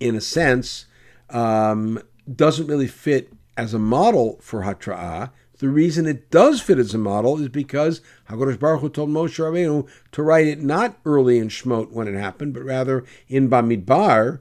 in 0.00 0.16
a 0.16 0.20
sense, 0.20 0.86
um, 1.30 2.02
doesn't 2.34 2.66
really 2.66 2.88
fit 2.88 3.32
as 3.56 3.74
a 3.74 3.78
model 3.78 4.38
for 4.40 4.62
Hatra'ah 4.62 5.30
the 5.62 5.68
reason 5.68 6.06
it 6.06 6.28
does 6.28 6.60
fit 6.60 6.80
as 6.80 6.92
a 6.92 6.98
model 6.98 7.38
is 7.38 7.48
because 7.48 8.00
Hakadosh 8.28 8.58
Baruch 8.58 8.80
Hu 8.80 8.88
told 8.88 9.10
Moshe 9.10 9.38
Rabbeinu 9.38 9.88
to 10.10 10.22
write 10.24 10.48
it 10.48 10.60
not 10.60 10.98
early 11.04 11.38
in 11.38 11.46
Shemot 11.46 11.92
when 11.92 12.08
it 12.08 12.18
happened, 12.18 12.52
but 12.52 12.64
rather 12.64 13.04
in 13.28 13.48
Bamidbar, 13.48 14.40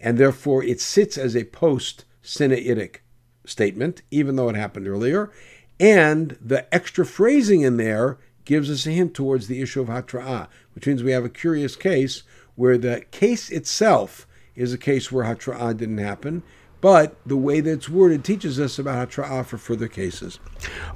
and 0.00 0.16
therefore 0.16 0.64
it 0.64 0.80
sits 0.80 1.18
as 1.18 1.36
a 1.36 1.44
post 1.44 2.06
Sinaitic 2.24 3.00
statement, 3.44 4.00
even 4.10 4.36
though 4.36 4.48
it 4.48 4.56
happened 4.56 4.88
earlier. 4.88 5.30
And 5.78 6.38
the 6.40 6.74
extra 6.74 7.04
phrasing 7.04 7.60
in 7.60 7.76
there 7.76 8.16
gives 8.46 8.70
us 8.70 8.86
a 8.86 8.92
hint 8.92 9.12
towards 9.12 9.48
the 9.48 9.60
issue 9.60 9.82
of 9.82 9.88
Hatra'ah, 9.88 10.48
which 10.74 10.86
means 10.86 11.02
we 11.02 11.12
have 11.12 11.26
a 11.26 11.28
curious 11.28 11.76
case 11.76 12.22
where 12.54 12.78
the 12.78 13.04
case 13.10 13.50
itself 13.50 14.26
is 14.54 14.72
a 14.72 14.78
case 14.78 15.12
where 15.12 15.26
Hatra'ah 15.26 15.76
didn't 15.76 15.98
happen, 15.98 16.42
but 16.82 17.16
the 17.24 17.36
way 17.36 17.60
that 17.60 17.70
it's 17.70 17.88
worded 17.88 18.24
teaches 18.24 18.60
us 18.60 18.78
about 18.78 19.08
Hatra'ah 19.08 19.46
for 19.46 19.56
further 19.56 19.88
cases. 19.88 20.40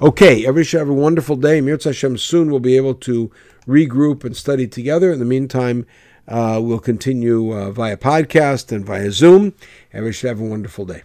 Okay, 0.01 0.45
everybody 0.45 0.65
should 0.65 0.79
have 0.79 0.89
a 0.89 0.93
wonderful 0.93 1.37
day. 1.37 1.61
Mirz 1.61 1.85
Hashem 1.85 2.17
soon 2.17 2.51
we'll 2.51 2.59
be 2.59 2.75
able 2.75 2.93
to 2.95 3.31
regroup 3.65 4.25
and 4.25 4.35
study 4.35 4.67
together. 4.67 5.13
In 5.13 5.19
the 5.19 5.25
meantime, 5.25 5.87
uh, 6.27 6.59
we'll 6.61 6.79
continue 6.79 7.57
uh, 7.57 7.71
via 7.71 7.95
podcast 7.95 8.71
and 8.73 8.85
via 8.85 9.11
Zoom. 9.11 9.53
Everybody 9.93 10.13
should 10.13 10.27
have 10.27 10.41
a 10.41 10.45
wonderful 10.45 10.85
day. 10.85 11.03